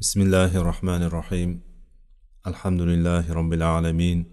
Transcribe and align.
بسم 0.00 0.20
الله 0.20 0.56
الرحمن 0.56 1.02
الرحيم 1.02 1.60
الحمد 2.46 2.80
لله 2.80 3.32
رب 3.32 3.52
العالمين 3.52 4.24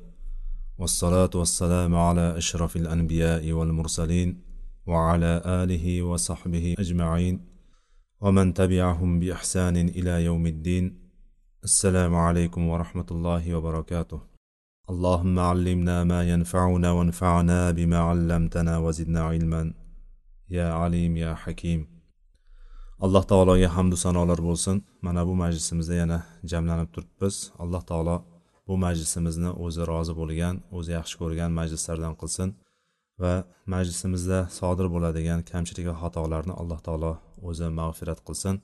والصلاة 0.77 1.29
والسلام 1.35 1.95
على 1.95 2.37
أشرف 2.37 2.75
الأنبياء 2.75 3.51
والمرسلين 3.51 4.41
وعلى 4.85 5.41
آله 5.45 6.01
وصحبه 6.01 6.75
أجمعين 6.79 7.45
ومن 8.21 8.53
تبعهم 8.53 9.19
بإحسان 9.19 9.75
إلى 9.77 10.25
يوم 10.25 10.47
الدين 10.47 11.09
السلام 11.63 12.15
عليكم 12.15 12.67
ورحمة 12.69 13.05
الله 13.11 13.55
وبركاته 13.55 14.21
اللهم 14.89 15.39
علمنا 15.39 16.03
ما 16.03 16.29
ينفعنا 16.29 16.91
وانفعنا 16.91 17.71
بما 17.71 17.97
علمتنا 17.97 18.77
وزدنا 18.77 19.21
علما 19.21 19.73
يا 20.49 20.73
عليم 20.73 21.17
يا 21.17 21.33
حكيم 21.35 21.94
alloh 22.99 23.23
taologa 23.31 23.69
hamdu 23.77 23.97
sanolar 23.97 24.39
bo'lsin. 24.49 24.83
Mana 25.01 25.27
bu 25.27 25.33
majlisimizda 25.43 25.95
yana 26.01 26.19
jamlanib 26.51 26.89
turibmiz. 26.95 27.51
Alloh 27.63 27.83
taolo 27.89 28.15
bu 28.67 28.77
majlisimizni 28.85 29.49
o'zi 29.65 29.81
rozi 29.91 30.13
bo'lgan 30.19 30.55
o'zi 30.77 30.91
yaxshi 30.97 31.15
ko'rgan 31.21 31.51
majlislardan 31.59 32.13
qilsin 32.21 32.49
va 33.21 33.33
majlisimizda 33.73 34.39
sodir 34.59 34.87
bo'ladigan 34.93 35.39
kamchilik 35.51 35.85
va 35.91 35.95
xatolarni 36.03 36.53
alloh 36.61 36.79
taolo 36.87 37.11
o'zi 37.49 37.67
mag'firat 37.79 38.19
qilsin. 38.27 38.55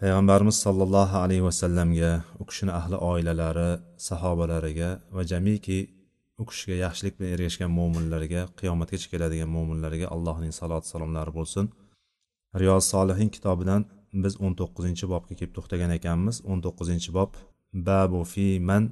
Payg'ambarimiz 0.00 0.56
sollallohu 0.66 1.16
alayhi 1.24 1.44
vasallamga 1.48 2.12
u 2.40 2.44
kishini 2.50 2.72
ahli 2.80 2.96
oilalari 3.10 3.70
sahobalariga 4.08 4.90
va 5.16 5.22
jamiki 5.32 5.78
u 6.40 6.44
kishiga 6.50 6.76
yaxshilik 6.84 7.14
bilan 7.18 7.30
ergashgan 7.36 7.70
mo'minlarga 7.78 8.42
qiyomatgacha 8.58 9.08
keladigan 9.12 9.50
mo'minlarga 9.56 10.06
allohning 10.14 10.52
saloti 10.60 10.86
salomlari 10.92 11.32
bo'lsin. 11.38 11.66
Riyoz 12.60 12.84
solihin 12.92 13.28
kitobidan 13.36 13.82
biz 14.24 14.34
o'n 14.44 14.52
to'qqizinchi 14.60 15.06
bobga 15.12 15.34
kelib 15.38 15.52
to'xtagan 15.56 15.90
ekanmiz. 15.98 16.36
O'n 16.50 16.58
to'qqizinchi 16.64 17.10
bob. 17.18 17.30
Babu 17.88 18.20
fi 18.32 18.46
man 18.68 18.84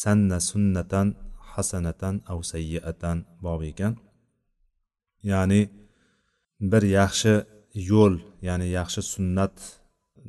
sanna 0.00 0.38
sunnatan 0.50 1.08
hasanatan 1.52 2.14
av 2.32 2.38
sayyiatan 2.50 3.18
bobi 3.44 3.66
ekan. 3.72 3.92
Ya'ni 5.30 5.60
bir 6.70 6.82
yaxshi 6.98 7.34
yo'l 7.90 8.14
ya'ni 8.48 8.66
yaxshi 8.78 9.00
sunnat 9.14 9.56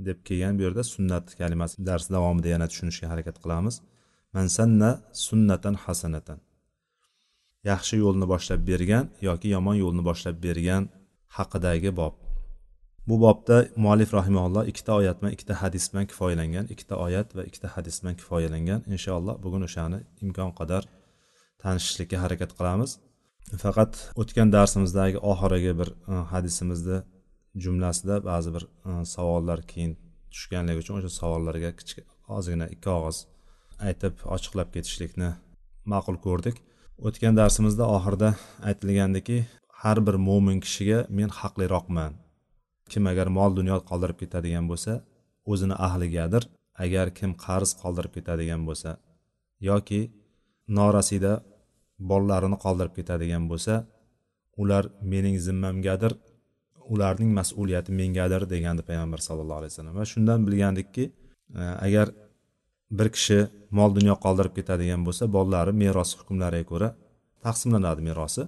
deb 0.07 0.17
kelgan 0.27 0.53
bu 0.57 0.61
yerda 0.65 0.83
sunnat 0.93 1.25
kalimasi 1.39 1.75
dars 1.87 2.05
davomida 2.15 2.49
yana 2.55 2.67
tushunishga 2.71 3.07
harakat 3.11 3.37
qilamiz. 3.43 3.75
Man 4.35 4.47
sanna 4.57 4.89
sunnatan 5.25 5.75
hasanatan. 5.83 6.39
Yaxshi 7.69 7.95
yo'lni 8.03 8.25
boshlab 8.33 8.61
bergan 8.69 9.05
yoki 9.27 9.47
yomon 9.55 9.75
yo'lni 9.83 10.03
boshlab 10.09 10.35
bergan 10.45 10.83
haqidagi 11.37 11.91
bob. 12.01 12.24
Bu 13.07 13.21
bobda 13.21 13.67
muallif 13.75 14.13
rahimaulloh 14.13 14.67
ikkita 14.71 14.93
oyat 14.99 15.21
bilan 15.21 15.31
ikkita 15.35 15.53
hadis 15.61 15.93
bilan 15.93 16.05
kifoyalangan 16.11 16.65
ikkita 16.73 16.95
oyat 17.05 17.35
va 17.35 17.43
ikkita 17.49 17.67
hadis 17.75 18.03
bilan 18.03 18.15
kifoyalangan. 18.21 18.81
Inshaalloh 18.95 19.35
bugun 19.43 19.61
o'shani 19.67 19.99
imkon 20.23 20.51
qadar 20.59 20.83
tanishishlikka 21.61 22.17
harakat 22.23 22.51
qilamiz. 22.57 22.91
Faqat 23.63 23.93
o'tgan 24.21 24.49
darsimizdagi 24.55 25.17
oxirgi 25.31 25.73
bir 25.79 25.89
e, 26.11 26.13
hadisimizni 26.33 26.97
jumlasida 27.63 28.15
ba'zi 28.29 28.49
bir 28.55 28.63
e, 28.89 28.91
savollar 29.15 29.59
keyin 29.71 29.93
tushganligi 30.33 30.79
uchun 30.83 30.95
o'sha 30.99 31.11
savollarga 31.19 31.71
kichik 31.79 32.05
ozgina 32.37 32.65
ikki 32.75 32.89
og'iz 32.97 33.17
aytib 33.87 34.13
ochiqlab 34.35 34.69
ketishlikni 34.75 35.29
ma'qul 35.91 36.17
ko'rdik. 36.25 36.57
O'tgan 37.07 37.33
darsimizda 37.39 37.85
oxirida 37.95 38.29
aytilgandiki 38.69 39.37
har 39.81 39.97
bir 40.07 40.15
mo'min 40.27 40.59
kishiga 40.65 40.99
men 41.17 41.29
haqliroqman. 41.39 42.24
Kim 42.91 43.03
agar 43.11 43.27
mol 43.37 43.51
dunyo 43.59 43.77
qoldirib 43.89 44.17
ketadigan 44.23 44.65
bo'lsa 44.71 44.93
o'zini 45.51 45.75
ahligadir. 45.87 46.43
Agar 46.83 47.07
kim 47.17 47.31
qarz 47.45 47.69
qoldirib 47.81 48.11
ketadigan 48.17 48.61
bo'lsa 48.67 48.89
yoki 49.69 50.01
norasida 50.79 51.33
bolalarini 52.11 52.57
qoldirib 52.65 52.93
ketadigan 52.99 53.43
bo'lsa 53.51 53.73
ular 54.61 54.83
mening 55.11 55.37
zimmamgadir 55.47 56.13
ularning 56.93 57.31
mas'uliyati 57.39 57.91
mengadir 57.99 58.41
degandi 58.53 58.81
payg'ambar 58.89 59.19
sallallohu 59.27 59.59
alayhi 59.61 59.73
vasallam. 59.73 59.95
Va 60.01 60.05
shundan 60.11 60.39
bilgandikki 60.47 61.05
e, 61.61 61.63
agar 61.87 62.07
bir 62.97 63.07
kishi 63.15 63.39
mol 63.77 63.89
dunyo 63.97 64.15
qoldirib 64.25 64.53
ketadigan 64.59 65.01
bo'lsa 65.07 65.23
bolalari 65.35 65.73
meros 65.83 66.11
hukmlariga 66.19 66.67
ko'ra 66.71 66.89
taqsimlanadi 67.45 68.01
merosi. 68.09 68.43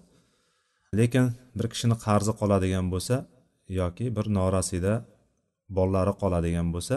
Lekin 1.00 1.26
bir 1.58 1.68
kishini 1.74 1.96
qarzi 2.06 2.32
qoladigan 2.42 2.86
bo'lsa 2.94 3.16
yoki 3.70 4.16
bir 4.16 4.26
norasida 4.38 4.94
bolalari 5.78 6.14
qoladigan 6.22 6.68
bo'lsa 6.76 6.96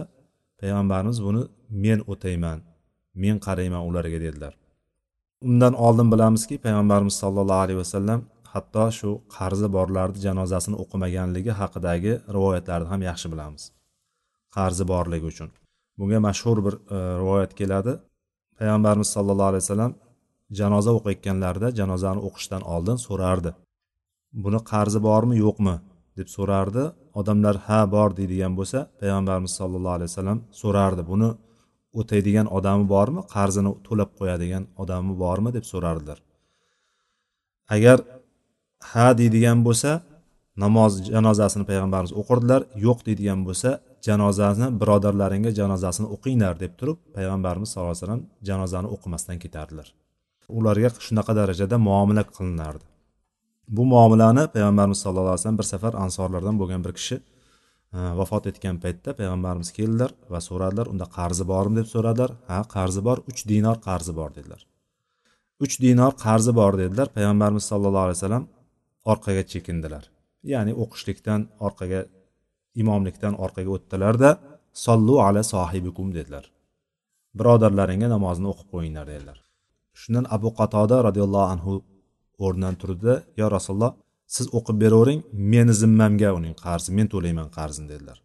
payg'ambarimiz 0.61 1.19
buni 1.27 1.43
men 1.85 2.01
o'tayman 2.13 2.59
men 3.23 3.37
qarayman 3.47 3.83
ularga 3.89 4.19
dedilar. 4.27 4.53
Undan 5.49 5.75
oldin 5.87 6.09
bilamizki 6.13 6.59
payg'ambarimiz 6.65 7.15
sollallohu 7.23 7.63
alayhi 7.65 7.81
vasallam 7.85 8.21
hatto 8.53 8.85
shu 8.99 9.11
qarzi 9.37 9.69
borlarni 9.77 10.19
janozasini 10.27 10.77
o'qimaganligi 10.83 11.53
haqidagi 11.61 12.13
rivoyatlarni 12.37 12.89
ham 12.93 13.01
yaxshi 13.11 13.29
bilamiz. 13.33 13.63
Qarzi 14.57 14.85
borligi 14.93 15.27
uchun. 15.33 15.51
Bunga 15.99 16.19
mashhur 16.29 16.59
bir 16.67 16.75
e, 16.95 16.97
rivoyat 17.21 17.53
keladi. 17.61 17.93
Payg'ambarimiz 18.59 19.09
sollallohu 19.17 19.51
alayhi 19.53 19.65
vasallam 19.67 19.93
janoza 20.59 20.91
o'qiyotganlarida 20.99 21.69
janozani 21.79 22.21
o'qishdan 22.29 22.63
oldin 22.75 22.99
so'rardi. 23.07 23.51
Buni 24.45 24.61
qarzi 24.73 24.99
bormi 25.09 25.37
yo'qmi? 25.45 25.75
Deb 26.19 26.28
so'rardi. 26.37 26.84
Odamlar 27.21 27.56
ha 27.66 27.81
bor 27.94 28.10
deydigan 28.19 28.53
bo'lsa 28.59 28.78
payg'ambarimiz 29.00 29.53
sollallohu 29.60 29.97
alayhi 29.98 30.10
vasallam 30.12 30.38
so'rardi 30.62 31.03
buni 31.10 31.31
o'taydigan 32.00 32.47
odami 32.59 32.84
bormi? 32.94 33.21
Qarzini 33.34 33.72
to'lab 33.87 34.10
qo'yadigan 34.19 34.65
odami 34.82 35.12
bormi? 35.25 35.50
deb 35.56 35.65
so'rardilar. 35.72 36.19
Agar 37.75 37.98
ha 38.91 39.06
deydigan 39.21 39.59
bo'lsa 39.66 39.91
namoz 40.65 40.93
janozasini 41.15 41.65
payg'ambarimiz 41.71 42.12
o'qirdilar. 42.21 42.60
Yo'q 42.87 42.98
deydigan 43.09 43.41
bo'lsa 43.48 43.71
janozani 44.06 44.66
birodarlaringga 44.81 45.50
janozasini 45.60 46.09
o'qinglar 46.15 46.54
deb 46.65 46.72
turib 46.81 46.98
payg'ambarimiz 47.16 47.69
sallallohu 47.71 47.92
alayhi 47.94 48.04
vasallam 48.04 48.22
janozani 48.48 48.88
o'qimasdan 48.94 49.37
ketardilar. 49.44 49.88
Ularga 50.59 50.88
shunaqa 51.06 51.32
darajada 51.41 51.77
muomala 51.88 52.22
qilinardi. 52.37 52.90
Bu 53.77 53.83
muomalani 53.93 54.45
payg'ambarimiz 54.55 54.99
sallallohu 55.05 55.33
alayhi 55.35 55.41
vasallam 55.41 55.59
bir 55.63 55.69
safar 55.73 55.95
ansorlardan 56.05 56.57
bo'lgan 56.61 56.81
bir 56.87 56.93
kishi 56.99 57.17
e, 57.97 57.99
vafot 58.21 58.45
etgan 58.51 58.77
paytda 58.85 59.11
payg'ambarimiz 59.21 59.71
keldilar 59.79 60.11
va 60.33 60.41
so'radilar 60.49 60.87
unda 60.93 61.07
qarzi 61.19 61.45
bormi? 61.53 61.77
deb 61.81 61.89
so'radilar. 61.95 62.31
Ha 62.51 62.59
qarzi 62.75 63.01
bor 63.09 63.19
uch 63.31 63.41
dinor 63.53 63.77
qarzi 63.89 64.13
bor 64.21 64.31
dedilar. 64.37 64.61
Uch 65.65 65.75
dinor 65.85 66.13
qarzi 66.25 66.53
bor 66.61 66.73
dedilar. 66.83 67.07
Payg'ambarimiz 67.17 67.65
sallallohu 67.71 68.07
alayhi 68.07 68.19
vasallam 68.21 68.45
orqaga 69.13 69.43
chekindilar. 69.53 70.05
Ya'ni 70.53 70.73
o'qishlikdan 70.83 71.41
orqaga 71.67 72.01
imomlikdan 72.83 73.35
orqaga 73.45 73.71
o'tdilarda 73.77 74.31
sollu 74.87 75.15
ala 75.27 75.43
sohibikum 75.53 76.09
dedilar. 76.19 76.45
Birodarlaringga 77.39 78.09
namozni 78.17 78.47
o'qib 78.53 78.69
qo'yinglar 78.75 79.07
dedilar. 79.13 79.39
Shundan 80.01 80.25
abu 80.37 80.49
qatoda 80.61 80.97
roziyallohu 81.07 81.49
anhu 81.55 81.75
o'rnidan 82.45 82.75
turdida 82.81 83.15
yo 83.41 83.47
rasululloh 83.56 83.93
siz 84.37 84.47
o'qib 84.59 84.77
beravering 84.83 85.21
meni 85.53 85.73
zimmamga 85.83 86.31
uning 86.39 86.55
qarzi 86.65 86.91
men 86.99 87.06
to'layman 87.12 87.49
qarzini 87.56 87.89
dedilar. 87.93 88.19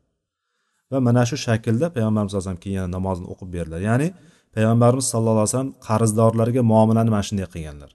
Va 0.92 1.00
mana 1.08 1.24
shu 1.30 1.38
shaklda 1.48 1.88
payg'ambarimiz 1.96 2.31
sallallohu 2.31 2.44
alayhi 2.44 2.50
vasallam 2.50 2.64
keyin 2.66 2.78
yana 2.81 2.92
namozni 2.98 3.26
o'qib 3.34 3.50
berdilar. 3.56 3.81
Ya'ni 3.90 4.08
payg'ambarimiz 4.56 5.06
sallallohu 5.14 5.44
alayhi 5.46 5.52
vasallam 5.53 5.72
qarzdorlarga 5.88 6.62
muomalani 6.72 7.09
mana 7.16 7.24
shunday 7.28 7.48
qilganlar. 7.56 7.92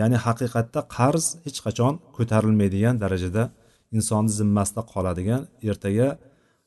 Ya'ni 0.00 0.16
haqiqatda 0.26 0.80
qarz 0.96 1.24
hech 1.46 1.58
qachon 1.66 1.94
ko'tarilmaydigan 2.16 2.94
darajada 3.02 3.42
insonni 3.96 4.32
zimmasida 4.38 4.82
qoladigan 4.92 5.42
ertaga 5.70 6.08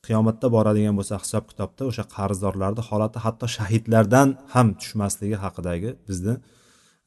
qiyomatda 0.06 0.46
boradigan 0.56 0.94
bo'lsa 0.98 1.14
hisob 1.22 1.44
kitobda 1.50 1.82
o'sha 1.90 2.04
qarzdorlarni 2.16 2.82
holati 2.88 3.18
hatto 3.24 3.46
shahidlardan 3.56 4.28
ham 4.54 4.68
tushmasligi 4.80 5.36
haqidagi 5.44 5.90
bizni 6.08 6.34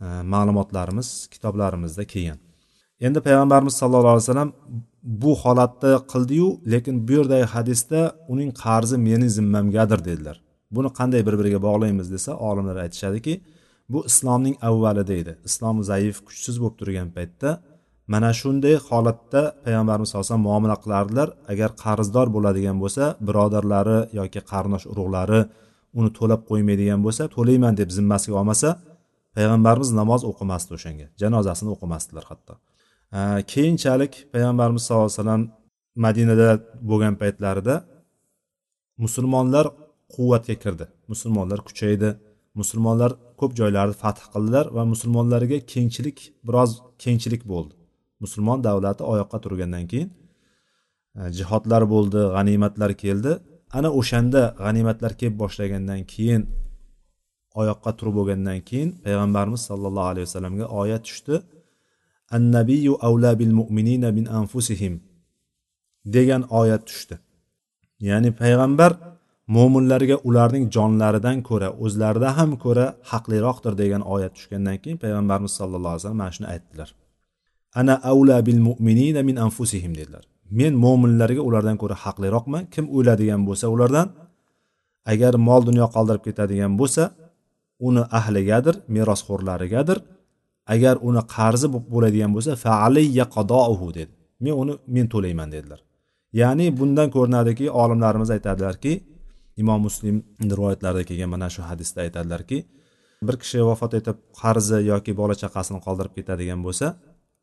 E, 0.01 0.05
ma'lumotlarimiz 0.05 1.27
kitoblarimizda 1.33 2.03
kelgan. 2.13 2.39
Endi 2.99 3.19
payg'ambarimiz 3.27 3.73
sallallohu 3.81 4.15
alayhi 4.15 4.25
vasallam 4.27 4.51
bu 5.03 5.35
holatda 5.43 5.91
qildiyu 6.11 6.47
lekin 6.73 7.07
bu 7.07 7.11
yerdagi 7.11 7.45
hadisda 7.55 7.99
uning 8.33 8.51
qarzi 8.63 8.97
mening 9.07 9.31
zimmamgadir 9.37 9.99
dedilar. 10.09 10.37
Buni 10.75 10.89
qanday 10.99 11.21
bir 11.27 11.35
biriga 11.39 11.59
bog'laymiz 11.67 12.07
desa 12.15 12.31
olimlar 12.49 12.77
aytishadiki 12.85 13.33
bu 13.89 13.99
islomning 14.09 14.55
avvali 14.69 15.03
deydi 15.11 15.31
islom 15.49 15.77
zaif 15.91 16.15
kuchsiz 16.27 16.55
bo'lib 16.61 16.75
turgan 16.79 17.09
paytda 17.17 17.49
mana 18.13 18.29
shunday 18.39 18.75
holatda 18.89 19.41
payg'ambarimiz 19.65 20.07
sallallohu 20.09 20.25
alayhi 20.25 20.33
vasallam 20.33 20.47
muomala 20.49 20.77
qilardilar. 20.83 21.27
Agar 21.51 21.69
qarzdor 21.83 22.27
bo'ladigan 22.35 22.77
bo'lsa 22.83 23.03
birodarlari 23.27 23.99
yoki 24.19 24.41
qarindosh 24.51 24.85
urug'lari 24.91 25.41
uni 25.99 26.09
to'lab 26.17 26.41
qo'ymaydigan 26.49 26.99
bo'lsa 27.05 27.23
to'layman 27.35 27.73
deb 27.79 27.89
zimmasiga 27.97 28.35
olmasa 28.41 28.69
payg'ambarimiz 29.35 29.89
namoz 30.01 30.21
o'qimasdi 30.31 30.71
o'shanga 30.77 31.07
janozasini 31.21 31.69
o'qimasdilar 31.75 32.25
hatto. 32.31 32.53
Keyinchalik 33.53 34.13
payg'ambarimiz 34.33 34.81
sallallohu 34.85 35.09
alayhi 35.09 35.19
vasallam 35.21 35.43
madinada 36.05 36.49
bo'lgan 36.89 37.15
paytlarida 37.21 37.75
musulmonlar 39.03 39.65
quvvatga 40.15 40.55
kirdi. 40.63 40.85
Musulmonlar 41.11 41.59
kuchaydi 41.67 42.09
musulmonlar 42.59 43.11
ko'p 43.39 43.51
joylarni 43.59 43.95
fath 44.03 44.21
qildilar 44.33 44.65
va 44.77 44.83
musulmonlarga 44.93 45.57
kengchilik 45.73 46.17
biroz 46.47 46.71
kengchilik 47.03 47.43
bo'ldi. 47.51 47.73
Musulmon 48.23 48.59
davlati 48.67 49.03
oyoqqa 49.11 49.37
turgandan 49.43 49.85
keyin 49.91 50.09
e, 51.19 51.21
jihodlar 51.37 51.83
bo'ldi 51.93 52.21
g'animatlar 52.35 52.91
keldi. 53.03 53.31
Ana 53.77 53.89
o'shanda 53.99 54.41
g'animatlar 54.63 55.11
kelib 55.19 55.37
boshlagandan 55.43 56.01
keyin 56.13 56.41
oyoqqa 57.59 57.91
turib 57.97 58.15
bo'lgandan 58.19 58.59
keyin 58.69 58.89
payg'ambarimiz 59.05 59.61
sollallohu 59.69 60.09
alayhi 60.11 60.25
vasallamga 60.27 60.65
oyat 60.81 61.03
tushdi. 61.07 61.35
Annabiyu 62.37 62.93
avla 63.07 63.31
bil 63.39 63.53
mu'minina 63.59 64.09
min 64.17 64.25
anfusihim 64.39 64.93
degan 66.15 66.41
oyat 66.59 66.83
tushdi. 66.89 67.15
Ya'ni 68.07 68.29
payg'ambar 68.41 68.91
mo'minlarga 69.55 70.17
ularning 70.27 70.65
jonlaridan 70.75 71.37
ko'ra 71.49 71.69
o'zlarida 71.83 72.29
ham 72.37 72.51
ko'ra 72.63 72.85
haqliroqdir 73.11 73.73
degan 73.81 74.01
oyat 74.13 74.31
tushgandan 74.37 74.77
keyin 74.83 74.97
payg'ambarimiz 75.03 75.53
sallallohu 75.59 75.93
alayhi 75.93 76.01
vasallam 76.03 76.21
mana 76.23 76.33
shuni 76.37 76.47
aytdilar. 76.53 76.89
Ana 77.79 77.95
avla 78.11 78.37
bil 78.47 78.61
mu'minina 78.67 79.21
min 79.29 79.35
anfusihim 79.45 79.93
dedilar. 79.99 80.23
Men 80.59 80.73
mo'minlarga 80.85 81.41
ulardan 81.47 81.77
ko'ra 81.81 81.95
haqliroqman. 82.03 82.63
Kim 82.73 82.85
o'ladigan 82.97 83.41
bo'lsa 83.47 83.65
ulardan 83.75 84.07
agar 85.13 85.33
mol 85.47 85.61
dunyo 85.69 85.85
qoldirib 85.95 86.23
ketadigan 86.27 86.73
bo'lsa 86.81 87.03
uni 87.79 88.03
ahligadir 88.19 88.75
merosxo'rlarigadir. 88.87 89.97
Agar 90.73 90.95
uni 91.07 91.21
qarzi 91.35 91.67
bo'ladigan 91.93 92.31
bo'lsa 92.35 92.51
faaliya 92.65 93.25
qadouhu 93.35 93.87
dedi. 93.99 94.13
Men 94.43 94.53
uni 94.61 94.73
men 94.95 95.07
to'layman 95.13 95.49
dedilar. 95.55 95.79
Ya'ni 96.41 96.65
bundan 96.79 97.09
ko'rinadiki 97.15 97.65
olimlarimiz 97.81 98.29
aytadilarki 98.35 98.93
imom 99.61 99.81
muslim 99.87 100.15
rivoyatlarida 100.51 101.03
kelgan 101.09 101.29
mana 101.35 101.49
shu 101.55 101.61
hadisda 101.69 101.99
aytadilarki 102.05 102.57
bir 103.27 103.35
kishi 103.41 103.59
vafot 103.69 103.93
etib 103.99 104.17
qarzi 104.41 104.79
yoki 104.91 105.11
bola 105.21 105.35
chaqasini 105.41 105.79
qoldirib 105.85 106.13
ketadigan 106.17 106.59
bo'lsa 106.65 106.87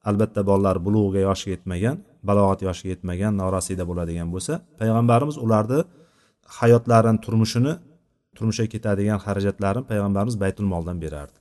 albatta 0.09 0.41
bolalar 0.51 0.77
bulug'ga 0.87 1.21
yoshi 1.29 1.47
yetmagan 1.55 1.97
balog'at 2.29 2.61
yoshiga 2.69 2.91
yetmagan 2.95 3.33
norasida 3.43 3.85
bo'ladigan 3.91 4.29
bo'lsa 4.35 4.53
payg'ambarimiz 4.81 5.37
ularni 5.45 5.81
hayotlarini 6.59 7.21
turmushini 7.25 7.73
turmushga 8.37 8.67
ketadigan 8.75 9.19
xarajatlarini 9.25 9.85
payg'ambarimiz 9.91 10.37
baytul 10.45 10.67
moldan 10.73 10.99
berardi. 11.05 11.39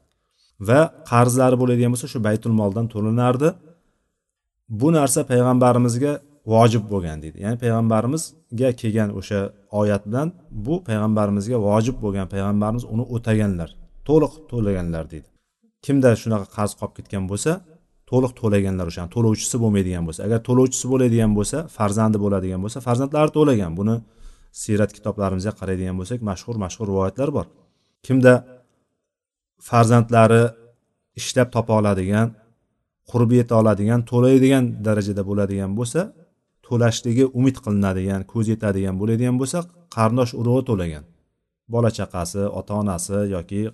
Va 0.68 0.80
qarzlari 1.12 1.56
bo'ladigan 1.62 1.92
bo'lsa 1.94 2.08
shu 2.14 2.20
baytul 2.28 2.54
moldan 2.62 2.86
to'lanardi 2.94 3.50
bu 4.82 4.88
narsa 4.98 5.20
payg'ambarimizga 5.32 6.14
vojib 6.54 6.84
bo'lgan 6.92 7.18
deydi. 7.24 7.38
Ya'ni 7.46 7.58
payg'ambarimizga 7.64 8.70
kelgan 8.82 9.10
o'sha 9.20 9.40
oyat 9.82 10.04
bilan 10.10 10.28
bu 10.66 10.76
payg'ambarimizga 10.88 11.58
vojib 11.68 11.98
bo'lgan 12.04 12.28
payg'ambarimiz 12.34 12.84
uni 12.94 13.04
o'taganlar 13.16 13.70
to'liq 14.08 14.34
to'laganlar 14.52 15.04
deydi. 15.14 15.28
Kimda 15.86 16.10
shunaqa 16.22 16.48
qarz 16.58 16.72
qolib 16.80 16.94
ketgan 16.98 17.24
bo'lsa 17.32 17.52
to'liq 18.12 18.32
to'laganlar 18.42 18.86
o'shani 18.92 19.10
to'lovchisi 19.16 19.56
bo'lmaydigan 19.64 20.04
bo'lsa. 20.08 20.22
Agar 20.28 20.40
to'lovchisi 20.48 20.86
bo'ladigan 20.94 21.32
bo'lsa 21.38 21.58
farzandi 21.78 22.18
bo'ladigan 22.24 22.60
bo'lsa 22.66 22.80
farzandlari 22.88 23.32
to'lagan. 23.38 23.72
Buni 23.80 23.96
siyrat 24.52 24.92
kitoblarimizga 24.98 25.54
qaraydigan 25.60 25.96
bo'lsak 26.00 26.20
mashhur 26.30 26.56
mashhur 26.64 26.86
rivoyatlar 26.92 27.30
bor. 27.38 27.46
Kimda 28.06 28.34
farzandlari 29.70 30.44
ishlab 31.20 31.50
topa 31.56 31.74
oladigan 31.80 32.28
qurb 33.12 33.32
yeta 33.40 33.54
oladigan 33.62 34.02
to'laydigan 34.12 34.64
darajada 34.86 35.24
bo'ladigan 35.30 35.72
bo'lsa 35.80 36.02
to'lashligi 36.68 37.26
umid 37.40 37.58
qilinadigan 37.66 38.22
ko'z 38.32 38.46
yetadigan 38.54 38.96
bo'ladigan 39.02 39.36
bo'lsa 39.42 39.58
qarindosh 39.96 40.34
urug'i 40.42 40.64
to'lagan. 40.70 41.04
Bola 41.74 41.90
chaqasi 41.98 42.42
ota 42.60 42.74
onasi 42.82 43.18
yoki 43.36 43.62
e, 43.68 43.72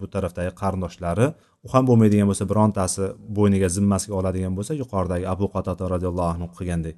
bu 0.00 0.06
tarafdagi 0.14 0.50
qarindoshlari 0.60 1.26
u 1.66 1.68
ham 1.72 1.84
bo'lmaydigan 1.88 2.26
bo'lsa 2.30 2.44
birontasi 2.52 3.04
bo'yniga 3.36 3.68
zimmasiga 3.76 4.14
oladigan 4.20 4.52
bo'lsa 4.58 4.72
yuqoridagi 4.82 5.24
abu 5.34 5.46
qatota 5.54 5.84
roziyallohu 5.94 6.30
anhu 6.34 6.48
qilgandek 6.56 6.96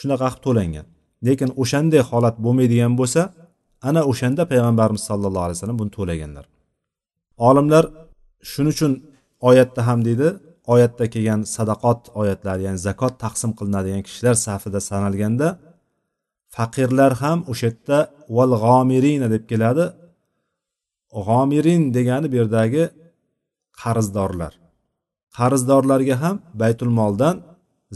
shunaqa 0.00 0.26
qilib 0.30 0.42
to'langan. 0.46 0.86
Lekin 1.26 1.50
o'shanday 1.62 2.02
holat 2.10 2.36
bo'lmaydigan 2.44 2.92
bo'lsa 3.00 3.22
ana 3.88 4.00
o'shanda 4.10 4.42
payg'ambarimiz 4.52 5.02
sallallohu 5.10 5.44
alayhi 5.46 5.58
vasallam 5.58 5.78
buni 5.82 5.92
to'laganlar. 5.98 6.44
Olimlar 7.48 7.84
shuning 8.50 8.72
uchun 8.76 8.92
oyatda 9.48 9.80
ham 9.88 9.98
deydi 10.08 10.28
oyatda 10.72 11.04
kelgan 11.14 11.40
sadaqot 11.56 12.00
oyatlari 12.20 12.62
ya'ni 12.66 12.80
zakot 12.88 13.14
taqsim 13.24 13.50
qilinadigan 13.58 14.02
kishilar 14.06 14.36
safida 14.46 14.80
sanalganda 14.90 15.48
faqirlar 16.56 17.12
ham 17.22 17.38
o'sha 17.52 17.66
yerda 17.68 17.98
val 18.36 18.52
g'omirina 18.64 19.28
deb 19.34 19.44
keladi. 19.50 19.84
G'omirin 21.26 21.82
degani 21.96 22.26
bu 22.32 22.36
yerdagi 22.40 22.84
qarzdorlar. 23.82 24.52
Qarzdorlarga 25.38 26.16
ham 26.22 26.36
baytul 26.60 26.92
moldan 26.98 27.36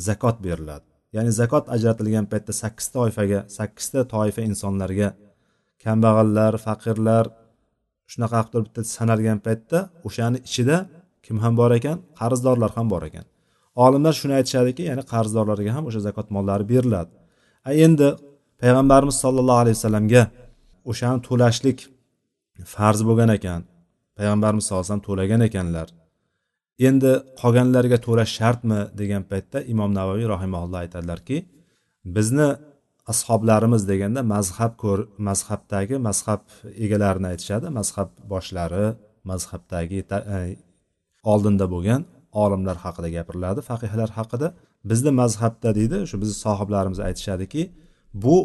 zakot 0.06 0.36
beriladi. 0.46 0.93
Ya'ni 1.14 1.30
zakot 1.40 1.64
ajratilgan 1.74 2.26
paytda 2.32 2.52
sakkiz 2.62 2.86
toifaga 2.96 3.40
sakkizta 3.56 4.00
toifa 4.14 4.42
insonlarga 4.50 5.08
kambag'allar 5.84 6.52
faqirlar 6.66 7.24
shunaqa 8.12 8.38
qilib 8.42 8.52
turib 8.52 8.66
bitta 8.68 8.82
sanalgan 8.96 9.38
paytda 9.46 9.78
o'shani 10.08 10.38
ichida 10.48 10.76
kim 11.24 11.36
ham 11.44 11.54
bor 11.60 11.70
ekan? 11.78 11.96
Qarzdorlar 12.20 12.70
ham 12.76 12.86
bor 12.92 13.02
ekan. 13.08 13.24
Olimlar 13.84 14.14
shuni 14.20 14.34
aytishadiki 14.38 14.82
ya'ni 14.90 15.04
qarzdorlarga 15.12 15.70
ham 15.76 15.84
o'sha 15.88 16.00
zakot 16.08 16.26
mollari 16.36 16.64
beriladi. 16.72 17.12
A 17.68 17.70
endi 17.84 18.08
payg'ambarimiz 18.62 19.16
sollallohu 19.24 19.60
alayhi 19.62 19.76
vasallamga 19.78 20.22
o'shani 20.90 21.20
to'lashlik 21.28 21.78
farz 22.74 23.00
bo'lgan 23.08 23.30
ekan. 23.38 23.60
Payg'ambarimiz 24.18 24.62
sallallohu 24.64 24.84
alayhi 24.84 24.92
vasallam 24.92 25.08
to'lagan 25.08 25.40
ekanlar. 25.48 25.88
Endi 26.88 27.12
qolganlarga 27.40 27.98
to'lash 28.06 28.32
shartmi 28.38 28.80
degan 29.00 29.22
paytda 29.30 29.58
imom 29.72 29.90
navoiy 29.98 30.26
rahimaulloh 30.34 30.78
aytadilarki 30.84 31.36
bizni 32.16 32.48
ashoblarimiz 33.12 33.82
deganda 33.88 34.20
mazhab 34.34 34.72
ko'r 34.82 35.00
mazhabdagi 35.28 35.96
mazhab 36.08 36.42
egalarini 36.84 37.26
aytishadi. 37.32 37.66
Mazhab 37.78 38.08
boshlari 38.32 38.86
mazhabdagi 39.30 39.98
e, 40.36 40.56
oldinda 41.32 41.66
bo'lgan 41.74 42.00
olimlar 42.44 42.76
haqida 42.84 43.08
gapiriladi 43.16 43.60
faqihlar 43.70 44.10
haqida. 44.18 44.48
Bizni 44.90 45.10
mazhabda 45.22 45.70
deydi 45.78 45.98
shu 46.10 46.16
bizni 46.22 46.36
sohiblarimiz 46.46 47.00
aytishadiki 47.08 47.62
bu 48.24 48.36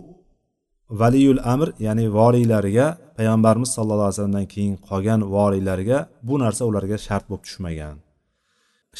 valiyul 1.01 1.41
amr 1.53 1.69
ya'ni 1.87 2.05
voriylariga 2.19 2.87
payg'ambarimiz 3.17 3.69
sallallohu 3.75 4.07
alayhi 4.07 4.17
vasallamdan 4.17 4.47
keyin 4.53 4.75
qolgan 4.89 5.21
voliylarga 5.36 5.98
bu 6.27 6.36
narsa 6.43 6.63
ularga 6.69 6.98
shart 7.07 7.25
bo'lib 7.29 7.43
tushmagan. 7.48 7.95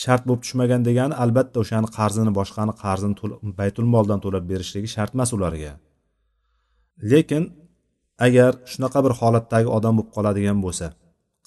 Shart 0.04 0.24
bo'lib 0.28 0.42
tushmagan 0.46 0.82
degani 0.88 1.16
albatta 1.24 1.58
o'shani 1.64 1.88
qarzini 1.98 2.32
boshqani 2.40 2.74
qarzini 2.84 3.16
baytul 3.60 3.88
moldan 3.94 4.20
to'lab 4.26 4.46
berishligi 4.52 4.90
shart 4.96 5.12
emas 5.16 5.30
ularga. 5.38 5.72
Lekin 7.12 7.44
agar 8.28 8.52
shunaqa 8.72 9.00
bir 9.06 9.14
holatdagi 9.20 9.70
odam 9.78 9.94
bo'lib 9.98 10.12
qoladigan 10.16 10.58
bo'lsa 10.66 10.88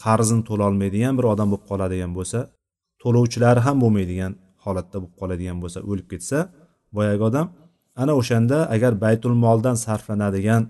qarzini 0.04 0.42
to'lolmaydigan 0.48 1.14
bir 1.18 1.26
odam 1.32 1.48
bo'lib 1.52 1.64
qoladigan 1.70 2.12
bo'lsa 2.18 2.38
to'lovchilari 3.02 3.60
ham 3.66 3.76
bo'lmaydigan 3.82 4.32
holatda 4.64 4.96
bo'lib 5.02 5.14
qoladigan 5.20 5.58
bo'lsa 5.62 5.78
o'lib 5.90 6.06
ketsa 6.12 6.38
boyagi 6.96 7.22
odam 7.30 7.46
ana 8.02 8.12
o'shanda 8.20 8.58
agar 8.74 8.92
baytul 9.04 9.34
moldan 9.44 9.76
sarflanadigan 9.84 10.62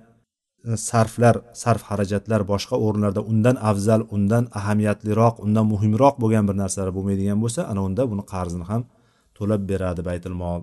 sarflar 0.88 1.36
sarf 1.62 1.82
xarajatlar 1.88 2.40
boshqa 2.52 2.76
o'rinlarda 2.84 3.22
undan 3.32 3.56
afzal 3.70 4.02
undan 4.16 4.44
ahamiyatliroq 4.58 5.34
undan 5.44 5.66
muhimroq 5.72 6.14
bo'lgan 6.22 6.44
bir 6.48 6.56
narsalar 6.62 6.90
bo'lmaydigan 6.96 7.38
bo'lsa 7.44 7.60
ana 7.72 7.80
unda 7.88 8.02
buni 8.12 8.24
qarzini 8.32 8.66
ham 8.70 8.82
to'lab 9.38 9.62
beradi 9.70 10.02
baytul 10.10 10.36
mol 10.42 10.60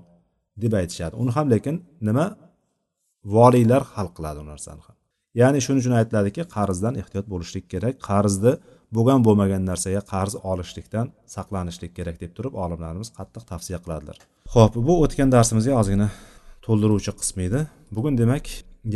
deb 0.63 0.73
aytishadi. 0.81 1.13
Uni 1.21 1.31
ham 1.37 1.47
lekin 1.53 1.75
nima? 2.07 2.25
Voliylar 3.35 3.83
hal 3.93 4.07
qiladi 4.15 4.39
u 4.43 4.45
narsani 4.51 4.81
ham. 4.87 4.95
Ya'ni 5.41 5.59
shuning 5.65 5.81
uchun 5.83 5.95
aytiladiki 5.99 6.41
qarzdan 6.55 6.93
ehtiyot 7.01 7.25
bo'lishlik 7.33 7.65
kerak 7.73 7.95
qarzni 8.09 8.53
bo'lgan 8.95 9.19
bo'lmagan 9.27 9.61
narsaga 9.69 10.01
qarz 10.13 10.33
olishlikdan 10.51 11.05
saqlanishlik 11.35 11.91
kerak 11.97 12.17
deb 12.23 12.31
turib 12.37 12.53
olimlarimiz 12.63 13.09
qattiq 13.17 13.43
tavsiya 13.51 13.79
qiladilar. 13.83 14.17
Ho'p 14.55 14.73
bu 14.87 14.93
o'tgan 15.03 15.29
darsimizga 15.35 15.73
ozgina 15.81 16.07
to'ldiruvchi 16.65 17.11
qismi 17.19 17.43
edi. 17.49 17.59
Bugun 17.95 18.13
demak 18.21 18.45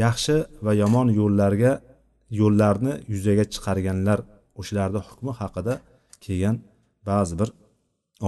yaxshi 0.02 0.36
va 0.66 0.72
yomon 0.82 1.06
yo'llarga 1.20 1.72
yo'llarni 2.40 2.92
yuzaga 3.12 3.44
chiqarganlar 3.52 4.18
o'shalarni 4.60 5.00
hukmi 5.08 5.32
haqida 5.40 5.74
kelgan 6.24 6.56
ba'zi 7.08 7.34
bir 7.40 7.48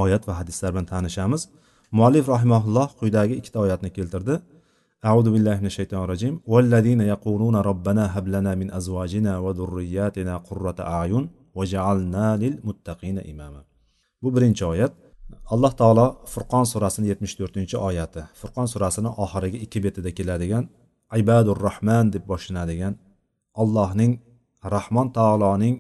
oyat 0.05 0.23
va 0.29 0.33
hadislar 0.41 0.71
bilan 0.75 0.87
tanishamiz 0.95 1.43
muallif 1.99 2.25
rahimaulloh 2.35 2.89
quyidagi 3.01 3.35
ikkita 3.41 3.59
oyatni 3.65 3.91
keltirdi 3.99 4.35
أعوذ 5.09 5.27
بالله 5.35 5.57
من 5.63 5.69
الشيطان 5.73 6.01
الرجيم 6.05 6.35
والذين 6.53 7.01
يقولون 7.15 7.57
ربنا 7.71 8.19
هب 8.19 8.27
لنا 8.35 8.53
من 8.61 8.69
أزواجنا 8.79 9.33
وذرياتنا 9.45 10.35
قرة 10.49 10.79
أعين 10.81 11.25
وجعلنا 11.59 12.27
للمتقين 12.43 13.19
إماما 13.31 13.63
bu 14.23 14.37
birinchi 14.37 14.65
oyat 14.65 14.93
alloh 15.47 15.73
taolo 15.81 16.07
furqon 16.33 16.65
surasini 16.73 17.07
yetmish 17.13 17.35
to'rtinchi 17.39 17.77
oyati 17.89 18.21
furqon 18.41 18.67
surasini 18.73 19.11
oxirgi 19.25 19.59
ikki 19.65 19.79
betida 19.85 20.11
keladigan 20.19 20.65
ibadur 21.22 21.58
rohman 21.68 22.14
deb 22.14 22.24
boshlanadigan 22.32 22.94
allohning 23.62 24.14
rahmon 24.76 25.08
taoloning 25.18 25.76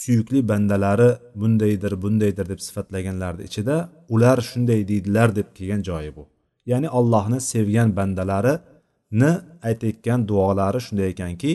suyukli 0.00 0.40
bandalari 0.50 1.10
bundaydir 1.40 1.92
bundaydir 2.02 2.46
deb 2.52 2.60
sifatlaganlarni 2.66 3.42
ichida 3.48 3.76
ular 4.14 4.38
shunday 4.50 4.80
deydilar 4.90 5.28
deb 5.38 5.48
kelgan 5.56 5.82
joyi 5.88 6.10
bu. 6.16 6.24
Ya'ni 6.70 6.88
allohni 6.98 7.38
sevgan 7.52 7.88
bandalarini 7.98 9.32
aytayotgan 9.68 10.20
duolari 10.28 10.80
shunday 10.86 11.08
ekanki 11.14 11.52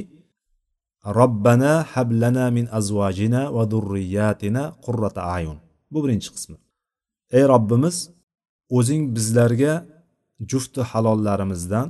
robbana 1.20 1.74
hablana 1.94 2.46
min 2.58 2.66
azvajina 2.80 3.42
va 3.56 3.64
durriyatina 3.72 4.64
qurrata 4.86 5.22
ayun. 5.38 5.58
Bu 5.92 5.98
birinchi 6.04 6.30
qismi. 6.36 6.58
Ey 7.38 7.44
robbimiz 7.54 7.98
o'zing 8.78 9.04
bizlarga 9.16 9.74
jufti 10.52 10.82
halollarimizdan 10.92 11.88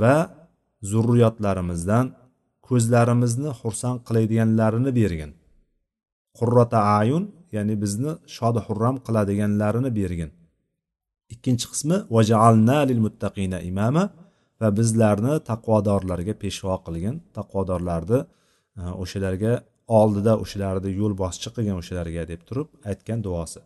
va 0.00 0.16
zurriyotlarimizdan 0.90 2.06
ko'zlarimizni 2.68 3.50
xursand 3.60 3.98
qiladiganlarini 4.06 4.90
bergin. 5.00 5.30
Qurrota 6.38 6.78
ayun 7.00 7.24
ya'ni 7.56 7.74
bizni 7.82 8.12
shodi 8.36 8.60
hurram 8.66 8.96
qiladiganlarini 9.06 9.90
bergin. 9.98 10.30
Ikkinchi 11.34 11.66
qismi 11.72 11.96
vajaalna 12.16 12.78
lil 12.90 13.00
muttaqina 13.06 13.58
imama 13.70 14.04
va 14.60 14.68
bizlarni 14.78 15.34
taqvodorlarga 15.50 16.34
peshvo 16.42 16.76
qilgin. 16.86 17.14
Taqvodorlarni 17.38 18.18
e, 18.80 18.82
o'shalarga 19.02 19.52
oldida 20.00 20.32
o'shalarni 20.42 20.90
yo'l 21.00 21.14
boschi 21.22 21.48
qilgin 21.54 21.76
o'shalarga 21.82 22.22
deb 22.32 22.40
turib 22.48 22.68
aytgan 22.90 23.18
duosi. 23.26 23.60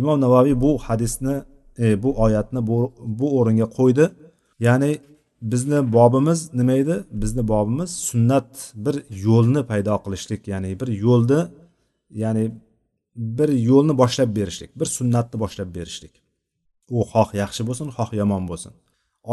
Imom 0.00 0.18
navoiy 0.24 0.54
bu 0.64 0.70
hadisni 0.86 1.36
e, 1.84 1.84
bu 2.02 2.10
oyatni 2.24 2.60
bu, 2.68 2.76
bu 3.20 3.26
o'ringa 3.38 3.66
qo'ydi. 3.78 4.04
Ya'ni 4.66 4.90
bizni 5.42 5.92
bobimiz 5.92 6.54
nima 6.54 6.72
edi? 6.72 7.04
Bizni 7.10 7.48
bobimiz 7.48 7.90
sunnat 7.90 8.72
bir 8.74 8.96
yo'lni 9.26 9.62
paydo 9.70 9.96
qilishlik 10.04 10.48
ya'ni 10.52 10.80
bir 10.80 10.88
yo'lni 11.06 11.40
ya'ni 12.22 12.44
bir 13.16 13.48
yo'lni 13.48 13.94
boshlab 14.02 14.30
berishlik 14.36 14.70
bir 14.80 14.88
sunnatni 14.98 15.40
boshlab 15.40 15.74
berishlik. 15.74 16.14
U 16.90 17.00
xoh 17.12 17.28
yaxshi 17.42 17.62
bo'lsin 17.68 17.88
xoh 17.96 18.10
yomon 18.20 18.42
bo'lsin. 18.50 18.72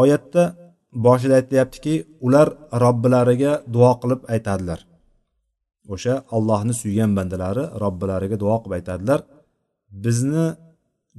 Oyatda 0.01 0.43
boshida 1.05 1.34
aytilyaptiki 1.39 1.93
ular 2.25 2.48
robbilariga 2.84 3.53
duo 3.75 3.91
qilib 4.01 4.22
aytadilar. 4.34 4.79
O'sha 5.93 6.13
allohni 6.36 6.74
suygan 6.81 7.12
bandalari 7.17 7.63
robbilariga 7.84 8.38
duo 8.43 8.58
qilib 8.62 8.75
aytadilar. 8.79 9.20
Bizni 10.05 10.46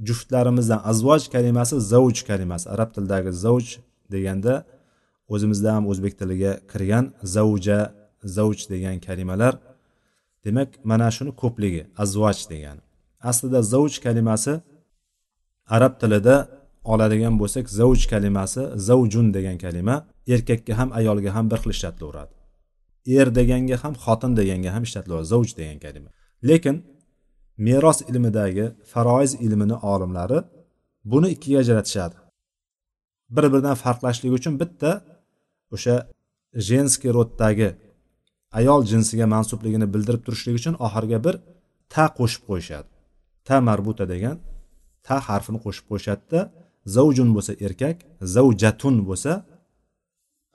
juftlarimizdan 0.07 0.81
azvoj 0.91 1.21
kalimasi 1.35 1.75
zavuj 1.91 2.17
kalimasi 2.29 2.65
arab 2.75 2.89
tilidagi 2.95 3.31
zavuj 3.43 3.67
deganda 4.13 4.53
o'zimizda 5.29 5.75
ham 5.75 5.87
o'zbek 5.91 6.13
tiliga 6.19 6.51
kirgan 6.71 7.05
zavja 7.35 7.79
zavj 8.23 8.69
degan 8.69 8.99
kalimalar. 8.99 9.53
Demak 10.45 10.69
mana 10.83 11.11
shuni 11.15 11.31
ko'pligi 11.41 11.83
azvaj 12.03 12.39
degani. 12.51 12.81
Aslida 13.29 13.61
zavj 13.73 13.93
kalimasi 14.05 14.53
arab 15.75 15.93
tilida 16.01 16.35
oladigan 16.83 17.35
bo'lsak 17.41 17.65
zavj 17.79 18.01
kalimasi 18.13 18.61
zavjun 18.87 19.27
degan 19.33 19.57
kalima 19.57 19.95
erkakka 20.27 20.73
ham 20.79 20.89
ayolga 20.99 21.29
ham 21.35 21.45
bir 21.51 21.59
xil 21.63 21.71
ishlatilaveradi. 21.75 22.33
Er 23.17 23.27
deganga 23.39 23.75
ham 23.83 23.93
xotin 24.05 24.31
deganga 24.39 24.69
ham 24.75 24.83
ishlatilaveradi 24.87 25.29
zavj 25.33 25.49
degan 25.59 25.79
kalima. 25.85 26.09
Lekin 26.49 26.75
meros 27.57 27.99
ilmidagi 28.09 28.65
faroiz 28.91 29.33
ilmini 29.45 29.75
olimlari 29.91 30.39
buni 31.11 31.27
ikkiga 31.35 31.59
ajratishadi. 31.63 32.15
Bir 33.35 33.45
biridan 33.53 33.75
farqlashligi 33.83 34.33
uchun 34.39 34.53
bitta 34.61 34.91
o'sha 35.75 35.95
jenskiy 36.69 37.11
roddagi 37.17 37.69
ayol 38.59 38.81
jinsiga 38.91 39.25
mansubligini 39.35 39.87
bildirib 39.93 40.21
turishlik 40.25 40.55
uchun 40.59 40.75
oxiriga 40.85 41.19
bir 41.25 41.35
ta 41.93 42.05
qo'shib 42.17 42.43
qo'yishadi. 42.49 42.89
Ta 43.47 43.55
marbuta 43.67 44.05
degan 44.13 44.37
ta 45.07 45.15
harfini 45.27 45.59
qo'shib 45.65 45.85
qo'yishadida 45.91 46.39
zavjun 46.95 47.29
bo'lsa 47.35 47.51
erkak 47.65 47.97
zavjatun 48.35 48.95
bo'lsa 49.09 49.31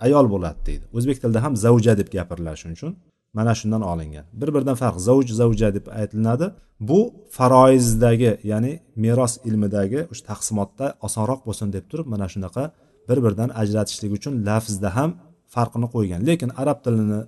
ayol 0.07 0.27
bo'ladi 0.35 0.61
deydi. 0.69 0.85
O'zbek 0.97 1.17
tilida 1.23 1.41
ham 1.45 1.55
zavja 1.65 1.93
deb 2.01 2.09
gapiriladi 2.17 2.59
shuning 2.63 2.77
uchun 2.79 2.93
mana 3.39 3.53
shundan 3.61 3.83
olingan. 3.93 4.27
Bir 4.41 4.49
biridan 4.55 4.77
farq 4.83 4.97
zavj 5.09 5.29
zavja 5.41 5.69
deb 5.77 5.87
aytilinadi. 6.01 6.47
Bu 6.89 7.01
faroizdagi 7.37 8.33
ya'ni 8.51 8.73
meros 9.05 9.35
ilmidagi 9.49 10.01
o'sha 10.13 10.25
taqsimotda 10.31 10.87
osonroq 11.07 11.41
bo'lsin 11.49 11.69
deb 11.77 11.85
turib 11.91 12.07
mana 12.15 12.27
shunaqa 12.35 12.65
bir 13.09 13.19
biridan 13.25 13.51
ajratishlik 13.63 14.13
uchun 14.19 14.35
lafzda 14.49 14.91
ham 14.97 15.11
farqini 15.55 15.89
qo'ygan. 15.95 16.21
Lekin 16.29 16.51
arab 16.63 16.79
tilini 16.85 17.21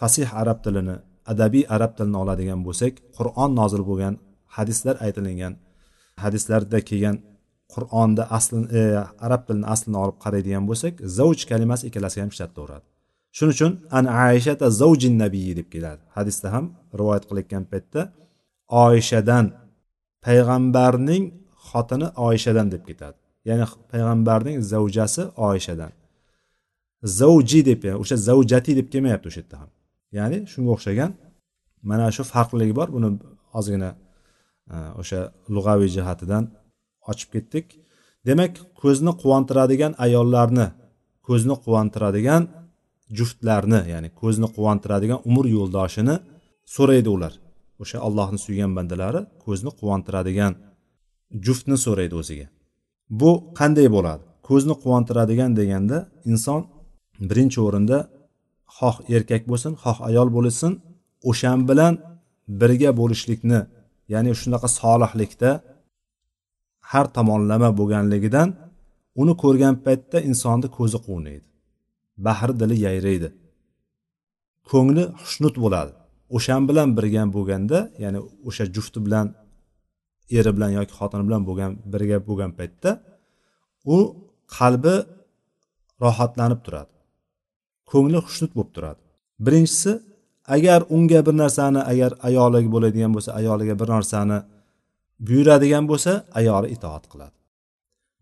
fasih 0.00 0.28
arab 0.42 0.58
tilini 0.64 0.96
adabiy 1.32 1.64
arab 1.76 1.92
tilini 1.98 2.18
oladigan 2.22 2.60
bo'lsak 2.66 2.92
qur'on 3.16 3.50
nozil 3.60 3.82
bo'lgan 3.90 4.14
hadislar 4.56 4.94
aytilingan 5.06 5.54
hadislarda 6.24 6.78
kelgan 6.88 7.16
qur'onda 7.74 8.22
aslini 8.36 8.66
e, 8.78 8.82
arab 9.26 9.42
tilini 9.46 9.66
aslini 9.74 9.96
olib 10.04 10.18
qaraydigan 10.24 10.64
bo'lsak 10.70 10.94
zavj 11.18 11.40
kalimasi 11.50 11.82
ikkalasi 11.88 12.16
ham 12.22 12.30
ishlatilaveradi 12.34 12.86
shuning 13.36 13.54
uchun 13.56 13.72
an 13.98 14.04
aishata 14.26 14.66
zavjin 14.80 15.14
nabiyi 15.24 15.52
deb 15.60 15.68
keladi. 15.74 16.02
Hadisda 16.16 16.48
ham 16.54 16.64
rivoyat 17.00 17.24
qilayotgan 17.28 17.64
paytda 17.72 18.00
oishadan 18.84 19.46
payg'ambarning 20.26 21.24
xotini 21.68 22.08
oishadan 22.26 22.66
deb 22.74 22.82
ketadi. 22.88 23.18
Ya'ni 23.48 23.66
payg'ambarning 23.92 24.58
zavjasi 24.72 25.22
oyshadan. 25.48 25.92
Zavji 27.18 27.60
deb 27.70 27.82
o'sha 28.02 28.16
zavjati 28.28 28.72
deb 28.78 28.86
kelmayapti 28.92 29.26
o'sha 29.30 29.40
yerda 29.42 29.56
ham. 29.62 29.70
Ya'ni 30.18 30.38
shunga 30.52 30.70
o'xshagan 30.76 31.10
mana 31.90 32.06
shu 32.16 32.22
farqliligi 32.32 32.74
bor. 32.80 32.88
Buni 32.96 33.08
ozgina 33.58 33.90
e, 34.74 34.76
o'sha 35.00 35.20
lug'aviy 35.54 35.90
jihatidan 35.96 36.44
ochib 37.10 37.28
ketdik. 37.34 37.66
Demak 38.28 38.52
ko'zni 38.82 39.12
quvontiradigan 39.22 39.92
ayollarni 40.06 40.66
ko'zni 41.28 41.54
quvontiradigan 41.64 42.42
juftlarni 43.18 43.80
ya'ni 43.92 44.08
ko'zni 44.20 44.48
quvontiradigan 44.56 45.20
umr 45.30 45.44
yo'ldoshini 45.56 46.16
so'raydi 46.76 47.10
ular. 47.16 47.32
O'sha 47.82 47.98
allohni 48.06 48.38
suygan 48.46 48.72
bandalari 48.78 49.20
ko'zni 49.44 49.70
quvontiradigan 49.80 50.52
juftni 51.46 51.76
so'raydi 51.86 52.14
o'ziga. 52.22 52.46
Bu 53.10 53.30
qanday 53.58 53.88
bo'ladi? 53.96 54.22
Ko'zni 54.48 54.74
quvontiradigan 54.82 55.50
deganda 55.60 55.98
inson 56.30 56.60
birinchi 57.28 57.58
o'rinda 57.66 57.98
xoh 58.78 58.96
erkak 59.16 59.42
bo'lsin 59.50 59.72
xoh 59.82 59.98
ayol 60.08 60.28
bo'lsin 60.36 60.72
o'shan 61.30 61.58
bilan 61.68 61.94
birga 62.60 62.90
bo'lishlikni 63.00 63.60
ya'ni 64.12 64.30
shunaqa 64.40 64.68
solihlikda 64.80 65.50
har 66.90 67.06
tomonlama 67.16 67.70
bo'lganligidan 67.78 68.48
uni 69.20 69.34
ko'rgan 69.42 69.74
paytda 69.86 70.18
insonni 70.30 70.68
ko'zi 70.78 70.98
quvnaydi. 71.06 71.46
Bahri 72.26 72.54
dili 72.60 72.76
yayraydi. 72.86 73.28
Ko'ngli 74.70 75.04
xushnut 75.22 75.56
bo'ladi. 75.64 75.92
O'shan 76.36 76.62
bilan 76.68 76.88
birga 76.96 77.22
bo'lganda 77.36 77.78
ya'ni 78.04 78.20
o'sha 78.48 78.64
jufti 78.74 78.98
bilan 79.06 79.26
eri 80.38 80.50
bilan 80.56 80.70
yoki 80.78 80.92
xotini 80.98 81.24
bilan 81.28 81.42
bo'lgan 81.48 81.70
birga 81.92 82.18
bo'lgan 82.28 82.52
paytda 82.58 82.90
u 83.94 83.96
qalbi 84.56 84.96
rohatlanib 86.04 86.60
turadi. 86.66 86.92
Ko'ngli 87.90 88.18
xushnut 88.26 88.52
bo'lib 88.56 88.70
turadi. 88.76 89.00
Birinchisi 89.46 89.92
agar 90.56 90.80
unga 90.96 91.20
bir 91.26 91.34
narsani 91.42 91.80
agar 91.92 92.10
ayoliga 92.28 92.68
bo'ladigan 92.74 93.10
bo'lsa 93.16 93.30
ayoliga 93.40 93.74
bir 93.80 93.88
narsani 93.96 94.38
buyuradigan 95.26 95.84
bo'lsa 95.90 96.12
ayoli 96.40 96.68
itoat 96.76 97.04
qiladi. 97.12 97.36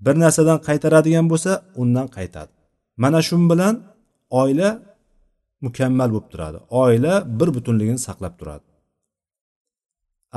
Bir 0.05 0.15
narsadan 0.25 0.59
qaytaradigan 0.69 1.27
bo'lsa 1.33 1.53
undan 1.83 2.07
qaytadi. 2.17 2.53
Mana 3.03 3.21
shu 3.29 3.37
bilan 3.51 3.75
oila 4.41 4.69
mukammal 5.67 6.09
bo'lib 6.15 6.29
turadi. 6.33 6.59
Oila 6.83 7.15
bir 7.39 7.49
butunligini 7.57 8.01
saqlab 8.09 8.35
turadi. 8.41 8.67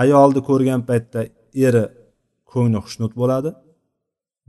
Ayolni 0.04 0.42
ko'rgan 0.50 0.82
paytda 0.90 1.22
eri 1.66 1.86
ko'ngli 2.52 2.80
xushnud 2.86 3.14
bo'ladi. 3.22 3.52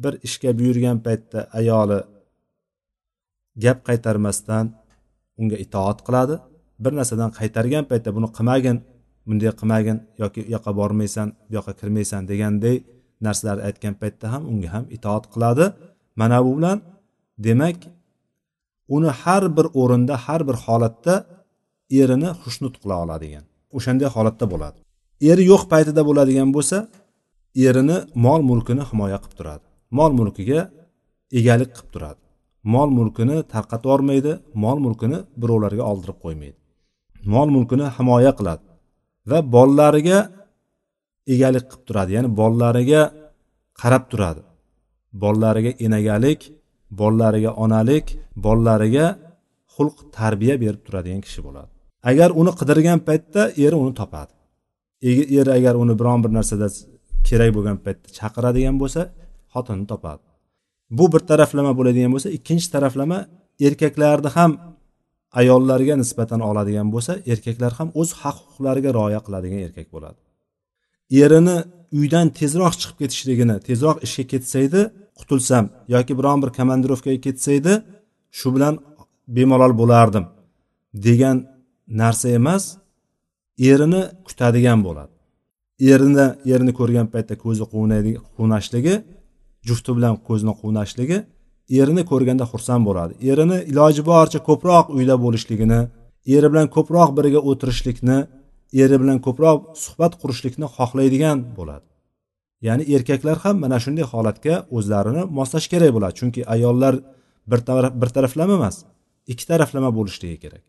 Bir 0.03 0.13
ishga 0.27 0.51
buyurgan 0.59 0.99
paytda 1.07 1.41
ayoli 1.59 2.01
gap 3.65 3.79
qaytarmasdan 3.89 4.65
unga 5.41 5.57
itoat 5.65 5.99
qiladi. 6.07 6.35
Bir 6.85 6.93
narsadan 6.99 7.31
qaytargan 7.39 7.85
paytda 7.91 8.11
buni 8.17 8.29
qilmagin 8.37 8.77
bunday 9.27 9.51
qilmagin 9.61 9.99
yoki 10.23 10.41
u 10.47 10.51
yoqqa 10.55 10.73
bormaysan 10.81 11.29
bu 11.49 11.53
yoqqa 11.59 11.73
kirmaysan 11.81 12.23
deganday 12.31 12.77
narsalarni 13.27 13.63
aytgan 13.69 13.95
paytda 14.03 14.27
ham 14.33 14.43
unga 14.53 14.69
ham 14.75 14.85
itoat 14.97 15.25
qiladi. 15.35 15.65
Mana 16.21 16.39
bu 16.47 16.51
bilan 16.59 16.79
demak 17.47 17.79
uni 18.97 19.11
har 19.23 19.43
bir 19.57 19.67
o'rinda 19.81 20.15
har 20.25 20.41
bir 20.49 20.57
holatda 20.65 21.15
erini 22.01 22.31
xushnut 22.43 22.75
qila 22.83 22.95
oladigan 23.05 23.45
o'shanday 23.77 24.09
holatda 24.17 24.47
bo'ladi. 24.53 24.79
Eri 25.31 25.43
yo'q 25.51 25.63
paytida 25.73 26.03
bo'ladigan 26.09 26.49
bo'lsa 26.57 26.79
erini 27.67 27.97
mol 28.25 28.41
mulkini 28.51 28.83
himoya 28.91 29.19
qilib 29.23 29.35
turadi. 29.39 29.65
Mol 29.99 30.13
mulkiga 30.19 30.61
egalik 31.39 31.71
qilib 31.77 31.91
turadi. 31.95 32.21
Mol 32.75 32.89
mulkini 32.99 33.37
tarqatib 33.53 33.87
yubormaydi 33.89 34.33
mol 34.65 34.79
mulkini 34.85 35.19
birovlarga 35.41 35.85
oldirib 35.91 36.19
qo'ymaydi. 36.25 36.59
Mol 37.35 37.49
mulkini 37.55 37.87
himoya 37.97 38.33
qiladi 38.39 38.65
va 39.31 39.39
bolalariga 39.55 40.19
egalik 41.35 41.65
qilib 41.71 41.85
turadi. 41.89 42.11
Ya'ni 42.17 42.29
bolalariga 42.41 43.03
qarab 43.81 44.05
turadi. 44.13 44.43
Bolalariga 45.23 45.73
enagalik 45.87 46.41
bolalariga 47.01 47.51
onalik 47.65 48.07
bolalariga 48.45 49.07
xulq 49.75 49.97
tarbiya 50.17 50.55
berib 50.63 50.83
turadigan 50.87 51.21
kishi 51.27 51.41
bo'ladi. 51.47 51.71
Agar 52.11 52.29
uni 52.41 52.53
qidirgan 52.61 52.99
paytda 53.09 53.43
eri 53.65 53.77
uni 53.85 53.93
topadi. 54.01 54.33
Er 55.03 55.47
agar 55.59 55.75
uni 55.83 55.95
biron 56.01 56.25
bir 56.25 56.33
narsada 56.39 56.69
kerak 57.29 57.51
bo'lgan 57.57 57.77
paytda 57.85 58.09
chaqiradigan 58.19 58.77
bo'lsa 58.83 59.03
xotinni 59.55 59.87
topadi. 59.93 60.23
Bu 60.99 61.05
bir 61.13 61.23
taraflama 61.31 61.73
bo'ladigan 61.79 62.11
bo'lsa 62.15 62.29
ikkinchi 62.39 62.69
taraflama 62.75 63.19
erkaklarni 63.67 64.31
ham 64.37 64.51
ayollarga 65.41 65.95
nisbatan 66.03 66.41
oladigan 66.51 66.89
bo'lsa 66.95 67.13
erkaklar 67.33 67.73
ham 67.79 67.89
o'z 68.01 68.11
haq 68.23 68.37
huquqlariga 68.45 68.91
rioya 68.99 69.21
qiladigan 69.27 69.61
erkak 69.67 69.89
bo'ladi. 69.95 70.19
Erini 71.23 71.57
uydan 71.99 72.27
tezroq 72.39 72.75
chiqib 72.81 72.97
ketishligini 73.03 73.57
tezroq 73.69 73.97
ishga 74.07 74.25
ketsa 74.33 74.59
edi 74.67 74.81
qutulsam 75.19 75.65
yoki 75.95 76.13
biron 76.19 76.39
bir 76.43 76.51
komandirovkaga 76.59 77.21
ketsa 77.27 77.51
edi 77.61 77.75
shu 78.39 78.49
bilan 78.55 78.75
bemalol 79.37 79.73
bo'lardim 79.81 80.25
degan 81.07 81.37
narsa 82.03 82.29
emas. 82.39 82.65
Erini 83.59 84.03
kutadigan 84.27 84.81
bo'ladi. 84.87 85.13
Erini 85.93 86.27
erini 86.55 86.73
ko'rgan 86.79 87.07
paytda 87.13 87.35
ko'zi 87.45 87.65
quvnashligi 88.37 88.95
jufti 89.69 89.91
bilan 89.97 90.15
ko'zini 90.29 90.55
quvnashligi 90.61 91.19
erini 91.81 92.03
ko'rganda 92.11 92.45
xursand 92.53 92.83
bo'ladi. 92.89 93.13
Erini 93.31 93.59
iloji 93.71 94.03
boricha 94.11 94.41
ko'proq 94.49 94.87
uyda 94.97 95.15
bo'lishligini 95.25 95.81
eri 96.37 96.49
bilan 96.53 96.67
ko'proq 96.77 97.11
birga 97.19 97.41
o'tirishlikni 97.51 98.19
eri 98.83 98.97
bilan 99.03 99.19
ko'proq 99.27 99.59
suhbat 99.85 100.13
qurishlikni 100.23 100.67
xohlaydigan 100.77 101.39
bo'ladi. 101.59 101.87
Ya'ni 102.67 102.85
erkaklar 102.95 103.37
ham 103.45 103.57
mana 103.65 103.79
shunday 103.85 104.07
holatga 104.13 104.55
o'zlarini 104.77 105.23
moslash 105.39 105.67
kerak 105.73 105.91
bo'ladi. 105.97 106.15
Chunki 106.21 106.41
ayollar 106.55 106.95
bir 108.01 108.11
taraflama 108.17 108.55
emas 108.61 108.77
ikki 109.33 109.45
taraflama 109.51 109.91
bo'lishligi 109.99 110.39
kerak. 110.45 110.65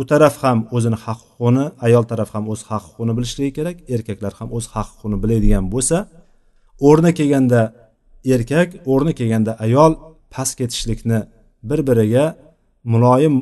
U 0.00 0.02
taraf 0.10 0.34
ham 0.42 0.58
o'zini 0.76 0.98
haq 1.04 1.20
huquqini 1.26 1.64
ayol 1.86 2.04
taraf 2.10 2.30
ham 2.34 2.44
o'z 2.52 2.60
haq 2.70 2.82
huquqini 2.88 3.12
bilishligi 3.18 3.52
kerak 3.58 3.76
erkaklar 3.94 4.32
ham 4.38 4.48
o'z 4.56 4.64
haq 4.74 4.88
huquqini 4.92 5.16
biladigan 5.22 5.64
bo'lsa 5.74 5.96
o'rni 6.88 7.10
kelganda 7.18 7.60
erkak 8.34 8.68
o'rni 8.92 9.12
kelganda 9.18 9.52
ayol 9.66 9.92
past 10.34 10.54
ketishlikni 10.60 11.18
bir 11.68 11.80
biriga 11.88 12.24
muloyim 12.92 13.34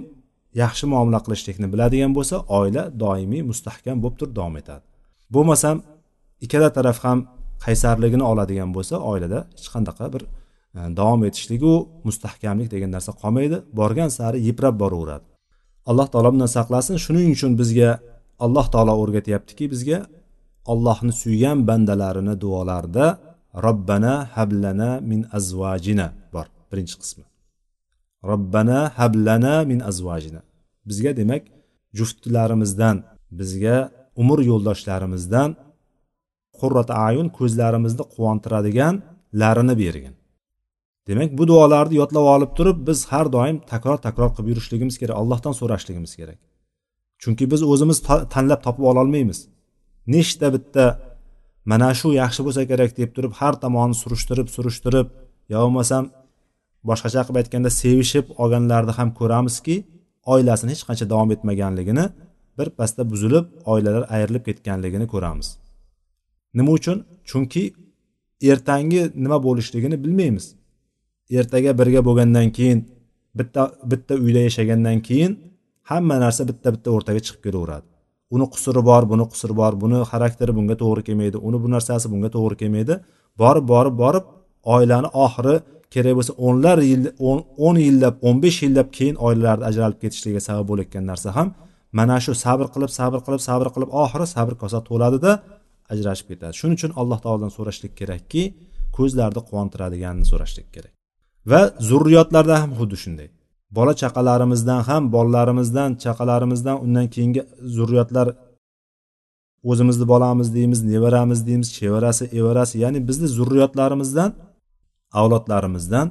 yaxshi 0.62 0.84
muomala 0.92 1.20
qilishlikni 1.26 1.66
biladigan 1.72 2.12
bo'lsa 2.18 2.36
oila 2.58 2.82
doimiy 3.02 3.42
mustahkam 3.50 3.96
bo'lib 4.02 4.16
turib 4.20 4.34
davom 4.38 4.56
etadi. 4.62 4.84
Bo'lmasam 5.34 5.76
ikkala 6.44 6.68
taraf 6.78 6.98
ham 7.06 7.18
qaysarligini 7.64 8.24
oladigan 8.30 8.70
bo'lsa 8.76 8.94
oilada 9.10 9.38
hech 9.58 9.68
qanaqa 9.74 10.06
bir 10.14 10.22
e, 10.78 10.80
davom 11.00 11.20
etishligu 11.28 11.74
mustahkamlik 12.08 12.68
degan 12.74 12.90
narsa 12.96 13.12
qolmaydi. 13.22 13.56
Borgan 13.78 14.10
sari 14.18 14.38
yiprab 14.48 14.74
boraveradi. 14.82 15.35
Alloh 15.90 16.06
taolo 16.12 16.28
bundan 16.34 16.50
saqlasin. 16.56 16.96
Shuning 17.04 17.28
uchun 17.36 17.52
bizga 17.60 17.90
alloh 18.44 18.66
taolo 18.74 18.92
o'rgatyaptiki 19.02 19.64
bizga 19.74 19.98
allohni 20.72 21.12
suygan 21.22 21.58
bandalarini 21.68 22.34
duolarida 22.42 23.06
robbana 23.66 24.14
hablana 24.36 24.90
min 25.10 25.20
azvajina 25.38 26.06
bor 26.34 26.46
birinchi 26.70 26.96
qismi. 27.02 27.24
Robbana 28.30 28.78
hablana 29.00 29.54
min 29.70 29.80
azvajina 29.90 30.40
bizga 30.88 31.10
demak 31.20 31.42
juftlarimizdan 31.98 32.96
bizga 33.40 33.76
umr 34.22 34.38
yo'ldoshlarimizdan 34.50 35.50
qurrat 36.58 36.90
ayun 37.08 37.28
ko'zlarimizni 37.38 38.04
quvontiradiganlarini 38.14 39.74
bergin. 39.82 40.14
Demak 41.08 41.30
bu 41.38 41.44
duolarni 41.50 41.94
yodlab 42.00 42.26
olib 42.34 42.52
turib 42.58 42.78
biz 42.88 42.98
har 43.12 43.26
doim 43.36 43.56
takror 43.72 43.98
takror 44.06 44.30
qilib 44.34 44.48
yurishligimiz 44.52 44.96
kerak 45.00 45.16
allohdan 45.20 45.54
so'rashligimiz 45.60 46.12
kerak. 46.20 46.38
Chunki 47.22 47.44
biz 47.52 47.60
o'zimiz 47.72 47.98
tanlab 48.34 48.60
topib 48.66 48.84
ololmaymiz. 48.90 49.38
Nechta 50.14 50.46
bitta 50.54 50.84
mana 51.70 51.90
shu 51.98 52.08
yaxshi 52.22 52.40
bo'lsa 52.46 52.62
kerak 52.70 52.90
deb 53.00 53.10
turib 53.16 53.32
har 53.40 53.54
tomonni 53.64 53.96
surishtirib 54.02 54.48
surishtirib 54.56 55.08
yo 55.52 55.58
bo'lmasam 55.64 56.04
boshqacha 56.88 57.22
qilib 57.26 57.38
aytganda 57.42 57.70
sevishib 57.82 58.26
olganlarni 58.42 58.92
ham 58.98 59.08
ko'ramizki 59.20 59.76
oilasini 60.32 60.70
hech 60.74 60.84
qancha 60.88 61.06
davom 61.12 61.30
etmaganligini 61.36 62.04
bir 62.58 62.68
pasda 62.78 63.02
buzilib 63.12 63.46
oilalar 63.72 64.04
ayrilib 64.16 64.44
ketganligini 64.48 65.06
ko'ramiz. 65.14 65.48
Nima 66.58 66.70
uchun? 66.78 66.98
Chunki 67.30 67.62
ertangi 68.52 69.02
nima 69.24 69.38
bo'lishligini 69.46 69.96
bilmaymiz. 70.04 70.46
Ertaga 71.30 71.70
birga 71.78 72.00
bo'lgandan 72.08 72.48
keyin 72.56 72.78
bitta 73.38 73.62
bitta 73.90 74.14
uyda 74.24 74.40
yashagandan 74.48 74.98
keyin 75.08 75.32
hamma 75.90 76.16
narsa 76.24 76.42
bitta 76.50 76.68
bitta 76.74 76.88
o'rtaga 76.96 77.20
chiqib 77.26 77.42
kelaveradi. 77.46 77.86
Uni 78.34 78.46
qusuri 78.54 78.82
bor 78.90 79.02
buni 79.12 79.24
qusuri 79.32 79.54
bor 79.60 79.72
buni 79.82 79.98
xarakteri 80.10 80.52
bunga 80.58 80.76
to'g'ri 80.82 81.02
kelmaydi 81.08 81.36
uni 81.48 81.58
bu 81.62 81.68
narsasi 81.74 82.06
bunga 82.12 82.28
to'g'ri 82.36 82.56
kelmaydi. 82.62 82.94
Borib 83.40 83.64
borib 83.72 83.94
borib 84.02 84.24
oilani 84.74 85.08
oxiri 85.24 85.54
kerak 85.94 86.14
bo'lsa 86.18 86.32
o'nlar 86.46 86.78
yil 86.90 87.02
o'n 87.66 87.76
yillab 87.86 88.14
o'n 88.28 88.36
besh 88.44 88.58
yillab 88.66 88.88
keyin 88.96 89.16
oilalarni 89.26 89.64
ajralib 89.70 89.98
ketishligiga 90.02 90.42
sabab 90.48 90.66
bo'layotgan 90.70 91.04
narsa 91.10 91.28
ham 91.36 91.48
mana 91.98 92.16
shu 92.24 92.32
sabr 92.44 92.66
qilib 92.74 92.90
sabr 92.98 93.18
qilib 93.26 93.42
sabr 93.48 93.66
qilib 93.74 93.90
oxiri 94.02 94.26
sabr 94.34 94.54
kosa 94.62 94.78
to'ladida 94.88 95.32
ajrashib 95.92 96.26
ketadi. 96.30 96.54
Shuning 96.60 96.76
uchun 96.78 96.92
alloh 97.00 97.18
taolodan 97.24 97.52
so'rashlik 97.56 97.92
kerakki 98.00 98.42
ko'zlarni 98.96 99.40
quvontiradiganini 99.48 100.26
so'rashlik 100.32 100.68
kerak. 100.76 100.95
Va 101.50 101.60
zurriyotlarda 101.88 102.54
ham 102.62 102.70
xuddi 102.78 102.96
shunday. 103.04 103.28
Bola 103.76 103.92
chaqalarimizdan 104.02 104.80
ham 104.88 105.02
bolalarimizdan 105.14 105.90
chaqalarimizdan 106.04 106.76
undan 106.84 107.06
keyingi 107.14 107.42
zurriyotlar 107.76 108.26
o'zimizni 109.70 110.06
bolamiz 110.12 110.48
deymiz 110.56 110.80
nevaramiz 110.92 111.40
deymiz 111.48 111.68
chevarasi 111.78 112.24
evarasi 112.38 112.74
ya'ni 112.84 112.98
bizni 113.08 113.28
zurriyotlarimizdan 113.38 114.30
avlodlarimizdan 115.20 116.06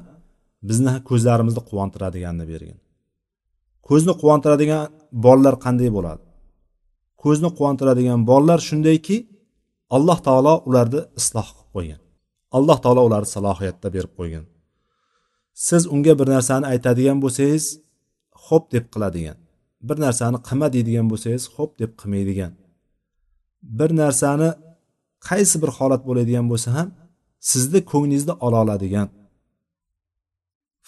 bizni 0.68 0.92
ko'zlarimizni 1.08 1.62
quvontiradiganini 1.68 2.46
bergin. 2.52 2.78
Ko'zni 3.88 4.12
quvontiradigan 4.20 4.82
bolalar 5.24 5.54
qanday 5.64 5.90
bo'ladi? 5.96 6.22
Ko'zni 7.22 7.48
quvontiradigan 7.56 8.20
bolalar 8.30 8.60
shundayki 8.68 9.16
alloh 9.96 10.18
taolo 10.26 10.54
ularni 10.68 11.00
isloh 11.20 11.48
qilib 11.54 11.70
qo'ygan. 11.76 12.00
Alloh 12.56 12.78
taolo 12.84 13.02
ularni 13.08 13.28
salohiyatda 13.36 13.88
berib 13.96 14.12
qo'ygan. 14.18 14.44
Siz 15.56 15.86
unga 15.94 16.12
bir 16.18 16.28
narsani 16.34 16.66
aytadigan 16.72 17.18
bo'lsangiz 17.24 17.64
xo'p 18.46 18.64
deb 18.74 18.84
qiladigan. 18.92 19.36
Bir 19.88 19.96
narsani 20.04 20.38
qilma 20.48 20.68
deydigan 20.74 21.06
bo'lsangiz 21.10 21.44
xo'p 21.54 21.70
deb 21.80 21.90
qilmaydigan. 22.00 22.52
Bir 23.78 23.90
narsani 24.02 24.48
qaysi 25.28 25.56
bir 25.62 25.70
holat 25.78 26.02
bo'ladigan 26.08 26.46
bo'lsa 26.52 26.68
ham 26.76 26.88
sizni 27.50 27.80
ko'nglingizni 27.90 28.34
ola 28.46 28.58
oladigan 28.64 29.08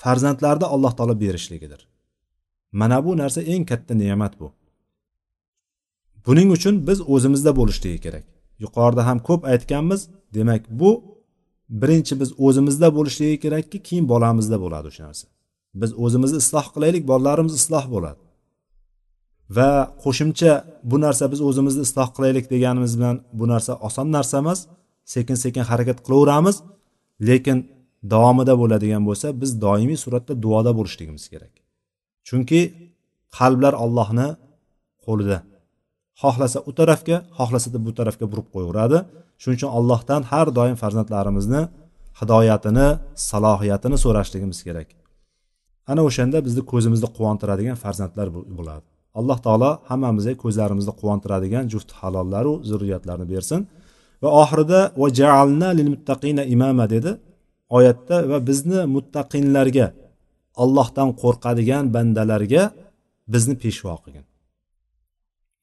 farzandlarni 0.03 0.67
alloh 0.75 0.93
taolo 0.99 1.21
berishligidir. 1.21 1.81
Mana 2.81 3.05
bu 3.05 3.11
narsa 3.23 3.41
eng 3.53 3.65
katta 3.71 3.95
ne'mat 3.95 4.41
bu. 4.41 4.49
Buning 6.27 6.49
uchun 6.57 6.75
biz 6.89 6.99
o'zimizda 7.15 7.51
bo'lishligi 7.59 7.99
kerak. 8.05 8.25
Yuqorida 8.65 9.03
ham 9.09 9.19
ko'p 9.29 9.43
aytganmiz 9.53 10.01
demak 10.35 10.63
bu 10.81 10.91
birinchi 11.69 12.15
biz 12.21 12.31
o'zimizda 12.47 12.89
bo'lishligi 12.97 13.37
kerakki 13.45 13.79
keyin 13.89 14.07
bolamizda 14.13 14.57
bo'ladi 14.65 14.87
o'sha 14.91 15.03
narsa. 15.09 15.27
Biz 15.81 15.91
o'zimizni 16.05 16.39
isloh 16.45 16.67
qilaylik 16.75 17.05
bolalarimiz 17.11 17.55
isloh 17.61 17.85
bo'ladi. 17.95 18.21
Va 19.57 19.71
qo'shimcha 20.05 20.53
bu 20.91 20.97
narsa 21.05 21.25
biz 21.33 21.41
o'zimizni 21.49 21.83
isloh 21.89 22.09
qilaylik 22.17 22.47
deganimiz 22.55 22.93
bilan 22.99 23.17
bu 23.39 23.45
narsa 23.53 23.73
oson 23.87 24.09
narsa 24.17 24.35
emas 24.43 24.61
sekin 25.15 25.37
sekin 25.45 25.65
harakat 25.71 25.99
qilaveramiz. 26.07 26.57
Lekin 27.29 27.59
davomida 28.13 28.55
bo'ladigan 28.63 29.03
bo'lsa 29.09 29.27
biz 29.43 29.51
doimiy 29.65 29.99
suratda 30.05 30.33
duoda 30.45 30.73
bo'lishligimiz 30.79 31.25
kerak. 31.33 31.55
Chunki 32.29 32.61
qalblar 33.39 33.75
ollohni 33.85 34.29
qo'lida. 35.07 35.39
Xohlasa 36.23 36.59
u 36.69 36.73
tarafga 36.79 37.17
xohlasa 37.39 37.69
bu 37.87 37.93
tarafga 37.99 38.27
burib 38.33 38.49
qo'yaveradi. 38.55 38.99
Shuning 39.41 39.57
uchun 39.59 39.71
allohdan 39.79 40.23
har 40.31 40.47
doim 40.59 40.77
farzandlarimizni 40.83 41.63
hidoyatini 42.21 42.89
salohiyatini 43.31 43.97
so'rashligimiz 44.05 44.59
kerak. 44.67 44.89
Ana 45.91 46.01
o'shanda 46.09 46.39
bizni 46.47 46.63
ko'zimizni 46.73 47.09
quvontiradigan 47.17 47.77
farzandlar 47.85 48.29
bo'ladi. 48.59 48.87
Alloh 49.19 49.39
taolo 49.47 49.71
hammamizga 49.91 50.35
ko'zlarimizni 50.45 50.93
quvontiradigan 51.01 51.65
juft 51.73 51.91
halollaru 52.01 52.53
zurriyatlarni 52.71 53.27
bersin. 53.35 53.61
Va 54.23 54.31
oxirida 54.43 54.81
va 55.01 55.09
jaalna 55.21 55.69
lil 55.79 55.89
muttaqina 55.95 56.43
imama 56.55 56.85
dedi. 56.95 57.11
Oyatda 57.79 58.17
va 58.31 58.39
bizni 58.49 58.81
muttaqinlarga 58.97 59.87
allohdan 60.63 61.09
qo'rqadigan 61.23 61.85
bandalarga 61.95 62.63
bizni 63.35 63.55
peshvo 63.63 63.95
qilgin. 64.05 64.25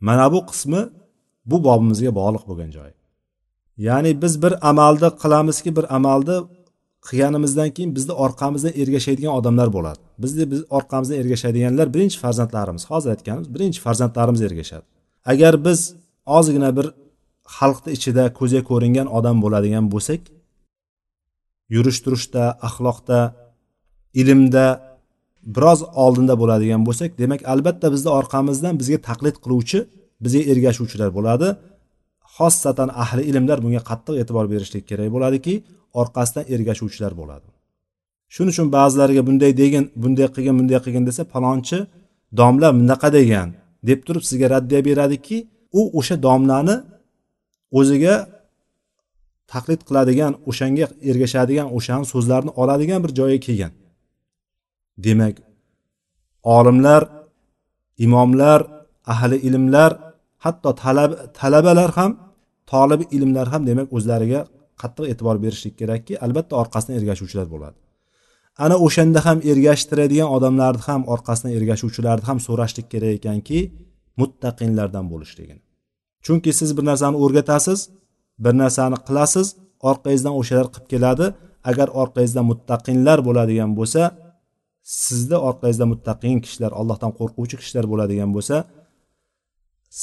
Mana 0.07 0.25
bu 0.33 0.39
qismi 0.49 0.81
bu 1.49 1.57
bobimizga 1.67 2.11
bog'liq 2.19 2.43
bo'lgan 2.49 2.71
joyi 2.77 2.93
ya'ni 3.77 4.21
biz 4.21 4.41
bir 4.43 4.69
amalni 4.69 5.09
qilamizki 5.21 5.75
bir 5.77 5.95
amalni 5.95 6.38
qilganimizdan 7.07 7.69
keyin 7.75 7.95
bizni 7.95 8.13
orqamizdan 8.25 8.73
ergashadigan 8.81 9.33
odamlar 9.39 9.73
bo'ladi. 9.77 9.99
Bizni 10.23 10.51
biz 10.51 10.61
orqamizdan 10.77 11.17
ergashadiganlar 11.21 11.93
birinchi 11.93 12.17
farzandlarimiz 12.23 12.83
hozir 12.91 13.09
aytganimiz 13.15 13.47
birinchi 13.55 13.79
farzandlarimiz 13.85 14.41
ergashadi. 14.41 14.85
Agar 15.31 15.65
biz 15.65 15.79
ozgina 16.38 16.69
bir 16.77 16.88
xalqni 17.57 17.91
ichida 17.97 18.23
ko'zga 18.39 18.61
ko'ringan 18.69 19.07
odam 19.17 19.38
bo'ladigan 19.43 19.85
bo'lsak 19.93 20.21
yurish 21.75 21.99
turishda 22.05 22.43
axloqda 22.67 23.19
ilmda 24.21 24.65
biroz 25.55 25.79
oldinda 26.03 26.35
bo'ladigan 26.41 26.81
bo'lsak 26.88 27.09
demak 27.21 27.41
albatta 27.53 27.88
bizni 27.95 28.09
orqamizdan 28.19 28.73
bizga 28.81 28.99
taqlid 29.09 29.35
qiluvchi 29.43 29.79
bizga 30.25 30.41
ergashuvchilar 30.51 31.09
bo'ladi. 31.17 31.47
Xossatan 32.38 32.89
ahli 33.04 33.21
ilmlar 33.30 33.58
bunga 33.63 33.82
qattiq 33.89 34.15
e'tibor 34.21 34.45
berishlik 34.54 34.84
kerak 34.89 35.10
bo'ladiki 35.15 35.54
orqasidan 36.02 36.45
ergashuvchilar 36.54 37.13
bo'ladi. 37.21 37.48
Shuning 38.34 38.54
uchun 38.56 38.67
ba'zilariga 38.78 39.24
bunday 39.28 39.52
degin 39.62 39.86
bunday 40.04 40.28
qilgin 40.36 40.56
bunday 40.60 40.80
qilgin 40.86 41.04
desa 41.10 41.24
palonchi 41.34 41.78
domla 42.39 42.69
bunaqa 42.80 43.10
degan 43.17 43.48
deb 43.88 44.00
turib 44.08 44.24
sizga 44.30 44.48
raddiya 44.56 44.82
beradiki 44.88 45.38
u 45.80 45.82
o'sha 46.00 46.15
domlani 46.28 46.76
o'ziga 47.80 48.15
taqlid 49.52 49.82
qiladigan 49.88 50.34
o'shanga 50.50 50.86
ergashadigan 51.10 51.67
o'shani 51.78 52.06
so'zlarini 52.13 52.52
oladigan 52.62 53.00
bir 53.06 53.12
joyga 53.19 53.39
kelgan. 53.45 53.74
Demak 55.06 55.36
olimlar 56.58 57.02
imomlar 58.06 58.60
ahli 59.13 59.38
ilmlar 59.48 59.91
hatto 60.43 60.69
talab, 60.84 61.12
talabalar 61.39 61.91
ham 61.98 62.12
tolibi 62.71 63.06
ilmlar 63.15 63.47
ham 63.54 63.62
demak 63.69 63.88
o'zlariga 63.97 64.41
qattiq 64.82 65.06
e'tibor 65.12 65.38
berishlik 65.43 65.75
kerakki 65.82 66.13
albatta 66.25 66.54
orqasidan 66.62 66.95
ergashuvchilar 66.99 67.47
bo'ladi. 67.54 67.78
Ana 68.65 68.75
o'shanda 68.86 69.19
ham 69.28 69.38
ergashtiradigan 69.51 70.30
odamlarni 70.36 70.84
ham 70.88 71.01
orqasidan 71.13 71.51
ergashuvchilarni 71.58 72.25
ham 72.30 72.38
so'rashlik 72.47 72.88
kerak 72.93 73.12
ekanki 73.19 73.60
muttaqinlardan 74.21 75.06
bo'lishligini 75.12 75.62
chunki 76.25 76.51
siz 76.60 76.69
bir 76.78 76.84
narsani 76.89 77.17
o'rgatasiz 77.23 77.80
bir 78.43 78.54
narsani 78.62 78.97
qilasiz 79.08 79.47
orqangizdan 79.89 80.34
o'shalar 80.39 80.67
qilib 80.73 80.88
keladi. 80.93 81.28
Agar 81.71 81.88
orqangizda 82.01 82.41
muttaqinlar 82.51 83.19
bo'ladigan 83.28 83.71
bo'lsa 83.80 84.01
sizni 85.06 85.38
orqangizda 85.49 85.86
muttaqin 85.93 86.38
kishilar 86.45 86.71
allohdan 86.80 87.12
qo'rquvchi 87.19 87.56
kishilar 87.62 87.86
bo'ladigan 87.91 88.30
bo'lsa 88.36 88.56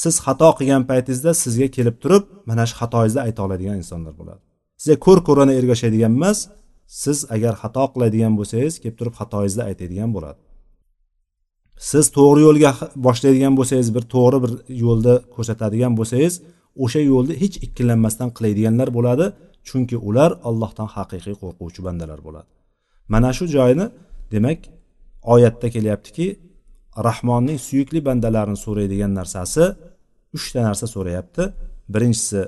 siz 0.01 0.15
xato 0.25 0.49
qilgan 0.57 0.83
paytingizda 0.89 1.31
sizga 1.43 1.67
kelib 1.75 1.95
turib 2.03 2.23
mana 2.49 2.63
shu 2.69 2.75
xatoyingizni 2.81 3.21
ayta 3.27 3.39
oladigan 3.45 3.75
insonlar 3.81 4.13
bo'ladi. 4.19 4.41
Sizga 4.81 4.97
ko'r 5.05 5.19
ko'rona 5.27 5.53
ergashadigan 5.59 6.13
emas 6.19 6.39
siz 7.01 7.17
agar 7.35 7.53
xato 7.61 7.83
qiladigan 7.93 8.33
bo'lsangiz 8.39 8.73
kelib 8.81 8.97
turib 8.99 9.15
xatoyingizni 9.19 9.63
aytadigan 9.69 10.09
bo'ladi. 10.15 10.39
Siz 11.89 12.05
to'g'ri 12.17 12.41
yo'lga 12.47 12.71
boshlaydigan 13.05 13.53
bo'lsangiz 13.59 13.89
bir 13.95 14.03
to'g'ri 14.13 14.37
bir 14.43 14.51
yo'lda 14.85 15.13
ko'rsatadigan 15.35 15.93
bo'lsangiz 15.99 16.33
o'sha 16.83 17.01
yo'lni 17.11 17.33
hech 17.41 17.55
ikkilanmasdan 17.65 18.29
qiladiganlar 18.37 18.89
bo'ladi 18.97 19.25
chunki 19.67 19.97
ular 20.09 20.31
allohdan 20.49 20.87
haqiqiy 20.95 21.35
qo'rquvchi 21.41 21.81
bandalar 21.87 22.19
bo'ladi. 22.27 22.49
Mana 23.13 23.29
shu 23.37 23.45
joyni 23.55 23.85
demak 24.33 24.59
oyatda 25.33 25.67
kelyaptiki 25.75 26.25
rahmonning 27.07 27.59
suyukli 27.67 27.99
bandalarini 28.07 28.59
so'raydigan 28.65 29.11
narsasi 29.19 29.63
uchta 30.37 30.59
narsa 30.67 30.85
so'rayapti. 30.95 31.43
Birinchisi 31.93 32.41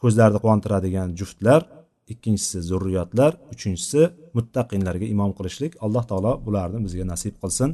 ko'zlarni 0.00 0.38
quvontiradigan 0.42 1.08
juftlar 1.18 1.60
ikkinchisi 2.12 2.58
zurriyotlar 2.70 3.32
uchinchisi 3.54 4.00
muttaqinlarga 4.36 5.06
imom 5.14 5.30
qilishlik. 5.38 5.72
Alloh 5.84 6.04
taolo 6.10 6.32
bularni 6.46 6.78
bizga 6.86 7.04
nasib 7.12 7.34
qilsin. 7.42 7.70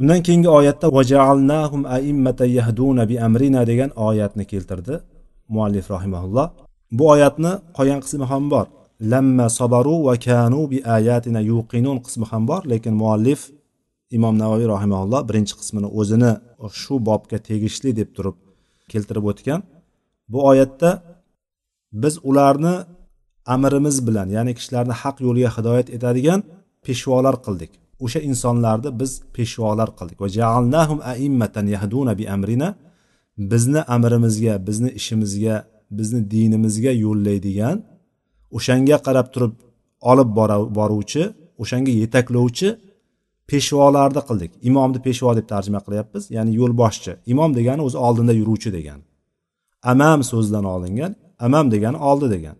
Undan 0.00 0.20
keyingi 0.26 0.50
oyatda 0.58 0.86
vajaalnahum 0.98 1.82
aimmata 1.96 2.44
yahduna 2.58 3.02
bi 3.10 3.16
amrina 3.26 3.62
degan 3.70 3.90
oyatni 4.08 4.44
keltirdi 4.52 4.94
muallif 5.54 5.86
rahimaulloh 5.94 6.46
bu 6.96 7.04
oyatni 7.14 7.52
qolgan 7.76 8.00
qismi 8.04 8.26
ham 8.32 8.44
bor. 8.54 8.66
Lamma 9.12 9.46
sabaru 9.58 9.96
va 10.06 10.14
kanu 10.26 10.60
bi 10.72 10.78
ayatina 10.96 11.40
yuqinun 11.50 11.98
qismi 12.06 12.26
ham 12.30 12.42
bor 12.50 12.62
lekin 12.72 12.94
muallif 13.02 13.40
imom 14.16 14.34
navoiy 14.42 14.66
rahimaulloh 14.74 15.20
birinchi 15.28 15.54
qismini 15.60 15.88
o'zini 16.00 16.32
shu 16.82 16.94
bobga 17.08 17.38
tegishli 17.48 17.90
deb 18.00 18.08
turib 18.16 18.36
keltirib 18.92 19.24
o'tgan. 19.30 19.60
Bu 20.32 20.38
oyatda 20.50 20.90
biz 22.02 22.14
ularni 22.30 22.74
amrimiz 23.54 23.96
bilan 24.06 24.28
ya'ni 24.36 24.52
kishilarni 24.58 24.94
haq 25.02 25.16
yo'lga 25.26 25.50
hidoyat 25.56 25.88
etadigan 25.96 26.40
peshvolar 26.86 27.36
qildik. 27.46 27.72
O'sha 28.04 28.20
insonlarni 28.30 28.90
biz 29.00 29.10
peshvolar 29.36 29.88
qildik. 29.98 30.18
Va 30.24 30.28
jaalnahum 30.38 30.98
aimmatan 31.12 31.66
yahduna 31.74 32.12
bi 32.20 32.24
amrina 32.36 32.68
bizni 33.52 33.80
amrimizga 33.94 34.54
bizni 34.68 34.90
ishimizga 35.00 35.56
bizni 35.98 36.20
dinimizga 36.34 36.92
yo'llaydigan 37.04 37.76
o'shanga 38.56 38.96
qarab 39.06 39.26
turib 39.34 39.54
olib 40.10 40.30
boruvchi 40.78 41.22
o'shanga 41.62 41.92
yetaklovchi 42.02 42.68
peshvolarni 43.50 44.22
qildik. 44.28 44.52
Imomni 44.68 44.98
peshvo 45.06 45.30
deb 45.38 45.46
tarjima 45.52 45.80
qilyapmiz. 45.86 46.22
Ya'ni 46.36 46.52
yo'lboshchi. 46.60 47.12
Imom 47.32 47.50
degani 47.58 47.82
o'zi 47.86 47.98
oldinda 48.06 48.32
yuruvchi 48.40 48.70
degani 48.78 49.04
amam 49.84 50.20
so'zidan 50.30 50.64
olingan 50.74 51.12
amam 51.46 51.66
degani 51.74 51.98
oldi 52.10 52.26
degan. 52.34 52.56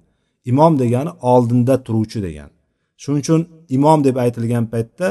Imom 0.51 0.73
degani 0.83 1.11
oldinda 1.33 1.75
turuvchi 1.87 2.21
degan. 2.27 2.51
Shuning 3.03 3.21
uchun 3.25 3.41
imom 3.77 3.99
deb 4.07 4.17
aytilgan 4.25 4.65
paytda 4.73 5.09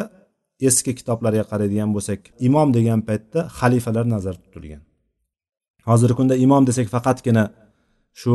eski 0.68 0.92
kitoblarga 1.00 1.44
qaraydigan 1.52 1.90
bo'lsak 1.96 2.20
imom 2.48 2.68
degan 2.78 3.00
paytda 3.10 3.40
xalifalar 3.60 4.06
nazarda 4.16 4.42
tutilgan. 4.46 4.84
Hozirgi 5.90 6.16
kunda 6.20 6.36
imom 6.46 6.64
desak 6.70 6.88
faqatgina 6.96 7.44
shu 8.22 8.34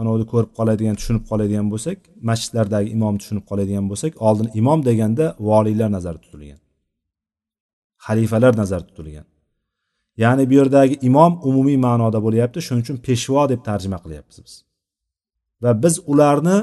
anavi 0.00 0.24
ko'rib 0.32 0.50
qoladigan 0.58 0.96
tushunib 0.98 1.24
qoladigan 1.30 1.66
bo'lsak 1.72 1.98
masjidlardagi 2.30 2.88
imom 2.96 3.14
tushunib 3.20 3.44
qoladigan 3.50 3.86
bo'lsak 3.90 4.12
oldin 4.28 4.48
imom 4.60 4.80
deganda 4.88 5.24
voliylar 5.50 5.88
nazarda 5.96 6.20
tutilgan. 6.24 6.60
Xalifalar 8.08 8.52
nazarda 8.60 8.86
tutilgan. 8.90 9.26
Ya'ni 10.22 10.44
bu 10.50 10.54
yerdagi 10.60 10.94
imom 11.08 11.32
umumiy 11.48 11.78
ma'noda 11.86 12.18
bo'lyapti 12.26 12.58
shuning 12.66 12.82
uchun 12.84 12.98
peshvo 13.06 13.42
deb 13.52 13.60
tarjima 13.68 13.98
qilyapmiz 14.04 14.38
biz. 14.46 14.54
Va 15.62 15.70
biz 15.82 15.94
ularni 16.12 16.58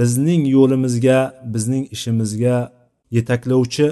bizning 0.00 0.42
yo'limizga 0.56 1.18
bizning 1.54 1.84
ishimizga 1.94 2.56
yetaklovchi 3.16 3.86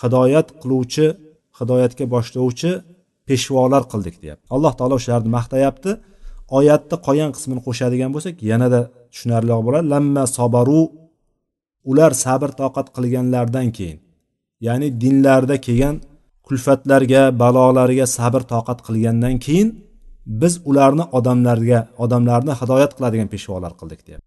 hidoyat 0.00 0.48
qiluvchi 0.60 1.06
hidoyatga 1.58 2.04
boshlovchi 2.14 2.70
peshvolar 3.28 3.82
qildik 3.92 4.16
deyapti. 4.22 4.46
Alloh 4.54 4.72
taolo 4.78 4.94
o'shalarni 5.00 5.30
maqtayapti. 5.38 5.90
Oyatni 6.58 6.96
qolgan 7.06 7.30
qismini 7.36 7.60
qo'shadigan 7.66 8.10
bo'lsak 8.14 8.34
yanada 8.50 8.80
tushunarliroq 9.12 9.62
bo'ladi. 9.66 9.86
Lamma 9.94 10.24
sobaru 10.36 10.82
ular 11.90 12.12
sabr 12.24 12.50
toqat 12.60 12.86
qilganlaridan 12.96 13.68
keyin. 13.78 13.98
Ya'ni 14.66 14.88
dinlarida 15.02 15.56
kelgan 15.66 15.96
kulfatlarga 16.46 17.22
balolarga 17.42 18.06
sabr 18.16 18.42
toqat 18.52 18.78
qilgandan 18.86 19.36
keyin 19.46 19.68
biz 20.42 20.54
ularni 20.70 21.04
odamlarga 21.18 21.80
odamlarni 22.04 22.52
hidoyat 22.60 22.92
qiladigan 22.96 23.28
peshvolar 23.34 23.72
qildik 23.80 24.00
deyapti. 24.06 24.26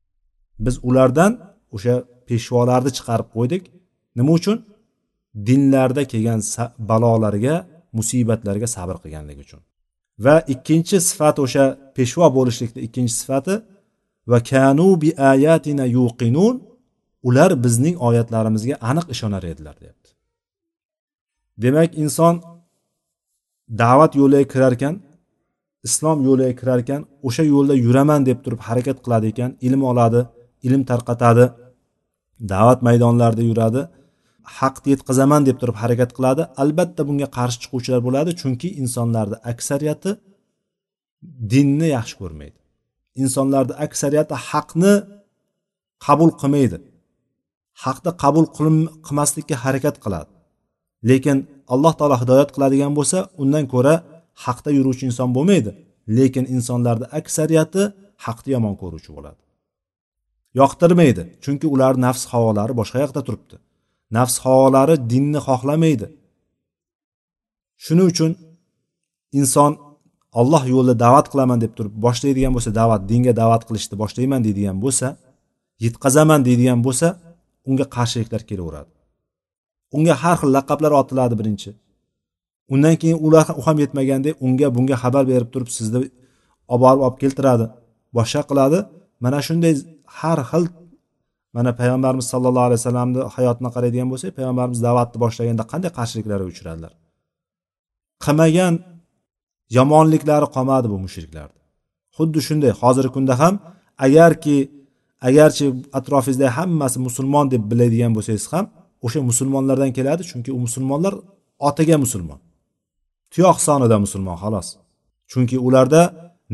Biz 0.66 0.76
ulardan 0.90 1.32
o'sha 1.76 1.96
peshvolarni 2.30 2.92
chiqarib 2.98 3.28
qo'ydik. 3.36 3.64
Nima 4.18 4.32
uchun? 4.40 4.58
Dinlarda 5.48 6.04
kelgan 6.12 6.42
balolarga 6.90 7.56
musibatlarga 7.98 8.68
sabr 8.76 8.96
qilganligi 9.04 9.42
uchun. 9.48 9.62
Va 10.26 10.36
ikkinchi 10.54 10.98
sifat 11.10 11.36
o'sha 11.46 11.66
peshvo 11.98 12.26
bo'lishlikni 12.38 12.80
ikkinchi 12.88 13.14
sifati 13.22 13.56
va 14.32 14.40
kanu 14.52 14.88
bi 15.02 15.10
ayatina 15.32 15.86
yuqinun 15.98 16.56
ular 17.28 17.52
bizning 17.64 17.96
oyatlarimizga 18.08 18.76
aniq 18.90 19.06
ishonar 19.14 19.44
edilar 19.54 19.76
deyapti. 19.82 20.01
Demak 21.64 21.92
inson 22.04 22.36
da'vat 23.82 24.12
yo'liga 24.22 24.46
kirar 24.54 24.74
ekan 24.78 24.96
islom 25.88 26.18
yo'liga 26.28 26.54
kirar 26.60 26.80
ekan 26.84 27.02
o'sha 27.28 27.44
yo'lda 27.54 27.76
yuraman 27.86 28.22
deb 28.30 28.38
turib 28.44 28.62
harakat 28.68 28.98
qiladi 29.04 29.26
ekan 29.34 29.52
ilm 29.68 29.82
oladi 29.92 30.22
ilm 30.68 30.82
tarqatadi 30.92 31.46
da'vat 32.52 32.80
maydonlarida 32.88 33.44
yuradi 33.50 33.82
haqni 34.60 34.90
yetkazaman 34.94 35.42
deb 35.48 35.58
turib 35.62 35.78
harakat 35.84 36.12
qiladi. 36.18 36.44
Albatta 36.62 37.02
bunga 37.10 37.28
qarshi 37.38 37.58
chiquvchilar 37.64 38.02
bo'ladi 38.08 38.32
chunki 38.42 38.68
insonlarni 38.82 39.38
aksariyati 39.52 40.12
dinni 41.54 41.88
yaxshi 41.98 42.16
ko'rmaydi. 42.22 42.58
Insonlarni 43.24 43.74
aksariyati 43.86 44.36
haqni 44.50 44.94
qabul 46.06 46.32
qilmaydi. 46.42 46.78
Haqni 47.84 48.12
qabul 48.24 48.46
qilmaslikka 49.06 49.56
harakat 49.64 49.96
qiladi. 50.04 50.32
Lekin 51.10 51.38
alloh 51.74 51.94
taolo 52.00 52.16
hidoyat 52.22 52.50
qiladigan 52.56 52.94
bo'lsa 53.00 53.18
undan 53.42 53.66
ko'ra 53.74 53.96
haqda 54.46 54.70
yuruvchi 54.78 55.04
inson 55.10 55.30
bo'lmaydi. 55.38 55.72
Lekin 56.18 56.46
insonlarni 56.56 57.08
aksariyati 57.20 57.82
haqni 58.26 58.50
yomon 58.56 58.76
ko'ruvchi 58.82 59.12
bo'ladi. 59.18 59.42
Yoqtirmaydi 60.60 61.24
chunki 61.44 61.68
ular 61.74 61.94
nafs 62.06 62.24
havolari 62.32 62.74
boshqa 62.80 62.98
yoqda 63.04 63.22
turibdi. 63.28 63.56
Nafs 64.18 64.36
havolari 64.46 64.96
dinni 65.12 65.40
xohlamaydi. 65.48 66.08
Shuning 67.86 68.08
uchun 68.14 68.32
inson 69.40 69.72
olloh 70.40 70.64
yo'lida 70.74 70.96
da'vat 71.06 71.28
qilaman 71.32 71.60
deb 71.64 71.72
turib 71.78 71.94
boshlaydigan 72.06 72.52
bo'lsa 72.56 72.72
da'vat 72.80 73.02
dinga 73.12 73.34
da'vat 73.42 73.62
qilishni 73.68 73.96
boshlayman 74.04 74.42
deydigan 74.46 74.78
bo'lsa 74.84 75.08
yetkazaman 75.86 76.42
deydigan 76.48 76.80
bo'lsa 76.86 77.08
unga 77.70 77.86
qarshiliklar 77.96 78.42
kelaveradi. 78.50 78.92
Unga 79.96 80.16
har 80.24 80.36
xil 80.42 80.50
laqablar 80.58 80.92
otiladi 81.02 81.36
birinchi. 81.42 81.72
Undan 82.74 82.96
keyin 83.02 83.18
ular 83.26 83.46
u 83.60 83.62
ham 83.68 83.78
yetmagandek 83.84 84.36
unga 84.46 84.68
bunga 84.76 84.96
xabar 85.04 85.24
berib 85.32 85.50
turib 85.54 85.70
sizni 85.78 86.00
olib 86.74 86.82
borib 86.84 87.02
olib 87.06 87.18
keltiradi 87.24 87.66
boshqa 88.18 88.42
qiladi. 88.50 88.80
Mana 89.24 89.40
shunday 89.48 89.74
har 90.20 90.40
xil 90.50 90.64
mana 91.56 91.72
payg'ambarimiz 91.80 92.26
sallallohu 92.34 92.68
alayhi 92.70 92.80
vasallamni 92.82 93.22
hayotini 93.36 93.70
qaraydigan 93.76 94.08
bo'lsak 94.14 94.32
payg'ambarimiz 94.38 94.80
da'vatni 94.88 95.18
boshlaganda 95.24 95.64
qanday 95.72 95.92
qarshiliklarga 95.98 96.48
uchradilar? 96.54 96.92
Qilmagan 98.26 98.74
yomonliklari 99.78 100.48
qolmadi 100.56 100.88
bu 100.94 100.98
mushriklarni 101.06 101.60
xuddi 102.18 102.40
shunday 102.48 102.72
hozirgi 102.82 103.12
kunda 103.16 103.34
ham 103.42 103.54
agarki 104.06 104.58
agarchi 105.30 105.66
atrofingizda 106.00 106.48
hammasi 106.58 106.98
musulmon 107.08 107.46
deb 107.54 107.64
biladigan 107.72 108.12
bo'lsangiz 108.18 108.46
ham 108.54 108.66
o'sha 109.06 109.22
musulmonlardan 109.30 109.92
keladi 109.98 110.24
chunki 110.32 110.50
u 110.58 110.60
musulmonlar 110.66 111.14
otaga 111.68 111.98
musulmon. 112.04 112.40
Tuyoq 113.32 113.58
sonida 113.68 113.98
musulmon 114.06 114.38
xolos 114.44 114.68
chunki 115.32 115.58
ularda 115.68 116.02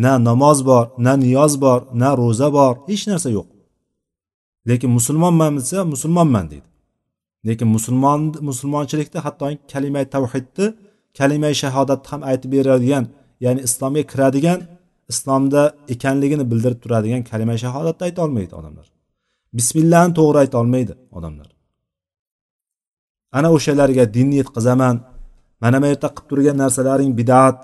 na 0.04 0.12
namoz 0.28 0.60
bor 0.70 0.86
na 1.06 1.14
niyoz 1.24 1.54
bor 1.64 1.80
na 2.02 2.10
ro'za 2.20 2.48
bor 2.58 2.74
hech 2.90 3.04
narsa 3.10 3.30
yo'q. 3.38 3.48
Lekin 4.70 4.92
musulmonman 4.98 5.52
desa 5.60 5.80
musulmonman 5.94 6.46
deydi. 6.52 6.70
Lekin 7.48 7.68
musulmon 7.76 8.22
musulmonchilikda 8.50 9.20
hatto 9.26 9.46
kalima 9.72 10.02
tavhidni 10.14 10.66
kalima 11.18 11.50
shahodatni 11.62 12.08
ham 12.12 12.22
aytib 12.30 12.50
beradigan 12.56 13.06
ya'ni 13.46 13.62
islomga 13.68 14.04
kiradigan 14.12 14.60
islomda 15.12 15.62
ekanligini 15.94 16.46
bildirib 16.52 16.80
turadigan 16.84 17.22
kalima 17.32 17.56
shahodatni 17.64 18.04
ayta 18.08 18.20
olmaydi 18.26 18.54
odamlar. 18.60 18.88
Bismillahni 19.58 20.14
to'g'ri 20.20 20.38
ayta 20.44 20.56
olmaydi 20.64 20.94
odamlar. 21.18 21.48
Ana 23.32 23.50
o'shalarga 23.56 24.14
dinni 24.14 24.36
yetkazaman 24.42 24.96
mana 25.62 25.82
bu 25.82 25.86
yerda 25.92 26.08
qilib 26.16 26.28
turgan 26.30 26.58
narsalaring 26.64 27.12
bidat. 27.20 27.58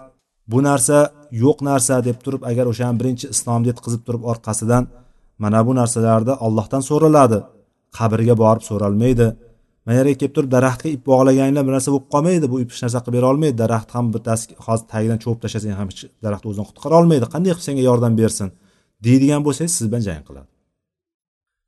Bu 0.51 0.59
narsa 0.63 0.97
yo'q 1.43 1.57
narsa 1.69 1.95
deb 2.07 2.17
turib 2.25 2.41
agar 2.49 2.65
o'shani 2.71 2.99
birinchi 2.99 3.25
islomni 3.33 3.67
yetkazib 3.71 4.01
turib 4.07 4.23
orqasidan 4.31 4.83
mana 5.43 5.59
bu 5.67 5.73
narsalarni 5.79 6.33
ollohdan 6.45 6.81
so'raladi. 6.89 7.39
Qabrga 7.97 8.35
borib 8.43 8.63
so'ralmaydi. 8.69 9.27
Mana 9.85 9.95
yerga 9.99 10.15
kelib 10.21 10.33
turib 10.35 10.51
daraxtga 10.55 10.89
ip 10.95 11.01
bog'laganinglar 11.09 11.63
bir 11.67 11.73
narsa 11.77 11.89
bo'lib 11.93 12.07
qolmaydi 12.13 12.45
bu 12.53 12.57
ip 12.63 12.69
hech 12.73 12.81
narsa 12.85 12.99
qilib 13.03 13.15
bera 13.17 13.27
olmaydi. 13.31 13.55
Daraxt 13.63 13.89
ham 13.95 14.05
bittasi 14.15 14.45
hozir 14.65 14.85
tagidan 14.93 15.19
cho'p 15.25 15.37
tashlasang 15.43 15.75
ham 15.81 15.89
daraxt 16.25 16.45
o'zini 16.49 16.65
qutqara 16.69 16.93
olmaydi. 17.01 17.25
Qanday 17.33 17.51
qilib 17.53 17.67
senga 17.69 17.83
yordam 17.89 18.13
bersin? 18.21 18.47
Deydigan 19.05 19.41
bo'lsangiz 19.47 19.73
siz 19.79 19.87
bilan 19.91 20.03
jang 20.09 20.23
qiladi. 20.29 20.52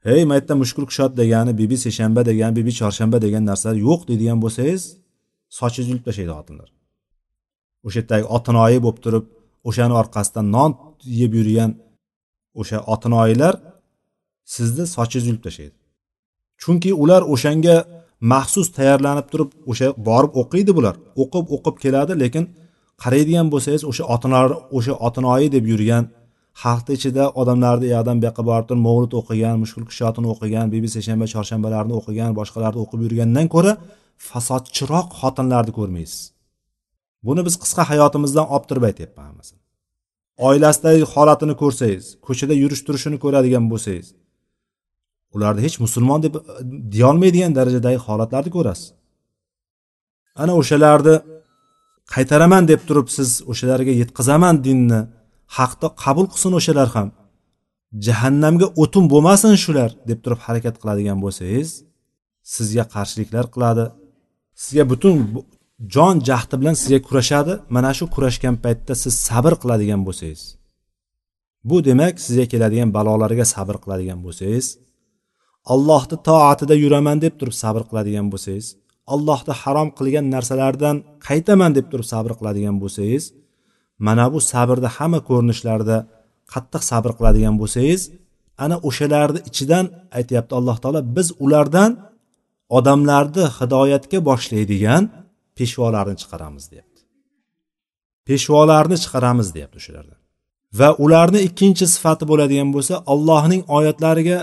Hey 0.05 0.25
mana 0.25 0.55
mushkul 0.55 0.85
kushot 0.89 1.11
degani 1.17 1.57
bibi 1.57 1.77
seshanba 1.85 2.21
degani 2.29 2.55
bibi 2.59 2.71
chorshanba 2.79 3.17
degan 3.25 3.43
narsalar 3.49 3.77
yo'q 3.87 4.01
deydigan 4.09 4.39
bo'lsangiz 4.43 4.81
sochingizni 5.59 5.91
yulib 5.93 6.05
tashlaydi 6.07 6.33
xotinlar. 6.39 6.69
O'sha 7.85 7.99
yerdagi 8.01 8.25
otinoyi 8.37 8.79
bo'lib 8.85 8.99
turib 9.05 9.25
o'shani 9.69 9.93
orqasidan 10.01 10.45
non 10.55 10.71
yeb 11.21 11.31
yurgan 11.39 11.71
o'sha 12.61 12.77
otinoyilar 12.93 13.53
sizni 14.55 14.85
sochingizni 14.95 15.29
yulib 15.31 15.43
tashlaydi. 15.47 15.75
Chunki 16.61 16.91
ular 17.03 17.21
o'shanga 17.33 17.75
maxsus 18.33 18.67
tayyorlanib 18.77 19.27
turib 19.31 19.49
o'sha 19.71 19.87
borib 20.07 20.33
o'qiydi 20.41 20.71
bular. 20.77 20.95
O'qib 21.21 21.45
o'qib 21.55 21.75
keladi 21.83 22.13
lekin 22.23 22.43
qaraydigan 23.03 23.47
bo'lsangiz 23.53 23.83
o'sha 23.91 24.03
o'sha 24.77 24.93
otinoyi 25.07 25.47
deb 25.55 25.65
yurgan 25.71 26.03
xalqni 26.61 26.93
ichida 26.97 27.23
odamlarni 27.41 27.85
uyoqdan 27.89 28.15
bu 28.21 28.25
yoqqa 28.29 28.43
borib 28.49 28.65
turib 28.69 28.83
mavlud 28.87 29.11
o'qigan 29.19 29.55
mushkul 29.63 29.85
kushotini 29.89 30.27
o'qigan 30.33 30.67
bibi 30.75 30.87
seshanba 30.95 31.25
chorshanbalarni 31.33 31.93
o'qigan 31.99 32.31
boshqalarni 32.39 32.79
o'qib 32.83 32.99
yurgandan 33.05 33.47
ko'ra 33.55 33.71
fasodchiroq 34.29 35.07
xotinlarni 35.21 35.73
ko'rmaysiz. 35.79 36.21
Buni 37.27 37.41
biz 37.47 37.55
qisqa 37.63 37.83
hayotimizdan 37.91 38.45
olib 38.53 38.65
turib 38.69 38.83
aytyapman 38.89 39.25
hammasini 39.29 39.59
oilasidagi 40.47 41.03
holatini 41.13 41.55
ko'rsangiz 41.61 42.05
ko'chada 42.27 42.53
yurish 42.63 42.81
turishini 42.87 43.17
ko'radigan 43.23 43.65
bo'lsangiz 43.71 44.07
ularni 45.35 45.61
hech 45.65 45.77
musulmon 45.85 46.19
deb 46.25 46.33
deyolmaydigan 46.95 47.51
darajadagi 47.57 47.99
holatlarni 48.07 48.51
ko'rasiz. 48.57 48.87
Ana 50.41 50.53
o'shalarni 50.61 51.15
qaytaraman 52.15 52.63
deb 52.71 52.81
turib 52.87 53.07
siz 53.17 53.29
o'shalarga 53.51 53.93
yetkazaman 54.01 54.55
dinni 54.67 54.99
haqni 55.57 55.89
qabul 56.03 56.25
qilsin 56.33 56.53
o'shalar 56.59 56.89
ham. 56.95 57.09
Jahannamga 58.05 58.67
o'tin 58.83 59.03
bo'lmasin 59.13 59.53
shular 59.63 59.89
deb 60.09 60.19
turib 60.23 60.39
harakat 60.45 60.75
qiladigan 60.81 61.17
bo'lsangiz 61.25 61.69
sizga 62.55 62.83
qarshiliklar 62.95 63.45
qiladi. 63.55 63.85
Sizga 64.63 64.83
butun 64.91 65.15
jon 65.93 66.15
jahdi 66.27 66.55
bilan 66.61 66.75
sizga 66.81 66.99
kurashadi. 67.07 67.53
Mana 67.75 67.91
shu 67.97 68.05
kurashgan 68.15 68.55
paytda 68.63 68.93
siz 69.03 69.13
sabr 69.27 69.53
qiladigan 69.61 70.01
bo'lsangiz 70.07 70.43
bu 71.65 71.85
demak 71.85 72.19
sizga 72.25 72.45
keladigan 72.51 72.89
balolarga 72.97 73.45
sabr 73.55 73.75
qiladigan 73.83 74.19
bo'lsangiz 74.25 74.67
allohni 75.73 76.17
toatida 76.27 76.75
yuraman 76.83 77.17
deb 77.25 77.33
turib 77.39 77.55
sabr 77.63 77.83
qiladigan 77.89 78.27
bo'lsangiz 78.33 78.67
allohni 79.13 79.53
harom 79.61 79.89
qilgan 79.97 80.25
narsalardan 80.35 80.95
qaytaman 81.27 81.71
deb 81.77 81.85
turib 81.91 82.07
sabr 82.13 82.31
qiladigan 82.39 82.75
bo'lsangiz 82.83 83.23
mana 84.07 84.25
bu 84.33 84.39
sabrni 84.51 84.89
hamma 84.97 85.19
ko'rinishlarida 85.29 85.97
qattiq 86.53 86.83
sabr 86.91 87.11
qiladigan 87.17 87.55
bo'lsangiz 87.61 88.01
ana 88.63 88.75
o'shalarni 88.87 89.39
ichidan 89.49 89.85
aytyapti 90.19 90.53
alloh 90.59 90.77
taolo 90.83 91.01
biz 91.17 91.27
ulardan 91.45 91.91
odamlarni 92.77 93.45
hidoyatga 93.57 94.19
boshlaydigan 94.29 95.03
peshvolarni 95.57 96.15
chiqaramiz 96.21 96.65
deyapti. 96.71 97.01
Peshvolarni 98.27 98.97
chiqaramiz 99.03 99.47
deyapti 99.55 99.77
o'shalardan. 99.81 100.19
Va 100.79 100.89
ularni 101.03 101.39
ikkinchi 101.47 101.85
sifati 101.95 102.23
bo'ladigan 102.31 102.69
bo'lsa 102.75 102.93
allohning 103.13 103.61
oyatlariga 103.77 104.39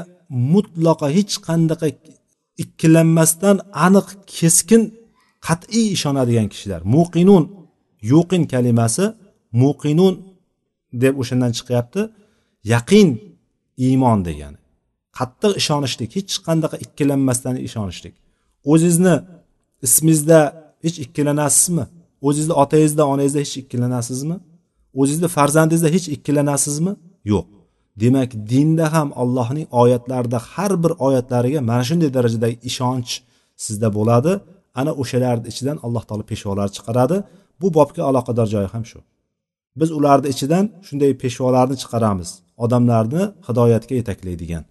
mutlaqo 0.55 1.07
hech 1.17 1.35
qanaqa 1.47 1.89
ikkilanmasdan 2.63 3.57
aniq 3.87 4.09
keskin 4.39 4.83
qat'iy 5.47 5.87
ishonadigan 5.97 6.49
kishilar. 6.53 6.81
Muqinun 6.97 7.45
yuqin 8.13 8.43
kalimasi 8.53 9.05
muqinun 9.63 10.15
deb 11.03 11.15
o'shandan 11.23 11.53
chiqyapti. 11.59 12.03
Yaqin 12.73 13.09
iymon 13.87 14.19
degani. 14.29 14.59
Qattiq 15.19 15.53
ishonishlik 15.61 16.11
hech 16.17 16.35
qanaqa 16.47 16.77
ikkilanmasdan 16.85 17.57
ishonishlik. 17.69 18.15
O'zizni 18.73 19.15
ismingizda 19.87 20.41
hech 20.85 20.97
ikkilanasizmi? 21.05 21.85
O'zizni 22.29 22.55
otangizda 22.63 23.03
onangizda 23.13 23.41
hech 23.45 23.55
ikkilanasizmi? 23.63 24.37
O'zizni 25.01 25.29
farzandingizda 25.37 25.89
hech 25.97 26.07
ikkilanasizmi? 26.17 26.93
Yo'q. 27.33 27.47
Demak 28.03 28.31
dinda 28.53 28.87
ham 28.95 29.09
allohning 29.23 29.67
oyatlarida 29.83 30.39
har 30.53 30.73
bir 30.83 30.93
oyatlariga 31.07 31.61
mana 31.71 31.85
shunday 31.89 32.11
darajadagi 32.17 32.57
ishonch 32.71 33.11
sizda 33.65 33.89
bo'ladi. 33.97 34.33
Ana 34.81 34.93
o'shalarni 35.03 35.47
ichidan 35.53 35.79
alloh 35.87 36.05
taolo 36.09 36.25
peshvolar 36.31 36.69
chiqaradi. 36.77 37.17
Bu 37.61 37.67
bobga 37.77 38.03
aloqador 38.11 38.47
joyi 38.55 38.69
ham 38.75 38.85
shu. 38.91 38.99
Biz 39.81 39.91
ularni 39.99 40.29
ichidan 40.35 40.65
shunday 40.87 41.13
peshvolarni 41.23 41.77
chiqaramiz. 41.83 42.31
Odamlarni 42.65 43.23
hidoyatga 43.49 43.95
yetaklaydigan. 44.01 44.65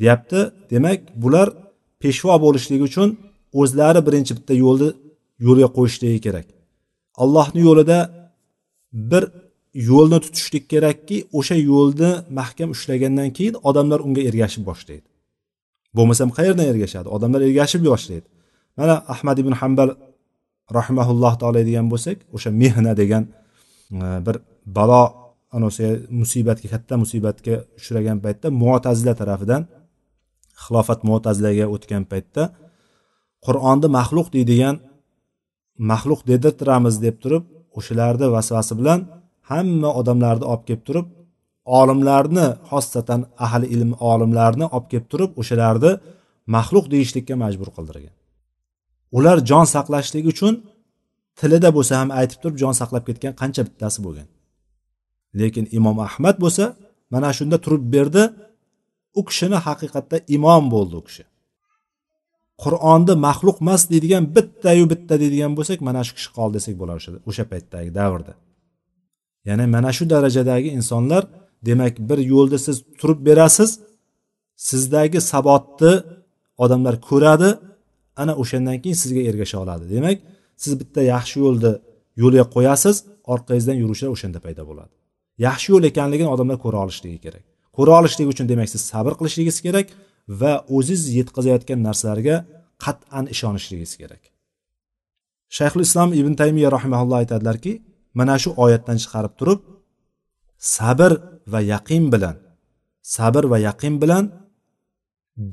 Deyapti 0.00 0.40
demak 0.72 1.00
bular 1.22 1.48
peshvo 2.02 2.34
bo'lishligi 2.44 2.84
uchun 2.90 3.08
o'zlari 3.60 4.00
birinchi 4.06 4.32
bitta 4.38 4.54
yo'lni 4.64 4.88
yo'lga 5.46 5.68
qo'yishligi 5.76 6.20
kerak. 6.26 6.46
Allohni 7.22 7.60
yo'lida 7.68 7.98
bir 9.10 9.24
yo'lni 9.90 10.18
tutishlik 10.24 10.64
kerakki 10.72 11.16
o'sha 11.38 11.56
yo'lni 11.70 12.10
mahkam 12.38 12.68
ushlagandan 12.76 13.30
keyin 13.36 13.54
odamlar 13.68 14.00
unga 14.06 14.22
ergashib 14.28 14.64
boshlaydi. 14.70 15.06
Bo'lmasam 15.96 16.28
qayerdan 16.36 16.66
ergashadi? 16.72 17.08
Odamlar 17.16 17.40
ergashib 17.48 17.82
boshlaydi. 17.92 18.26
Mana 18.78 18.94
ahmad 19.14 19.36
ibn 19.42 19.52
hambal 19.60 19.90
rahimaulloh 20.78 21.34
taolo 21.40 21.60
degan 21.68 21.86
bo'lsak 21.92 22.16
o'sha 22.36 22.50
mehna 22.62 22.92
degan 23.02 23.22
Э, 23.92 24.26
bir 24.26 24.36
balo 24.66 25.02
musibatga 26.22 26.68
katta 26.74 26.94
musibatga 26.96 27.54
uchragan 27.78 28.18
paytda 28.24 28.50
muotazila 28.62 29.14
tarafidan 29.20 29.62
xilofat 30.64 31.00
muotazilaga 31.08 31.66
o'tgan 31.74 32.04
paytda 32.12 32.42
qur'onni 33.46 33.88
maxluq 33.98 34.28
deydigan 34.36 34.76
maxluq 35.90 36.20
dedirtiramiz 36.30 36.94
deb 37.06 37.16
turib 37.22 37.44
o'shalarni 37.78 38.26
vasvasi 38.36 38.72
bilan 38.80 39.00
hamma 39.50 39.90
odamlarni 40.00 40.44
olib 40.52 40.64
kelib 40.68 40.82
turib 40.88 41.06
olimlarni 41.80 42.46
xossatan 42.70 43.20
ahli 43.46 43.66
ilm 43.74 43.90
olimlarni 44.12 44.66
olib 44.76 44.88
kelib 44.92 45.06
turib 45.12 45.30
o'shalarni 45.40 45.92
maxluq 46.56 46.86
deyishlikka 46.94 47.34
majbur 47.44 47.68
qildirgan. 47.76 48.14
Ular 49.16 49.36
jon 49.50 49.66
saqlashlik 49.74 50.24
uchun 50.32 50.54
tilida 51.40 51.70
bo'lsa 51.76 51.92
ham 52.00 52.10
aytib 52.20 52.38
turib 52.42 52.56
jon 52.62 52.74
saqlab 52.80 53.04
ketgan 53.08 53.32
qancha 53.40 53.62
bittasi 53.68 53.98
bo'lgan. 54.06 54.28
Lekin 55.40 55.64
imom 55.78 55.98
ahmad 56.08 56.36
bo'lsa 56.44 56.64
mana 57.12 57.28
shunda 57.38 57.56
turib 57.64 57.84
berdi 57.94 58.22
u 59.18 59.20
kishini 59.28 59.58
haqiqatda 59.66 60.16
imom 60.36 60.64
bo'ldi 60.74 60.94
u 61.00 61.02
kishi. 61.08 61.24
Qur'onni 62.62 63.14
maxluq 63.26 63.56
emas 63.64 63.82
deydigan 63.92 64.24
bittayu 64.36 64.84
bitta 64.92 65.14
deydigan 65.22 65.52
bo'lsak 65.58 65.78
mana 65.88 66.00
shu 66.06 66.12
kishi 66.18 66.30
qoldi 66.38 66.54
desak 66.58 66.74
bo'lar 66.80 66.96
o'sha 67.30 67.44
paytdagi 67.52 67.90
davrda. 68.00 68.32
Ya'ni 69.48 69.64
mana 69.76 69.90
shu 69.96 70.04
darajadagi 70.14 70.68
insonlar 70.78 71.22
demak 71.68 71.94
bir 72.08 72.18
yo'lda 72.32 72.58
siz 72.66 72.76
turib 73.00 73.20
berasiz 73.28 73.70
sizdagi 74.68 75.20
sabotni 75.32 75.92
odamlar 76.64 76.94
ko'radi 77.08 77.50
ana 78.22 78.32
o'shandan 78.42 78.76
keyin 78.82 78.98
sizga 79.02 79.22
ergasha 79.30 79.56
oladi. 79.64 79.84
Demak 79.96 80.18
siz 80.62 80.72
bitta 80.80 81.00
yaxshi 81.14 81.36
yo'lni 81.44 81.72
yo'lga 82.22 82.44
qo'yasiz 82.54 82.96
orqangizdan 83.32 83.76
yuruvchilar 83.82 84.10
o'shanda 84.16 84.38
paydo 84.46 84.62
bo'ladi. 84.70 84.92
Yaxshi 85.46 85.68
yo'l 85.72 85.84
ekanligini 85.90 86.30
odamlar 86.34 86.58
ko'ra 86.64 86.78
olishligi 86.84 87.18
kerak. 87.26 87.44
Ko'ra 87.76 87.92
olishligi 88.00 88.28
uchun 88.34 88.46
demak 88.52 88.68
siz 88.74 88.82
sabr 88.92 89.12
qilishligingiz 89.18 89.58
kerak 89.66 89.86
va 90.40 90.52
o'ziz 90.76 91.02
yetkazayotgan 91.18 91.80
narsalarga 91.86 92.36
qat'an 92.84 93.24
ishonishligingiz 93.34 93.94
kerak. 94.00 94.22
Shayxul 95.56 95.82
islom 95.88 96.10
ibn 96.20 96.32
taymiya 96.40 96.68
rahimaulloh 96.76 97.16
aytadilarki 97.22 97.72
mana 98.18 98.36
shu 98.42 98.50
oyatdan 98.64 98.96
chiqarib 99.02 99.32
turib 99.40 99.60
sabr 100.76 101.12
va 101.52 101.60
yaqin 101.72 102.04
bilan 102.12 102.36
sabr 103.16 103.44
va 103.52 103.58
yaqin 103.68 103.94
bilan 104.02 104.24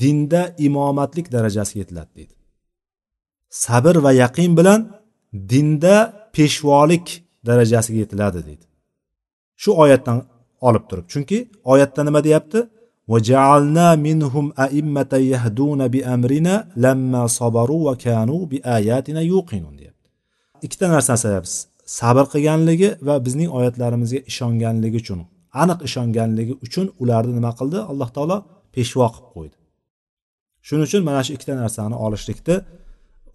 dinda 0.01 0.41
imomatlik 0.67 1.27
darajasiga 1.35 1.79
yetiladi 1.83 2.11
deydi. 2.17 2.33
sabr 3.64 3.94
va 4.04 4.12
yaqin 4.22 4.50
bilan 4.58 4.80
dinda 5.52 5.96
peshvolik 6.36 7.06
darajasiga 7.46 7.98
yetiladi 8.04 8.40
deydi 8.48 8.64
shu 9.62 9.70
oyatdan 9.82 10.18
olib 10.68 10.84
turib 10.90 11.06
chunki 11.12 11.38
oyatda 11.72 12.00
nima 12.08 12.20
deyapti 12.28 12.60
وجعلنا 13.12 13.88
منهم 14.06 14.46
أئمة 14.66 15.12
يهدون 15.32 15.80
بأمرنا 15.88 16.54
لما 16.84 17.22
صبروا 17.38 17.82
وكانوا 17.90 18.40
بآياتنا 18.50 19.20
يوقنون 19.20 19.74
deyapti 19.78 20.08
ikkita 20.66 20.86
narsani 20.94 21.18
sababsiz 21.24 21.58
sabr 21.98 22.24
qilganligi 22.32 22.88
va 23.08 23.14
bizning 23.26 23.50
oyatlarimizga 23.58 24.20
ishonganligi 24.30 24.96
uchun 25.02 25.20
aniq 25.62 25.78
ishonganligi 25.88 26.54
uchun 26.66 26.86
ularni 27.02 27.32
nima 27.38 27.52
qildi 27.58 27.78
alloh 27.90 28.08
taolo 28.16 28.36
peshvo 28.74 29.06
qilib 29.14 29.28
qo'ydi 29.34 29.56
shuning 30.66 30.84
uchun 30.88 31.02
mana 31.08 31.20
shu 31.26 31.30
ikkita 31.36 31.54
narsani 31.62 31.96
olishlikni 32.06 32.56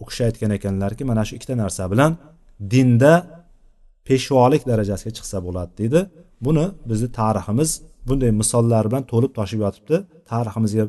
u 0.03 0.05
kishi 0.09 0.23
aytgan 0.29 0.51
ekanlarki 0.59 1.03
mana 1.11 1.23
shu 1.29 1.33
ikkita 1.39 1.55
narsa 1.63 1.85
bilan 1.93 2.13
dinda 2.73 3.13
peshvolik 4.09 4.63
darajasiga 4.71 5.13
chiqsa 5.19 5.39
bo'ladi 5.47 5.73
deydi. 5.81 6.01
Buni 6.47 6.65
bizni 6.91 7.09
tariximiz 7.21 7.71
bunday 8.09 8.31
misollar 8.41 8.85
bilan 8.91 9.05
to'lib 9.13 9.33
toshib 9.39 9.61
yotibdi. 9.67 9.97
Tariximizga 10.33 10.85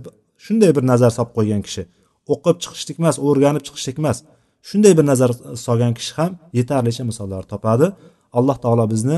shunday 0.46 0.72
bir 0.78 0.84
nazar 0.92 1.12
solib 1.18 1.32
qo'ygan 1.38 1.62
kishi 1.68 1.84
o'qib 2.34 2.58
chiqishlik 2.64 2.98
emas 3.02 3.16
o'rganib 3.28 3.64
chiqishlik 3.68 3.98
emas 4.02 4.18
shunday 4.70 4.94
bir 4.98 5.06
nazar 5.12 5.32
solgan 5.66 5.94
kishi 6.00 6.14
ham 6.20 6.32
yetarlicha 6.60 7.04
misollar 7.10 7.44
topadi. 7.54 7.88
Alloh 8.38 8.58
taolo 8.64 8.86
bizni 8.94 9.18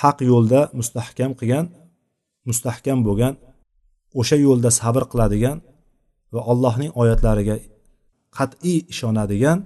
haq 0.00 0.18
yo'lda 0.30 0.60
mustahkam 0.78 1.32
qilgan 1.40 1.66
mustahkam 2.48 2.98
bo'lgan 3.06 3.34
o'sha 4.20 4.36
yo'lda 4.46 4.70
sabr 4.80 5.02
qiladigan 5.12 5.56
va 6.34 6.40
allohning 6.52 6.90
oyatlariga 7.02 7.56
qat'iy 8.37 8.79
ishonadigan 8.93 9.59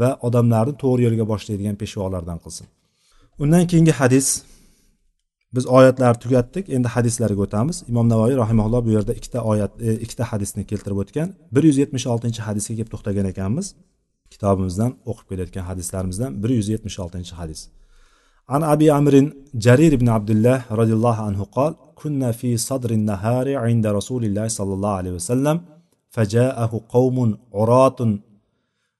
va 0.00 0.10
odamlarni 0.26 0.74
to'g'ri 0.82 1.02
yo'lga 1.06 1.24
boshlaydigan 1.32 1.76
peshvolardan 1.82 2.38
qilsin 2.44 2.66
undan 3.42 3.62
keyingi 3.70 3.94
hadis 4.00 4.26
biz 5.56 5.64
oyatlarni 5.78 6.18
tugatdik 6.24 6.64
endi 6.76 6.88
hadislarga 6.96 7.40
o'tamiz 7.46 7.76
imom 7.90 8.06
navoiy 8.12 8.36
rahimaulloh 8.42 8.80
bu 8.86 8.90
yerda 8.96 9.12
ikkita 9.20 9.40
oyat 9.52 9.72
e, 9.86 9.88
ikkita 10.04 10.24
hadisni 10.32 10.62
keltirib 10.70 10.98
o'tgan 11.02 11.28
bir 11.54 11.62
yuz 11.68 11.76
yetmish 11.82 12.06
oltinchi 12.12 12.40
hadisga 12.48 12.74
kelib 12.78 12.90
to'xtagan 12.94 13.26
ekanmiz 13.32 13.66
kitobimizdan 14.32 14.90
o'qib 15.10 15.26
kelayotgan 15.30 15.64
hadislarimizdan 15.70 16.30
bir 16.42 16.50
yuz 16.58 16.68
yetmish 16.74 16.98
oltinchi 17.04 17.34
hadis 17.42 17.60
عن 18.54 18.62
أبي 18.74 18.86
عمرو 18.96 19.22
جرير 19.66 19.92
بن 19.96 20.08
عبد 20.16 20.30
الله 20.34 20.58
رضي 20.80 20.94
الله 20.98 21.16
عنه 21.28 21.40
قال 21.56 21.72
كنا 22.00 22.28
في 22.40 22.50
صدر 22.68 22.90
النهار 22.98 23.46
عند 23.64 23.84
رسول 23.98 24.22
الله 24.28 24.46
صلى 24.58 24.72
الله 24.76 24.92
عليه 25.00 25.12
وسلم 25.18 25.56
فجاءه 26.11 26.81
قوم 26.89 27.37
عراة 27.53 28.17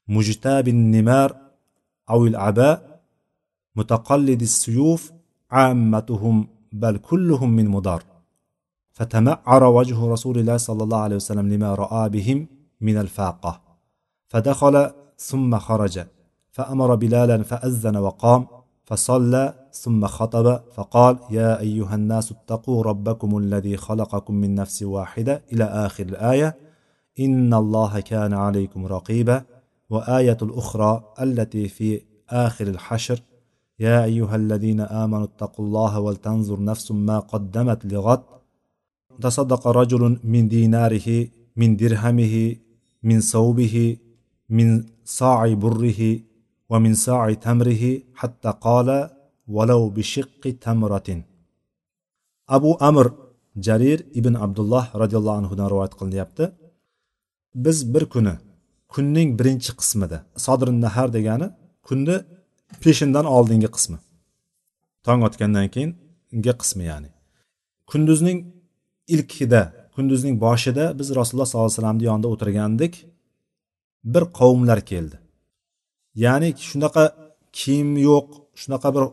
مجتاب 0.08 0.68
النمار 0.68 1.36
أو 2.10 2.26
العباء 2.26 3.02
متقلد 3.76 4.42
السيوف 4.42 5.12
عامتهم 5.52 6.48
بل 6.72 6.98
كلهم 6.98 7.50
من 7.50 7.68
مضار. 7.68 8.04
فتمعر 8.92 9.64
وجه 9.64 10.06
رسول 10.06 10.40
الله 10.40 10.58
صلى 10.58 10.84
الله 10.84 10.98
عليه 10.98 11.16
وسلم 11.16 11.54
لما 11.54 11.76
رأى 11.76 12.10
بهم 12.10 12.48
من 12.82 12.98
الفاقة. 12.98 13.62
فدخل 14.28 14.92
ثم 15.18 15.60
خرج 15.60 16.06
فأمر 16.52 16.96
بلالا 16.96 17.44
فأذن 17.44 17.98
وقام 17.98 18.48
فصلى 18.84 19.54
ثم 19.72 20.08
خطب 20.08 20.62
فقال 20.74 21.18
يا 21.32 21.60
أيها 21.60 21.96
الناس 21.96 22.32
اتقوا 22.32 22.84
ربكم 22.84 23.38
الذي 23.38 23.78
خلقكم 23.78 24.36
من 24.36 24.56
نفس 24.56 24.84
واحدة 24.84 25.42
إلى 25.54 25.64
آخر 25.64 26.04
الآية 26.04 26.56
ان 27.20 27.54
الله 27.54 28.00
كان 28.00 28.34
عليكم 28.34 28.86
رقيبا 28.86 29.44
وايه 29.90 30.38
الاخرى 30.42 31.14
التي 31.22 31.68
في 31.68 32.02
اخر 32.30 32.68
الحشر 32.68 33.22
يا 33.80 34.04
أيها 34.04 34.36
الذين 34.36 34.82
آمنوا 34.82 35.24
اتقوا 35.24 35.66
الله 35.66 36.00
ولتنظر 36.00 36.64
نفس 36.64 36.92
ما 36.92 37.20
قدمت 37.20 37.86
لغد 37.86 38.22
تصدق 39.22 39.68
رجل 39.68 40.20
من 40.24 40.48
ديناره 40.48 41.28
من 41.56 41.76
درهمه 41.76 42.56
من 43.04 43.22
صوبه 43.22 43.98
من 44.50 44.84
صاع 45.06 45.54
بره 45.54 46.20
ومن 46.70 46.94
صاع 46.94 47.34
تمره 47.34 48.00
حتى 48.16 48.54
قال 48.62 49.10
ولو 49.48 49.90
بشق 49.90 50.56
تمرة. 50.62 51.24
أبو 52.50 52.74
أمر 52.74 53.14
jarir 53.56 54.00
ibn 54.20 54.34
abdulloh 54.46 54.86
roziyallohu 55.02 55.38
anhudan 55.42 55.68
rivoyat 55.72 55.94
qilinyapti 56.00 56.44
biz 57.56 57.94
bir 57.94 58.06
kuni 58.06 58.36
kunning 58.88 59.40
birinchi 59.40 59.72
qismida 59.80 60.18
sodrin 60.46 60.82
nahar 60.82 61.14
degani 61.14 61.48
kunni 61.88 62.18
peshindan 62.84 63.26
oldingi 63.26 63.70
qismi. 63.76 63.98
Tong 65.06 65.22
otgandan 65.28 65.68
keyingi 65.76 66.54
qismi 66.62 66.84
ya'ni. 66.92 67.10
Kunduzning 67.92 68.40
ilkida 69.08 69.62
kunduzning 69.96 70.36
boshida 70.46 71.00
biz 71.00 71.08
rasululloh 71.20 71.48
sollallohu 71.50 71.68
alayhi 71.68 71.80
vasallamni 71.80 72.04
yonida 72.10 72.28
o'tirgandik 72.34 72.94
bir 74.14 74.24
qavmlar 74.40 74.80
keldi. 74.92 75.18
Ya'ni 76.24 76.50
shunaqa 76.70 77.04
kiyim 77.60 77.90
yo'q 78.10 78.28
shunaqa 78.62 78.90
bir 78.96 79.04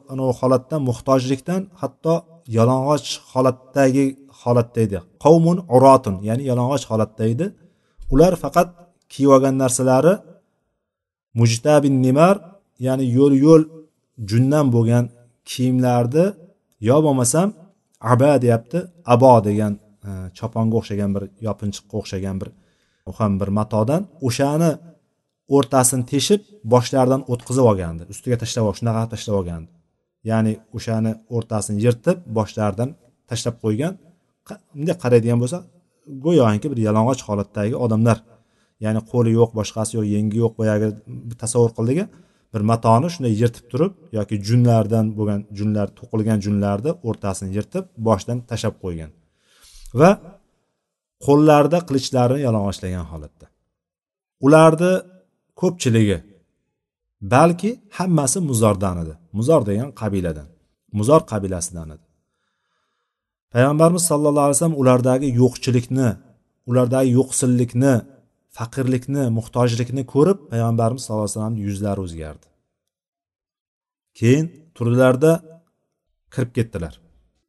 holatdan 0.41 0.81
muhtojlikdan 0.89 1.63
hatto 1.81 2.15
yalang'och 2.57 3.09
holatdagi 3.33 4.07
holatda 4.43 4.81
edi. 4.87 4.99
Qavmun 5.25 5.59
urotun 5.77 6.17
ya'ni 6.29 6.45
yalang'och 6.51 6.85
holatda 6.91 7.25
edi. 7.35 7.47
Ular 8.13 8.35
faqat 8.45 8.69
kiyib 9.13 9.31
olgan 9.37 9.55
narsalari 9.63 10.15
mujtabin 11.41 11.97
nimar 12.07 12.37
ya'ni 12.87 13.05
yo'l 13.19 13.35
yo'l 13.47 13.63
jundan 14.31 14.67
bo'lgan 14.75 15.05
kiyimlarni 15.51 16.27
yo 16.89 16.97
bo'lmasam 17.07 17.49
aba 18.13 18.31
deyapti 18.43 18.79
abo 19.15 19.33
degan 19.49 19.73
e, 20.09 20.11
choponga 20.39 20.75
o'xshagan 20.81 21.11
bir 21.17 21.25
yopinchiqqa 21.47 21.95
o'xshagan 22.01 22.37
bir 22.41 22.49
ham 23.19 23.33
bir 23.41 23.49
matodan 23.59 24.03
o'shani 24.29 24.71
o'rtasini 25.57 26.05
teshib 26.13 26.41
boshlaridan 26.73 27.23
o'tkazib 27.33 27.65
olgandi. 27.71 28.03
Ustiga 28.13 28.37
tashlab 28.43 28.65
shunaqa 28.79 29.03
tashlab 29.13 29.35
olgandi. 29.41 29.71
Ya'ni 30.31 30.53
o'shani 30.77 31.13
o'rtasini 31.37 31.79
yirtib 31.85 32.19
boshlaridan 32.39 32.91
tashlab 33.31 33.57
qo'ygan. 33.65 33.95
Bunday 34.77 34.97
qaraydigan 35.05 35.39
bo'lsa 35.43 35.59
go'yoki 36.25 36.67
bir 36.73 36.79
yalang'och 36.89 37.23
holatdagi 37.29 37.75
odamlar 37.85 38.19
ya'ni 38.85 39.01
qo'li 39.11 39.31
yo'q 39.39 39.51
boshqasi 39.59 39.93
yo'q 39.99 40.07
yengi 40.15 40.37
yo'q 40.43 40.53
boyagi 40.61 40.89
tasavvur 41.43 41.73
qildik 41.79 41.99
bir 42.53 42.63
matoni 42.71 43.09
shunday 43.15 43.35
yirtib 43.43 43.65
turib 43.73 43.93
yoki 44.19 44.35
junlardan 44.49 45.07
bo'lgan 45.19 45.41
junlar 45.59 45.87
to'qilgan 45.99 46.39
junlarni 46.47 46.91
o'rtasini 47.09 47.51
yirtib 47.57 47.85
boshidan 48.07 48.39
tashlab 48.51 48.75
qo'ygan 48.85 49.11
va 50.01 50.11
qo'llarida 51.27 51.79
qilichlarini 51.89 52.41
yalang'ochlagan 52.47 53.07
holatda. 53.13 53.47
Ularni 54.47 54.93
ko'pchiligi 55.61 56.19
balki 57.35 57.71
hammasi 57.99 58.39
muzordan 58.51 58.97
edi. 59.03 59.15
Muzor 59.39 59.61
degan 59.71 59.91
qabiladan 60.01 60.49
muzor 60.99 61.21
qabilasidan 61.33 61.89
edi. 61.95 62.05
Payg'ambarimiz 63.55 64.05
sallallohu 64.11 64.45
alayhi 64.47 64.57
vasallam 64.57 64.79
ulardagi 64.83 65.29
yo'qchilikni 65.41 66.09
ulardagi 66.71 67.11
yo'qsillikni 67.19 67.95
faqirlikni 68.59 69.23
muhtojlikni 69.39 70.03
ko'rib 70.15 70.39
payg'ambarimiz 70.53 71.03
sallallohu 71.05 71.27
alayhi 71.27 71.37
vasallamni 71.37 71.61
yuzlari 71.69 72.01
o'zgardi. 72.07 72.47
Keyin 74.19 74.47
turdilarda 74.77 75.33
kirib 76.35 76.53
ketdilar. 76.57 76.95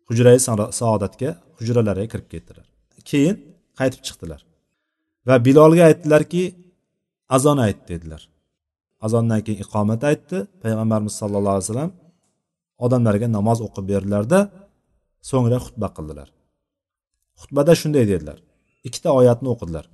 Hujrai 0.09 0.37
saodatga 0.79 1.29
hujralariga 1.57 2.07
kirib 2.13 2.27
ketdilar. 2.33 2.65
Keyin 3.09 3.35
qaytib 3.79 4.01
chiqdilar. 4.07 4.41
Va 5.27 5.35
bilolga 5.47 5.83
aytdilarki 5.89 6.43
azon 7.35 7.57
ayt 7.65 7.79
dedilar. 7.91 8.21
Azondan 9.05 9.41
keyin 9.45 9.59
iqomat 9.65 10.01
aytdi. 10.11 10.37
Payg'ambarimiz 10.63 11.13
sallallohu 11.21 11.55
alayhi 11.55 11.67
vasallam 11.67 11.91
odamlarga 12.85 13.27
namoz 13.37 13.59
o'qib 13.67 13.85
berdilarda 13.91 14.39
so'ngra 15.29 15.57
xutba 15.65 15.87
qildilar. 15.95 16.27
Xutbada 17.41 17.73
shunday 17.81 18.05
dedilar. 18.11 18.37
Ikkita 18.87 19.09
oyatni 19.19 19.47
o'qidilar. 19.53 19.85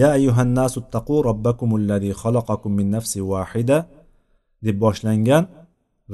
Ya 0.00 0.08
ayyuhannasu 0.16 0.78
taqu 0.94 1.16
robbakumulladzi 1.28 2.10
xalaqakum 2.22 2.72
min 2.78 2.86
nafsi 2.96 3.20
vahida 3.32 3.78
deb 4.66 4.76
boshlangan 4.84 5.44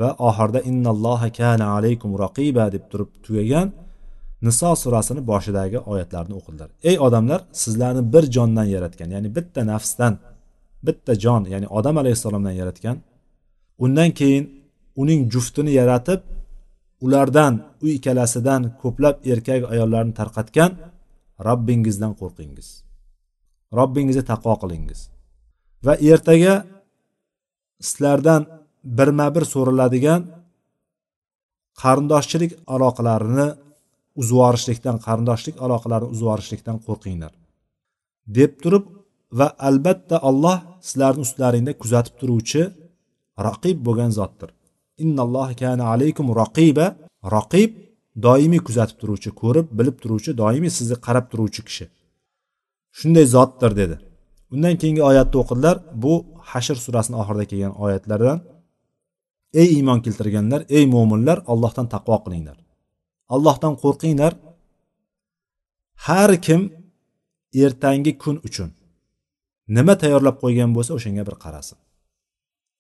va 0.01 0.09
oxirida 0.29 0.61
innalloha 0.71 1.29
kana 1.39 1.67
alaykum 1.77 2.11
raqiba 2.25 2.65
deb 2.75 2.85
turib 2.91 3.11
tugagan 3.25 3.69
niso 4.47 4.71
surasini 4.83 5.23
boshidagi 5.31 5.79
oyatlarni 5.93 6.35
o'qidilar. 6.41 6.69
Ey 6.91 6.97
odamlar 7.07 7.41
sizlarni 7.63 8.03
bir 8.13 8.25
jondan 8.37 8.67
yaratgan 8.75 9.09
ya'ni 9.15 9.29
bitta 9.37 9.61
nafsdan 9.73 10.13
bitta 10.87 11.13
jon 11.25 11.43
ya'ni 11.53 11.67
odam 11.79 11.97
alayhissalomdan 12.03 12.55
yaratgan 12.61 12.97
undan 13.85 14.11
keyin 14.19 14.45
uning 15.03 15.21
juftini 15.33 15.73
yaratib 15.81 16.21
ulardan 17.05 17.55
u 17.85 17.87
ikkalasidan 17.97 18.63
ko'plab 18.83 19.17
erkak 19.33 19.63
ayollarni 19.73 20.15
tarqatgan 20.21 20.71
robbingizdan 21.47 22.13
qo'rqingiz. 22.21 22.69
Robbingizga 23.79 24.25
taqvo 24.33 24.55
qilingiz. 24.63 25.01
Va 25.87 25.95
ertaga 26.13 26.55
sizlardan 27.89 28.43
birma 28.99 29.27
bir 29.35 29.45
so'raladigan 29.53 30.21
qarindoshchilik 31.83 32.53
aloqalarini 32.75 33.49
uzvorishlikdan 34.21 34.97
qarindoshlik 35.07 35.57
aloqalarini 35.65 36.11
uzvorishlikdan 36.15 36.79
qo'rqinglar. 36.87 37.33
Deb 38.37 38.53
turib 38.63 38.85
va 39.39 39.49
albatta 39.69 40.17
alloh 40.29 40.59
sizlarni 40.89 41.23
ustlaringda 41.27 41.73
kuzatib 41.83 42.15
turuvchi 42.21 42.63
raqib 43.47 43.77
bo'lgan 43.87 44.11
zotdir. 44.19 44.51
Innalloh 45.05 45.49
kana 45.61 45.85
alaykum 45.93 46.27
raqiba. 46.43 46.87
Raqib 47.37 47.71
doimiy 48.27 48.63
kuzatib 48.67 48.97
turuvchi 49.03 49.31
ko'rib 49.41 49.67
bilib 49.79 49.97
turuvchi 50.03 50.31
doimiy 50.43 50.73
sizni 50.79 50.97
qarab 51.07 51.27
turuvchi 51.33 51.63
kishi. 51.69 51.85
Shunday 52.99 53.27
zotdir 53.35 53.73
dedi. 53.81 53.97
Undan 54.55 54.75
keyingi 54.81 55.03
oyatni 55.11 55.37
o'qidilar 55.43 55.77
bu 56.03 56.13
hashr 56.51 56.77
surasini 56.85 57.17
oxirida 57.23 57.45
kelgan 57.51 57.75
oyatlardan 57.85 58.39
ey 59.61 59.69
iymon 59.77 59.99
keltirganlar 60.05 60.61
ey 60.77 60.85
mo'minlar 60.95 61.39
allohdan 61.53 61.87
taqvo 61.95 62.17
qilinglar. 62.25 62.57
Allohdan 63.35 63.75
qo'rqinglar. 63.83 64.33
Har 66.07 66.31
kim 66.47 66.61
ertangi 67.65 68.13
kun 68.23 68.37
uchun 68.49 68.71
nima 69.77 69.95
tayyorlab 70.03 70.37
qo'ygan 70.43 70.71
bo'lsa 70.77 70.93
o'shanga 70.99 71.23
bir 71.29 71.37
qarasin. 71.45 71.79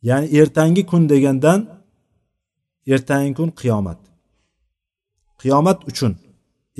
Ya'ni 0.08 0.26
ertangi 0.40 0.82
kun 0.90 1.02
degandan 1.12 1.60
ertangi 2.92 3.32
kun 3.38 3.50
qiyomat. 3.60 4.00
Qiyomat 5.40 5.78
uchun 5.90 6.12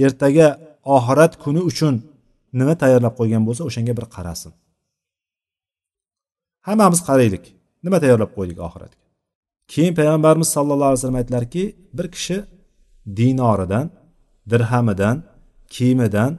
ertaga 0.05 0.49
oxirat 0.97 1.33
kuni 1.43 1.61
uchun 1.71 1.95
nima 2.59 2.75
tayyorlab 2.83 3.15
qo'ygan 3.21 3.43
bo'lsa 3.49 3.63
o'shanga 3.69 3.93
bir 3.99 4.07
qarasin. 4.15 4.53
Hammamiz 6.67 7.01
qaraylik 7.09 7.45
nima 7.85 7.99
tayyorlab 8.03 8.31
qo'ydik 8.37 8.59
oxiratga? 8.67 9.05
Keyin 9.73 9.95
payg'ambarimiz 9.99 10.49
sallallohu 10.57 10.89
alayhi 10.91 11.01
vasallam 11.01 11.21
aytdilarki 11.23 11.63
bir 11.97 12.07
kishi 12.15 12.37
dinoridan 13.19 13.87
dirhamidan 14.51 15.17
kiyimidan 15.75 16.33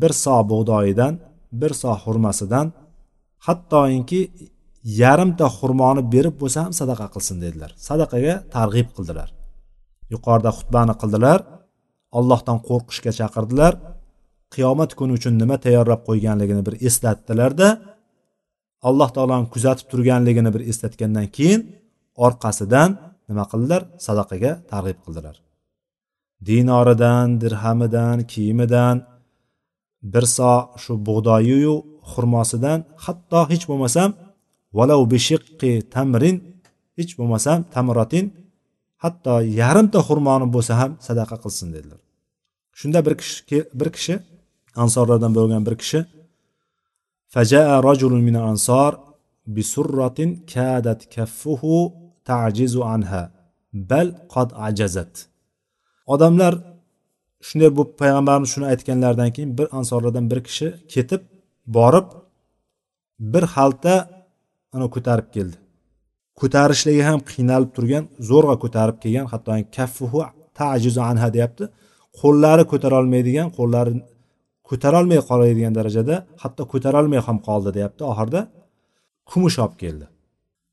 bir 0.00 0.12
so 0.22 0.36
bug'doyidan 0.50 1.14
bir 1.60 1.72
so 1.80 1.92
xurmasidan 2.04 2.66
hattoki 3.46 4.20
yarimta 4.86 5.46
xurmoni 5.58 6.02
berib 6.14 6.34
bo'lsa 6.40 6.58
ham 6.64 6.72
sadaqa 6.80 7.06
qilsin 7.14 7.36
dedilar. 7.44 7.70
Sadaqaga 7.88 8.34
targ'ib 8.56 8.88
qildilar. 8.96 9.28
Yuqorida 10.12 10.50
xutbani 10.58 10.94
qildilar. 11.02 11.38
Allohdan 12.18 12.58
qo'rqishga 12.68 13.12
chaqirdilar. 13.20 13.72
Qiyomat 14.54 14.90
kuni 14.98 15.12
uchun 15.18 15.34
nima 15.42 15.56
tayyorlab 15.64 16.00
qo'yganligini 16.08 16.62
bir 16.68 16.74
eslatdilarda 16.88 17.68
alloh 18.88 19.10
taoloni 19.16 19.46
kuzatib 19.54 19.86
turganligini 19.92 20.50
bir 20.54 20.62
eslatgandan 20.70 21.26
keyin 21.36 21.60
orqasidan 22.26 22.90
nima 23.28 23.44
qildilar? 23.50 23.82
Sadaqaga 24.06 24.52
targ'ib 24.72 24.98
qildilar. 25.04 25.36
Dinoridan 26.48 27.28
dirhamidan 27.42 28.18
kiyimidan 28.32 28.96
bir 30.12 30.24
so 30.36 30.54
shu 30.82 30.92
bug'doyiyu 31.08 31.74
xurmosidan 32.12 32.78
hatto 33.04 33.40
hech 33.50 33.64
bo'lmasam 33.70 34.10
valau 34.78 35.02
bishiqqi 35.12 35.72
tamrin 35.94 36.36
hech 36.98 37.12
bo'lmasam 37.18 37.58
tamrotin 37.74 38.26
hatto 39.02 39.34
yarimta 39.60 40.00
xurmoni 40.08 40.46
bo'lsa 40.54 40.72
ham 40.80 40.92
sadaqa 41.06 41.36
qilsin 41.44 41.68
dedilar. 41.74 42.00
Shunda 42.78 42.98
bir 43.06 43.14
kishi 43.20 43.58
bir 43.80 43.88
kishi 43.96 44.14
ansorlardan 44.82 45.32
bo'lgan 45.38 45.62
bir 45.68 45.74
kishi 45.82 46.00
fajaa 47.34 47.76
rajulun 47.88 48.22
min 48.28 48.36
ansor 48.50 48.92
bisurratin 49.56 50.30
kadat 50.54 51.00
kaffuhu 51.14 51.76
tajizu 52.28 52.80
anha 52.94 53.22
bal 53.90 54.08
qad 54.34 54.48
ajazat. 54.68 55.12
Odamlar 56.14 56.52
shunday 57.46 57.70
bo'lib 57.76 57.92
payg'ambarimiz 58.02 58.50
shuni 58.54 58.66
aytganlaridan 58.72 59.30
keyin 59.36 59.50
bir 59.58 59.66
ansorlardan 59.78 60.26
bir 60.30 60.40
kishi 60.48 60.68
ketib 60.92 61.22
borib 61.76 62.06
bir 63.32 63.44
xalta 63.54 63.94
ana 64.76 64.86
ko'tarib 64.94 65.28
keldi. 65.36 65.56
Ko'tarishligi 66.40 67.02
ham 67.08 67.20
qiynalib 67.30 67.70
turgan 67.76 68.04
zo'rg'a 68.30 68.56
ko'tarib 68.64 68.96
kelgan 69.02 69.26
hatto 69.32 69.50
kaffuhu 69.76 70.18
tajizu 70.58 71.00
anha 71.10 71.28
deyapti. 71.36 71.64
Qo'llari 72.20 72.64
ko'tarolmaydigan 72.72 73.48
qo'llari 73.58 73.92
ko'tarolmay 74.68 75.20
qoladigan 75.28 75.72
darajada 75.78 76.16
hatto 76.42 76.62
ko'tarolmay 76.72 77.20
ham 77.26 77.38
qoldi 77.48 77.70
deyapti 77.76 78.02
oxirida. 78.12 78.40
Kumush 79.30 79.58
olib 79.64 79.76
keldi. 79.82 80.06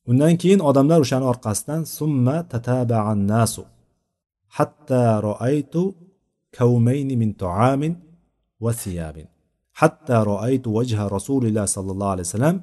Undan 0.10 0.34
keyin 0.42 0.62
odamlar 0.70 1.00
o'shani 1.06 1.26
orqasidan 1.32 1.82
summa 1.98 2.38
tatabaan 2.54 3.20
nasu 3.34 3.64
hatta 4.58 5.02
roaytu 5.28 5.84
kavmayni 6.58 7.16
min 7.22 7.32
tuamin 7.42 7.94
va 8.64 8.72
siyabin 8.82 9.28
hatta 9.82 10.16
roaytu 10.30 10.70
vajha 10.78 11.04
rasulilloh 11.16 11.66
sollallohu 11.76 12.14
alayhi 12.16 12.28
vasallam 12.30 12.58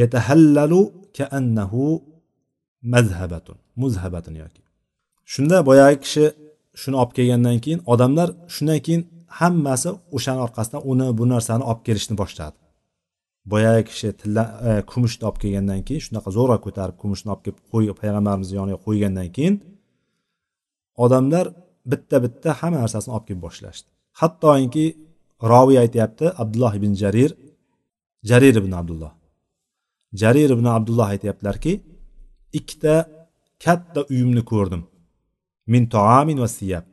yatahallalu 0.00 0.80
kaannahu 1.16 1.82
mazhabatun 2.94 3.56
muzhabatun 3.82 4.34
yoki 4.42 4.62
shunda 5.32 5.56
boyagi 5.68 5.98
kishi 6.04 6.24
shuni 6.82 6.96
olib 7.00 7.12
kelgandan 7.18 7.58
keyin 7.64 7.80
odamlar 7.92 8.28
shundan 8.54 8.80
keyin 8.86 9.02
hammasi 9.40 9.90
o'shani 10.16 10.40
orqasidan 10.46 10.82
uni 10.90 11.06
bu 11.18 11.24
narsani 11.32 11.64
olib 11.70 11.82
kelishni 11.86 12.14
boshladi. 12.22 12.56
Boyagi 13.52 13.84
kishi 13.90 14.08
tilla 14.20 14.44
e, 14.68 14.70
kumushni 14.90 15.24
olib 15.28 15.38
kelgandan 15.42 15.80
keyin 15.88 16.02
shunaqa 16.06 16.28
zo'rg'a 16.36 16.58
ko'tarib 16.66 16.96
kumushni 17.02 17.28
olib 17.32 17.42
kelib 17.46 17.58
qo'y 17.72 17.86
payg'ambarimizni 18.00 18.56
yoniga 18.60 18.78
qo'ygandan 18.86 19.28
keyin 19.36 19.54
odamlar 21.04 21.46
bitta 21.90 22.16
bitta 22.24 22.48
hamma 22.60 22.78
narsasini 22.84 23.12
olib 23.16 23.26
kelib 23.28 23.42
boshlashdi. 23.46 23.88
Hattoki 24.20 24.86
roviy 25.52 25.78
aytyapti 25.84 26.26
abdulloh 26.42 26.72
ibn 26.78 26.92
jarir 27.02 27.30
jarir 28.30 28.54
ibn 28.62 28.72
abdulloh. 28.80 29.12
Jarir 30.14 30.50
ibn 30.56 30.66
abdulloh 30.76 31.06
aytyaptilarki 31.14 31.72
ikkita 32.58 32.94
katta 33.64 34.00
uyumni 34.12 34.42
ko'rdim. 34.52 34.82
Min 35.72 35.82
toamin 35.94 36.38
va 36.44 36.48
siyab. 36.58 36.86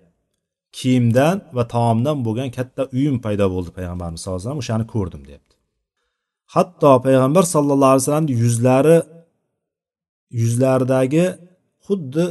Kiyimdan 0.77 1.37
va 1.57 1.63
taomdan 1.75 2.17
bo'lgan 2.25 2.49
katta 2.57 2.81
uyum 2.97 3.17
paydo 3.25 3.45
bo'ldi 3.55 3.71
payg'ambarimiz 3.77 4.19
sallallohu 4.21 4.39
alayhi 4.39 4.49
vasallam 4.49 4.63
o'shani 4.63 4.85
ko'rdim 4.93 5.21
deyapti. 5.27 5.53
Hatto 6.55 6.91
payg'ambar 7.07 7.43
sallallohu 7.53 7.91
alayhi 7.91 8.03
vasallamni 8.03 8.33
yuzlari 8.43 8.97
yuzlaridagi 10.41 11.25
xuddi 11.87 12.25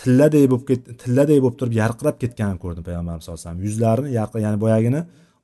tilladay 0.00 0.44
bo'lib 0.50 0.64
ketdi 0.70 0.88
tilladay 1.02 1.38
bo'lib 1.42 1.56
turib 1.60 1.74
yarqirab 1.82 2.16
ketganini 2.22 2.60
ko'rdim 2.64 2.84
payg'ambarimiz 2.88 3.22
sallallohu 3.24 3.40
alayhi 3.40 3.48
vasallam. 3.48 3.64
Yuzlarini 3.68 4.10
yarqi 4.18 4.38
ya'ni 4.44 4.58
boyagini 4.64 5.00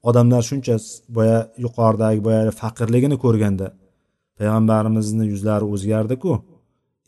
odamlar 0.08 0.42
shuncha 0.50 0.74
boya 1.16 1.38
yuqoridagi 1.64 2.20
boya 2.26 2.40
faqirligini 2.62 3.16
ko'rganda 3.24 3.66
payg'ambarimizni 4.38 5.24
yuzlari 5.32 5.66
o'zgardiku. 5.74 6.32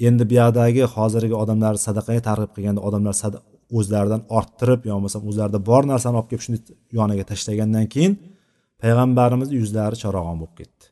Endi 0.09 0.25
buyoqdagi 0.31 0.83
hozirgi 0.95 1.35
odamlar 1.43 1.75
sadaqaga 1.87 2.23
targ'ib 2.29 2.51
qilganda 2.57 2.81
odamlar 2.89 3.15
o'zlaridan 3.79 4.23
orttirib 4.39 4.81
yo 4.89 4.93
bo'lmasam 4.97 5.23
o'zlarida 5.31 5.59
bor 5.69 5.83
narsani 5.93 6.17
olib 6.21 6.29
kelib 6.31 6.45
shuni 6.47 6.59
yoniga 6.99 7.25
tashlagandan 7.31 7.87
keyin 7.95 8.13
payg'ambarimizni 8.83 9.57
yuzlari 9.63 9.97
charog'on 10.03 10.37
bo'lib 10.43 10.55
ketdi. 10.61 10.85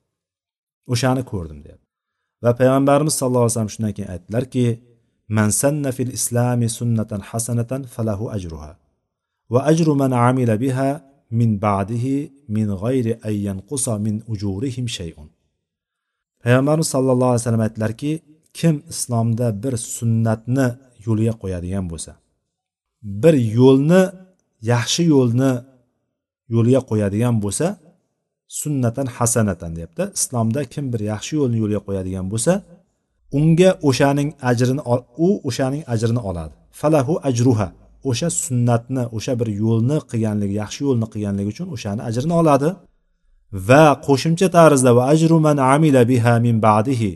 O'shani 0.92 1.22
ko'rdim 1.32 1.58
deyapti. 1.64 1.86
Va 2.44 2.50
payg'ambarimiz 2.60 3.14
sallallohu 3.18 3.44
alayhi 3.44 3.54
vasallam 3.54 3.74
shundan 3.74 3.92
keyin 3.96 4.10
aytdilarki 4.14 4.64
man 5.36 5.48
sanna 5.60 5.90
fil 5.96 6.12
islami 6.18 6.68
sunnatan 6.78 7.20
hasanatan 7.30 7.82
falahu 7.94 8.24
ajruha 8.36 8.72
va 9.52 9.60
ajru 9.70 9.92
man 10.02 10.12
amila 10.28 10.54
biha 10.64 10.90
min 11.38 11.50
ba'dihi 11.66 12.16
min 12.56 12.66
g'ayri 12.82 13.12
an 13.28 13.34
yanqusa 13.48 13.92
min 14.06 14.14
ujurihim 14.32 14.86
shay'un. 14.98 15.28
Payg'ambarimiz 16.44 16.88
sallallohu 16.94 17.30
alayhi 17.32 17.42
vasallam 17.42 17.64
aytdilarki 17.66 18.12
kim 18.58 18.74
islomda 18.92 19.46
bir 19.62 19.74
sunnatni 19.96 20.66
yo'liga 21.06 21.34
qo'yadigan 21.42 21.84
bo'lsa 21.92 22.12
bir 23.22 23.34
yo'lni 23.58 24.02
yaxshi 24.72 25.02
yo'lni 25.14 25.52
yo'liga 26.54 26.80
qo'yadigan 26.90 27.36
bo'lsa 27.44 27.66
sunnatan 28.60 29.06
hasanatan 29.16 29.76
deyapti. 29.76 30.02
Islomda 30.18 30.60
kim 30.72 30.84
bir 30.92 31.00
yaxshi 31.12 31.32
yo'lni 31.40 31.56
yo'liga 31.62 31.80
qo'yadigan 31.88 32.26
bo'lsa 32.32 32.52
unga 33.38 33.70
o'shaning 33.88 34.28
ajrini 34.50 34.82
u 35.26 35.28
o'shaning 35.48 35.82
ajrini 35.94 36.20
oladi. 36.30 36.54
Falahu 36.80 37.14
ajruha 37.28 37.68
o'sha 38.10 38.28
sunnatni 38.44 39.02
o'sha 39.16 39.32
bir 39.40 39.48
yo'lni 39.62 39.96
qilganligi 40.10 40.54
yaxshi 40.62 40.80
yo'lni 40.86 41.06
qilganligi 41.12 41.48
uchun 41.54 41.68
o'shani 41.76 42.00
ajrini 42.08 42.34
oladi. 42.42 42.68
Va 43.54 43.84
qo'shimcha 44.06 44.48
tarzda 44.56 44.90
va 44.96 45.02
ajru 45.14 45.36
man 45.46 45.56
amila 45.74 46.02
biha 46.10 46.34
min 46.46 46.56
ba'dihi. 46.66 47.12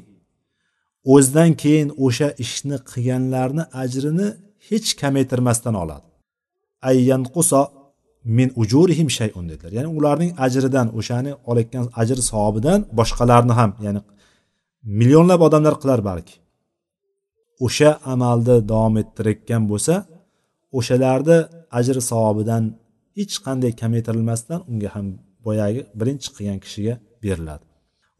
O'zidan 1.14 1.50
keyin 1.62 1.88
o'sha 2.06 2.28
ishni 2.44 2.76
qilganlarni 2.90 3.64
ajrini 3.82 4.28
hech 4.68 4.88
kamaytirmasdan 5.00 5.74
oladi. 5.82 6.08
Ayyan 6.90 7.22
ayyanquso 7.24 7.60
min 8.24 8.48
ujurihim 8.62 9.08
shayun 9.18 9.44
dedilar. 9.50 9.72
Ya'ni 9.78 9.90
ularning 9.98 10.32
ajridan 10.46 10.86
o'shani 10.98 11.32
olayotgan 11.50 11.86
ajr 12.00 12.18
savobidan 12.30 12.80
boshqalarni 12.98 13.54
ham 13.60 13.70
ya'ni 13.86 14.00
millionlab 14.98 15.40
odamlar 15.48 15.74
qilar 15.82 16.00
balki. 16.10 16.34
O'sha 17.66 17.90
amalni 18.12 18.56
davom 18.70 18.94
ettirayotgan 19.02 19.62
bo'lsa 19.70 19.94
o'shalarni 20.78 21.38
ajr 21.78 21.96
savobidan 22.10 22.64
hech 23.16 23.34
qanday 23.44 23.72
kamaytirilmasdan 23.80 24.60
unga 24.70 24.90
ham 24.96 25.06
boyagi 25.45 25.81
birinchi 25.99 26.27
qilgan 26.35 26.59
kishiga 26.65 26.95
beriladi 27.23 27.65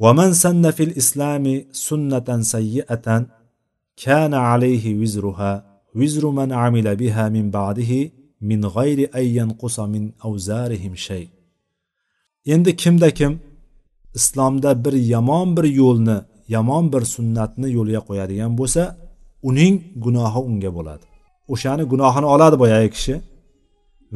ومن 0.04 0.34
سن 0.34 0.72
في 0.78 0.84
الإسلام 0.90 1.46
سنة 1.72 2.42
سيئة 2.56 3.08
كان 4.04 4.34
عليه 4.34 4.86
وزرها 5.00 5.54
وزر 5.96 6.24
من 6.40 6.50
عمل 6.62 6.88
بها 7.02 7.30
من 7.30 7.46
بعده 7.52 7.92
min 8.50 8.62
g'ayri 8.76 9.06
ay 9.18 9.28
yanqusa 9.40 9.84
min 9.94 10.04
avzarihim 10.28 10.94
shay 11.06 11.24
endi 12.54 12.72
kimda 12.82 13.10
kim 13.20 13.34
islomda 14.20 14.72
bir 14.86 14.96
yomon 15.14 15.48
bir 15.58 15.66
yo'lni 15.82 16.18
yomon 16.56 16.86
bir 16.94 17.04
sunnatni 17.16 17.68
yo'lga 17.78 18.02
qo'yadigan 18.08 18.52
bo'lsa 18.60 18.84
uning 19.50 19.76
gunohi 20.04 20.40
unga 20.50 20.72
bo'ladi 20.78 21.06
o'shani 21.54 21.84
gunohini 21.92 22.28
oladi 22.36 22.56
boyagi 22.64 22.90
kishi 22.96 23.16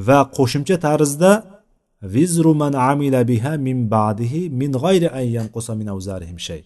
va 0.07 0.19
qo'shimcha 0.37 0.75
tarzda 0.85 1.31
vizru 2.02 2.54
man 2.54 2.72
amila 2.72 3.20
biha 3.30 3.52
min 3.66 3.78
ba'dihi 3.94 4.50
min 4.60 4.70
g'ayri 4.82 5.08
an 5.18 5.26
yanqusa 5.36 5.72
min 5.80 5.88
avzarihim 5.94 6.38
shay. 6.46 6.62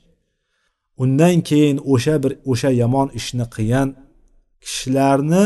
Undan 1.02 1.36
keyin 1.48 1.78
o'sha 1.92 2.14
bir 2.22 2.32
o'sha 2.52 2.70
yomon 2.82 3.08
ishni 3.18 3.44
qilgan 3.54 3.88
kishilarni 4.64 5.44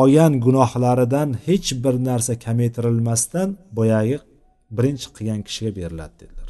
olgan 0.00 0.32
gunohlaridan 0.44 1.28
hech 1.46 1.68
bir 1.84 1.94
narsa 2.08 2.32
kamaytirilmasdan 2.44 3.48
boyagi 3.78 4.16
birinchi 4.76 5.08
qilgan 5.16 5.40
kishiga 5.46 5.70
beriladi 5.78 6.14
dedilar. 6.20 6.48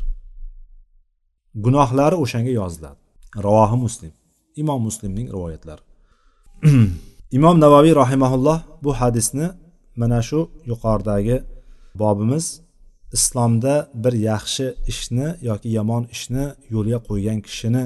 Gunohlari 1.65 2.17
o'shanga 2.25 2.53
yoziladi. 2.61 3.01
Ravohi 3.47 3.77
muslim 3.85 4.13
imom 4.63 4.81
muslimning 4.89 5.29
rivoyatlari. 5.35 5.83
Imom 7.37 7.57
navoiy 7.65 7.95
rahimaulloh 8.03 8.59
bu 8.85 8.91
hadisni 9.01 9.47
mana 10.01 10.21
shu 10.29 10.41
yuqoridagi 10.71 11.37
bobimiz 11.95 12.61
islomda 13.13 13.89
bir 13.95 14.13
yaxshi 14.13 14.75
ishni 14.93 15.29
yoki 15.49 15.69
yomon 15.79 16.05
ishni 16.15 16.45
yo'lga 16.75 16.99
qo'ygan 17.09 17.39
kishini 17.47 17.85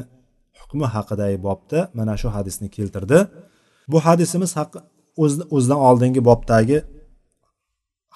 hukmi 0.61 0.87
haqidagi 0.95 1.39
bobda 1.49 1.79
mana 1.99 2.15
shu 2.21 2.29
hadisni 2.37 2.69
keltirdi. 2.77 3.19
Bu 3.89 3.99
hadisimiz 4.07 4.51
o'zidan 5.55 5.81
oldingi 5.89 6.25
bobdagi 6.31 6.79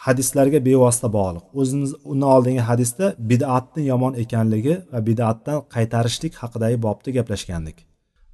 hadislarga 0.05 0.59
bevosita 0.68 1.09
bog'liq. 1.18 1.45
O'zimiz 1.61 1.91
undan 2.11 2.28
oldingi 2.36 2.62
hadisda 2.70 3.07
bidatni 3.30 3.82
yomon 3.93 4.12
ekanligi 4.22 4.74
va 4.93 5.01
bidatdan 5.09 5.59
qaytarishlik 5.74 6.34
haqidagi 6.43 6.76
bobda 6.86 7.09
gaplashgandik. 7.16 7.76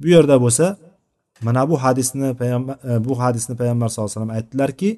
Bu 0.00 0.06
yerda 0.14 0.36
bo'lsa 0.44 0.66
mana 1.46 1.62
bu 1.70 1.76
hadisni 1.84 2.28
payg'ambar 2.40 2.76
bu 3.08 3.14
hadisni 3.22 3.54
payg'ambar 3.60 3.88
sallallohu 3.88 4.10
alayhi 4.10 4.20
vasallam 4.20 4.36
aytdilarki 4.38 4.90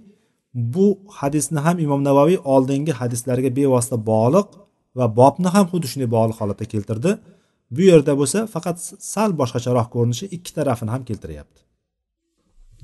bu 0.57 0.87
hadisni 1.19 1.59
ham 1.67 1.79
imom 1.79 2.05
navoiy 2.09 2.39
oldingi 2.55 2.93
hadislarga 3.01 3.51
bevosita 3.59 3.97
bog'liq 4.11 4.49
va 4.99 5.07
bobni 5.21 5.49
ham 5.55 5.67
xuddi 5.73 5.87
shunday 5.93 6.11
bog'liq 6.17 6.37
holatda 6.43 6.65
keltirdi. 6.73 7.11
Bu 7.75 7.83
yerda 7.91 8.13
bo'lsa 8.21 8.39
faqat 8.55 8.77
sal 9.13 9.31
boshqacharoq 9.41 9.89
ko'rinishi 9.95 10.27
ikki 10.37 10.51
tarafini 10.59 10.91
ham 10.95 11.03
keltiryapti. 11.09 11.61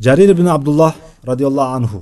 Jarir 0.05 0.29
ibn 0.35 0.47
abdulloh 0.57 0.93
roziyallohu 1.31 1.71
anhu 1.79 1.99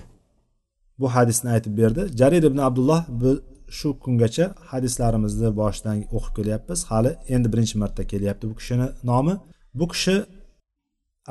bu 1.01 1.07
hadisni 1.17 1.49
aytib 1.55 1.73
berdi. 1.81 2.03
Jarir 2.21 2.43
ibn 2.51 2.59
abdulloh 2.69 3.01
bu 3.23 3.31
shu 3.79 3.89
kungacha 4.05 4.47
hadislarimizni 4.71 5.49
boshidan 5.61 5.97
o'qib 6.17 6.33
kelyapmiz. 6.39 6.81
Hali 6.91 7.11
endi 7.35 7.49
birinchi 7.53 7.75
marta 7.83 8.03
kelyapti 8.13 8.45
bu 8.51 8.55
kishini 8.61 8.87
nomi. 9.11 9.35
Bu 9.79 9.87
kishi 9.93 10.17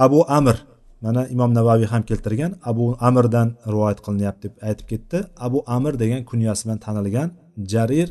abu 0.06 0.20
amir 0.38 0.58
mana 1.04 1.22
imom 1.34 1.52
navaviy 1.60 1.88
ham 1.94 2.04
keltirgan 2.10 2.52
abu 2.72 2.86
amirdan 3.08 3.48
rivoyat 3.74 4.00
qilinyapti 4.06 4.46
deb 4.46 4.54
aytib 4.68 4.88
ketdi. 4.92 5.18
Abu 5.48 5.60
amir 5.76 5.94
degan 6.04 6.22
kunyasi 6.30 6.62
bilan 6.66 6.80
tanilgan 6.86 7.30
jarir 7.74 8.10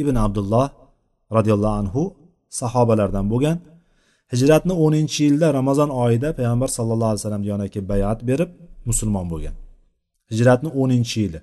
ibn 0.00 0.14
abdulloh 0.26 0.66
roziyallohu 1.36 1.76
anhu 1.82 2.02
sahobalardan 2.60 3.26
bo'lgan. 3.32 3.56
Hijratni 4.32 4.74
o'ninchi 4.84 5.20
yilda 5.28 5.48
ramazon 5.58 5.90
oyida 6.04 6.28
payg'ambar 6.38 6.68
sallallohu 6.76 7.10
alayhi 7.12 7.22
vasallam 7.22 7.44
yoniga 7.50 7.70
kelib 7.74 7.88
bayat 7.94 8.18
berib 8.30 8.50
musulmon 8.88 9.26
bo'lgan. 9.32 9.54
Hijratni 10.30 10.68
o'ninchi 10.82 11.16
yili 11.24 11.40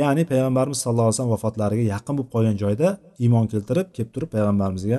ya'ni 0.00 0.22
payg'ambarimiz 0.30 0.78
sallallohu 0.82 1.08
alayhi 1.08 1.16
vasallam 1.16 1.34
vafotlariga 1.36 1.84
yaqin 1.94 2.14
bo'lib 2.16 2.30
qolgan 2.34 2.56
joyda 2.62 2.88
iymon 3.24 3.46
keltirib 3.52 3.86
kelib 3.96 4.10
turib 4.14 4.30
payg'ambarimizga 4.34 4.98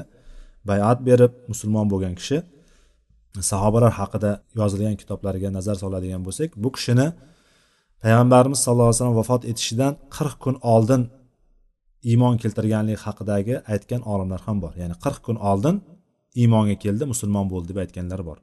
bayat 0.70 0.98
berib 1.08 1.32
musulmon 1.52 1.86
bo'lgan 1.94 2.14
kishi 2.20 2.38
sahobalar 3.42 3.92
haqida 4.00 4.32
yozilgan 4.60 4.96
kitoblarga 5.02 5.50
nazar 5.58 5.76
soladigan 5.84 6.22
bo'lsak 6.28 6.50
bu 6.64 6.70
kishini 6.76 7.08
payg'ambarimiz 8.04 8.60
sallallohu 8.66 8.90
alayhi 8.90 9.00
vasallam 9.00 9.20
vafot 9.22 9.44
etishidan 9.52 9.94
qirq 10.16 10.36
kun 10.44 10.56
oldin 10.74 11.02
iymon 12.12 12.36
keltirganligi 12.42 13.00
haqidagi 13.06 13.56
aytgan 13.74 14.02
olimlar 14.14 14.42
ham 14.48 14.58
bor. 14.64 14.74
Ya'ni 14.82 14.96
qirq 15.04 15.20
kun 15.28 15.38
oldin 15.50 15.76
iymonga 16.42 16.76
keldi 16.84 17.04
musulmon 17.12 17.46
bo'ldi 17.54 17.68
deb 17.72 17.80
aytganlar 17.84 18.22
bor. 18.30 18.38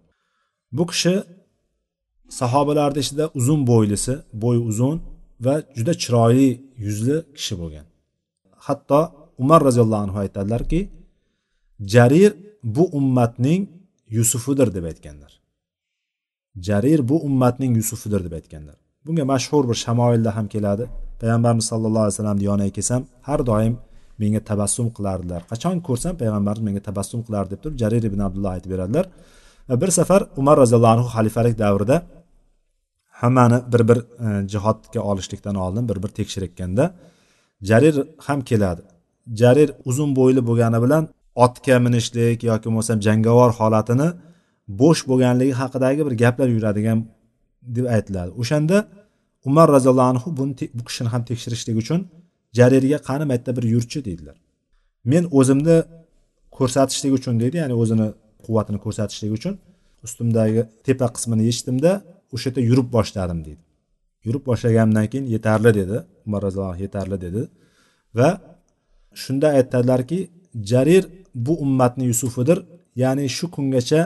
Bu 0.76 0.84
kishi 0.90 1.14
sahobalarni 2.40 3.00
ichida 3.04 3.24
uzun 3.38 3.60
bo'ylisi 3.70 4.14
bo'yi 4.42 4.60
uzun 4.70 4.96
va 5.46 5.54
juda 5.78 5.94
chiroyli 6.02 6.50
yuzli 6.84 7.16
kishi 7.36 7.54
bo'lgan. 7.60 7.86
Hatto 8.66 9.00
umar 9.42 9.60
roziyallohu 9.68 10.02
anhu 10.06 10.18
aytadilarki 10.24 10.80
jarir 11.94 12.32
bu 12.76 12.84
ummatning 12.98 13.62
yusufidir 14.16 14.74
deb 14.74 14.84
aytganlar. 14.90 15.32
Jarir 16.66 17.08
bu 17.08 17.16
ummatning 17.28 17.76
yusufidir 17.76 18.24
deb 18.24 18.32
aytganlar. 18.32 18.78
Bunga 19.06 19.24
mashhur 19.24 19.68
bir 19.68 19.74
shamoilda 19.84 20.36
ham 20.36 20.46
keladi. 20.54 20.84
Payg'ambarimiz 21.20 21.64
sallallohu 21.72 22.04
alayhi 22.04 22.14
vasallamni 22.14 22.44
yoniga 22.50 22.72
kelsam 22.76 23.02
har 23.28 23.40
doim 23.50 23.74
menga 24.18 24.40
tabassum 24.50 24.88
qilardilar. 24.96 25.40
Qachon 25.52 25.76
ko'rsam 25.88 26.14
payg'ambarimiz 26.22 26.64
menga 26.68 26.82
tabassum 26.88 27.20
qilardi 27.26 27.50
deb 27.54 27.60
turib 27.62 27.76
jarir 27.82 28.02
ibn 28.10 28.20
abdulloh 28.26 28.50
aytib 28.56 28.70
beradilar. 28.74 29.06
Va 29.68 29.80
bir 29.82 29.90
safar 29.98 30.20
umar 30.40 30.56
roziyallohu 30.62 30.92
anhu 30.96 31.08
xalifalik 31.16 31.58
davrida 31.64 31.96
hammani 33.20 33.58
bir 33.72 33.82
bir 33.88 33.98
e, 34.26 34.48
jihodga 34.52 35.00
olishlikdan 35.10 35.56
oldin 35.64 35.88
bir 35.90 36.02
bir 36.02 36.10
tekshirayotganda 36.18 36.84
jarir 37.62 37.94
ham 38.26 38.40
keladi. 38.50 38.82
Jarir 39.40 39.70
uzun 39.84 40.10
bo'yli 40.18 40.40
bo'lgani 40.48 40.78
bilan 40.84 41.08
otga 41.44 41.76
minishlik 41.86 42.38
yoki 42.50 42.66
bo'lmasam 42.68 42.98
jangovar 43.06 43.50
holatini 43.58 44.08
bo'sh 44.80 45.00
bo'lganligi 45.10 45.54
haqidagi 45.60 46.02
bir 46.06 46.14
gaplar 46.22 46.48
yuradigan 46.56 46.98
deb 47.76 47.86
aytiladi. 47.96 48.30
O'shanda 48.42 48.76
umar 49.48 49.66
roziyallohu 49.76 50.10
anhu 50.14 50.28
buni 50.38 50.54
bu 50.78 50.82
kishini 50.88 51.08
ham 51.14 51.22
tekshirishlik 51.30 51.76
uchun 51.82 52.00
jarirga 52.58 52.98
qani 53.08 53.24
mayerda 53.30 53.50
bir 53.56 53.64
yurchi 53.74 53.98
deydilar. 54.08 54.36
Men 55.12 55.24
o'zimni 55.38 55.76
ko'rsatishlik 56.56 57.12
uchun 57.18 57.34
deydi 57.42 57.56
ya'ni 57.62 57.74
o'zini 57.82 58.06
quvvatini 58.44 58.78
ko'rsatishlik 58.84 59.32
uchun 59.38 59.54
ustimdagi 60.06 60.62
tepa 60.86 61.06
qismini 61.16 61.42
yechdimda 61.50 61.92
o'sha 62.34 62.46
yerda 62.48 62.60
yurib 62.70 62.88
boshladim 62.96 63.40
deydi. 63.46 63.62
Yurib 64.26 64.42
boshlaganimdan 64.50 65.06
keyin 65.12 65.26
yetarli 65.34 65.70
dedi 65.80 65.96
umar 66.26 66.40
roziyallohu 66.46 66.80
yetarli 66.86 67.16
dedi. 67.26 67.42
Va 68.18 68.28
shunda 69.22 69.48
aytadilarki 69.58 70.18
jarir 70.70 71.04
bu 71.34 71.52
ummatni 71.64 72.04
yusufidir. 72.04 72.58
Ya'ni 72.96 73.28
shu 73.28 73.50
kungacha 73.50 74.00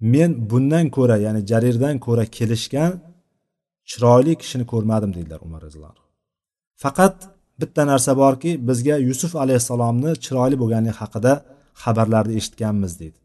men 0.00 0.50
bundan 0.50 0.86
ko'ra 0.96 1.16
ya'ni 1.26 1.46
jarirdan 1.50 1.98
ko'ra 2.06 2.24
kelishgan 2.36 2.92
chiroyli 3.90 4.32
kishini 4.42 4.64
ko'rmadim 4.72 5.10
deydilar 5.16 5.40
umar 5.46 5.60
roziyallohu 5.66 5.92
anhu 5.94 6.06
faqat 6.84 7.16
bitta 7.60 7.82
narsa 7.90 8.12
borki 8.22 8.50
bizga 8.68 8.96
yusuf 9.08 9.32
alayhissalomni 9.42 10.10
chiroyli 10.24 10.56
bo'lganligi 10.62 10.96
haqida 11.02 11.32
xabarlarni 11.82 12.34
eshitganmiz 12.40 12.92
deydi. 13.00 13.18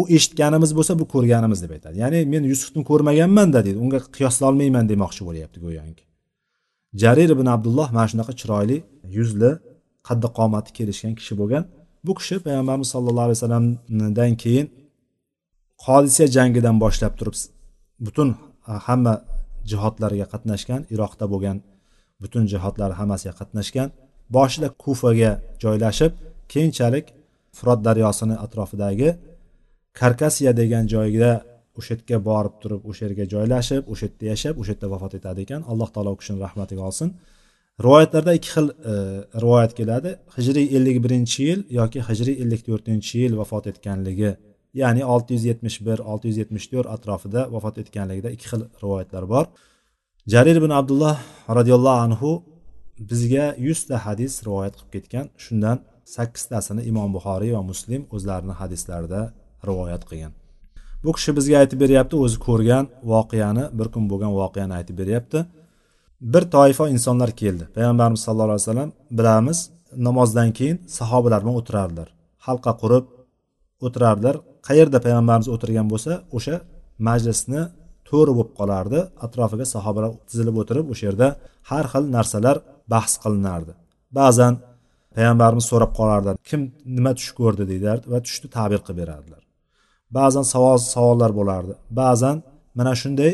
U 0.00 0.02
eshitganimiz 0.16 0.70
bo'lsa 0.78 0.92
bu 1.00 1.04
ko'rganimiz 1.14 1.58
deb 1.64 1.70
aytadi. 1.76 1.96
Ya'ni 2.02 2.18
men 2.32 2.42
yusufni 2.52 2.82
ko'rmaganmanda 2.90 3.60
deydi. 3.66 3.78
Unga 3.84 3.98
qiyoslolmayman 4.16 4.84
demoqchi 4.92 5.22
bo'lyapti 5.28 5.58
go'yoki. 5.64 6.04
Jarir 7.02 7.28
ibn 7.36 7.46
abdulloh 7.56 7.88
mana 7.96 8.06
shunaqa 8.12 8.32
chiroyli 8.40 8.76
yuzli 9.16 9.50
qaddi 10.08 10.28
qomati 10.38 10.70
kelishgan 10.78 11.14
kishi 11.20 11.34
bo'lgan. 11.40 11.64
Bu 12.06 12.12
kishi 12.18 12.36
payg'ambarimiz 12.46 12.88
sallallohu 12.94 13.26
alayhi 13.28 13.38
vasallamdan 13.38 14.32
keyin 14.42 14.66
hodisa 15.86 16.24
jangidan 16.36 16.76
boshlab 16.84 17.12
turib 17.18 17.36
butun 18.06 18.28
e, 18.70 18.72
hamma 18.86 19.14
jihodlarga 19.70 20.26
qatnashgan 20.32 20.80
iroqda 20.94 21.24
bo'lgan 21.32 21.56
butun 22.22 22.44
jihodlar 22.52 22.90
hammasiga 23.00 23.34
qatnashgan 23.40 23.88
boshida 24.36 24.68
kufaga 24.82 25.30
joylashib 25.62 26.12
keyinchalik 26.52 27.06
firot 27.58 27.80
daryosini 27.86 28.36
atrofidagi 28.44 29.10
karkasiya 30.00 30.52
degan 30.60 30.84
joyga 30.94 31.32
o'sha 31.78 31.92
yerga 31.94 32.18
borib 32.28 32.54
turib 32.62 32.82
o'sha 32.90 33.02
yerga 33.06 33.24
joylashib 33.34 33.82
o'sha 33.92 34.04
yerda 34.08 34.24
yashab 34.32 34.54
o'sha 34.60 34.72
yerda 34.74 34.86
vafot 34.94 35.12
etadi 35.18 35.40
ekan. 35.46 35.60
Alloh 35.72 35.88
taolo 35.94 36.10
u 36.16 36.18
kishini 36.20 36.38
rahmatiga 36.46 36.82
olsin. 36.88 37.08
Rivoyatlarda 37.80 38.34
ikki 38.38 38.50
xil 38.54 38.68
e, 38.68 38.94
rivoyat 39.40 39.74
keladi. 39.74 40.16
Hijriy 40.36 40.66
ellik 40.76 40.98
birinchi 41.04 41.42
yil 41.48 41.60
yoki 41.80 42.00
hijriy 42.08 42.36
ellik 42.42 42.62
to'rtinchi 42.68 43.24
yil 43.24 43.36
vafot 43.40 43.66
etganligi 43.72 44.36
ya'ni 44.74 45.04
olti 45.04 45.34
yuz 45.36 45.44
yetmish 45.50 45.78
bir 45.86 45.98
olti 45.98 46.28
yuz 46.30 46.38
yetmish 46.42 46.66
to'rt 46.72 46.88
atrofida 46.96 47.42
vafot 47.54 47.78
etganligida 47.82 48.30
ikki 48.36 48.46
xil 48.52 48.62
rivoyatlar 48.82 49.28
bor. 49.34 49.44
Jarir 50.32 50.56
ibn 50.60 50.70
abdulloh 50.80 51.16
roziyallohu 51.58 52.00
anhu 52.06 52.30
bizga 53.10 53.46
yuzta 53.66 53.96
hadis 54.06 54.32
rivoyat 54.46 54.74
qilib 54.78 54.92
ketgan. 54.94 55.26
Shundan 55.44 55.78
sakkiztasini 56.16 56.82
imom 56.90 57.10
buxoriy 57.16 57.52
va 57.56 57.62
muslim 57.70 58.02
o'zlarini 58.14 58.54
hadislarida 58.60 59.20
rivoyat 59.68 60.02
qilgan. 60.10 60.32
Bu 61.04 61.10
kishi 61.16 61.30
bizga 61.38 61.56
aytib 61.62 61.78
beryapti 61.84 62.16
o'zi 62.24 62.38
ko'rgan 62.46 62.84
voqeani 63.12 63.64
bir 63.78 63.88
kun 63.94 64.04
bo'lgan 64.10 64.32
voqeani 64.40 64.72
aytib 64.78 64.96
beryapti. 65.02 65.38
Bir 66.22 66.42
toifa 66.50 66.88
insonlar 66.88 67.30
keldi. 67.30 67.64
Payg'ambarimiz 67.76 68.20
sallallohu 68.20 68.44
alayhi 68.56 68.64
vasallam 68.68 68.90
bilamiz 69.18 69.58
namozdan 70.06 70.50
keyin 70.58 70.78
sahobalar 70.98 71.40
bilan 71.42 71.56
o'tirardilar. 71.60 72.08
Halqa 72.46 72.72
qurib 72.82 73.04
o'tirardilar. 73.86 74.36
Qayerda 74.68 74.98
payg'ambarimiz 75.06 75.48
o'tirgan 75.54 75.86
bo'lsa 75.92 76.12
o'sha 76.36 76.56
majlisni 77.08 77.62
to'ri 78.08 78.32
bo'lib 78.38 78.52
qolardi. 78.60 78.98
Atrofiga 79.26 79.66
sahobalar 79.74 80.10
tizilib 80.30 80.56
o'tirib 80.62 80.86
o'sha 80.92 81.04
yerda 81.08 81.28
har 81.70 81.84
xil 81.92 82.04
narsalar 82.16 82.56
bahs 82.92 83.12
qilinardi. 83.22 83.72
Ba'zan 84.18 84.54
payg'ambarimiz 85.16 85.66
so'rab 85.72 85.92
qolardilar 86.00 86.34
kim 86.50 86.60
nima 86.96 87.12
tush 87.18 87.30
ko'rdi 87.40 87.64
deydilardi 87.70 88.06
va 88.12 88.18
tushni 88.26 88.48
tabir 88.56 88.80
qilib 88.86 88.98
berardilar. 89.02 89.42
Ba'zan 90.18 90.44
savol 90.54 90.78
savollar 90.94 91.30
bo'lardi. 91.38 91.72
Ba'zan 92.00 92.36
mana 92.78 92.92
shunday 93.02 93.32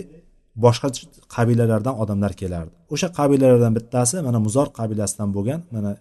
boshqa 0.64 0.88
qabilalardan 1.36 1.94
odamlar 2.02 2.32
kelardi. 2.40 2.72
O'sha 2.94 3.09
qabilalardan 3.18 3.72
bittasi 3.78 4.16
mana 4.26 4.38
muzor 4.46 4.68
qabilasidan 4.78 5.30
bo'lgan 5.36 5.61
mana 5.74 5.92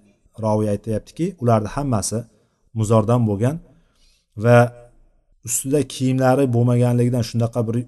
roviy 0.46 0.70
aytyaptiki 0.76 1.26
ularni 1.42 1.70
hammasi 1.76 2.20
muzordan 2.80 3.22
bo'lgan 3.30 3.56
va 4.44 4.58
ustida 5.48 5.80
kiyimlari 5.94 6.46
bo'lmaganligidan 6.56 7.24
shunaqa 7.30 7.62
bir 7.68 7.76
e, 7.82 7.86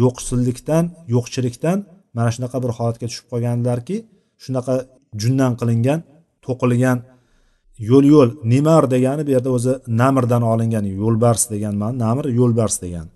yo'qsillikdan 0.00 0.84
yo'qchilikdan 1.14 1.78
mana 2.16 2.30
shunaqa 2.34 2.58
bir 2.64 2.70
holatga 2.78 3.06
tushib 3.10 3.26
qolganlarki 3.32 3.96
shunaqa 4.44 4.74
jundan 5.22 5.52
qilingan 5.60 6.00
to'qilgan 6.46 6.98
yo'l 7.90 8.04
yo'l 8.14 8.30
nimar 8.52 8.84
degani 8.94 9.22
bu 9.26 9.30
yerda 9.36 9.50
o'zi 9.58 9.72
namirdan 10.00 10.42
olingan 10.52 10.84
yo'lbars 11.02 11.42
degan 11.52 11.74
ma'no 11.82 11.94
namir 12.04 12.26
yo'lbars 12.38 12.76
degan. 12.84 13.06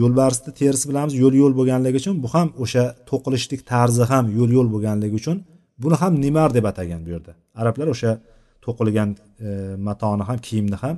Yo'lbarsni 0.00 0.50
terisi 0.60 0.84
bilamiz 0.90 1.14
yo'l 1.22 1.34
yo'l 1.42 1.54
bo'lganligi 1.58 1.96
uchun 2.02 2.16
bu 2.24 2.28
ham 2.34 2.48
o'sha 2.62 2.84
to'qilishlik 3.10 3.60
tarzi 3.72 4.04
ham 4.12 4.24
yo'l 4.38 4.50
yo'l 4.56 4.68
bo'lganligi 4.74 5.16
uchun 5.22 5.36
buni 5.82 5.96
ham 6.02 6.12
nimar 6.24 6.50
deb 6.56 6.64
atagan 6.70 7.00
bu 7.06 7.10
yerda. 7.14 7.32
Arablar 7.60 7.86
o'sha 7.94 8.10
to'qilgan 8.64 9.10
e, 9.46 9.48
matoni 9.88 10.24
ham 10.28 10.38
kiyimni 10.46 10.76
ham 10.84 10.96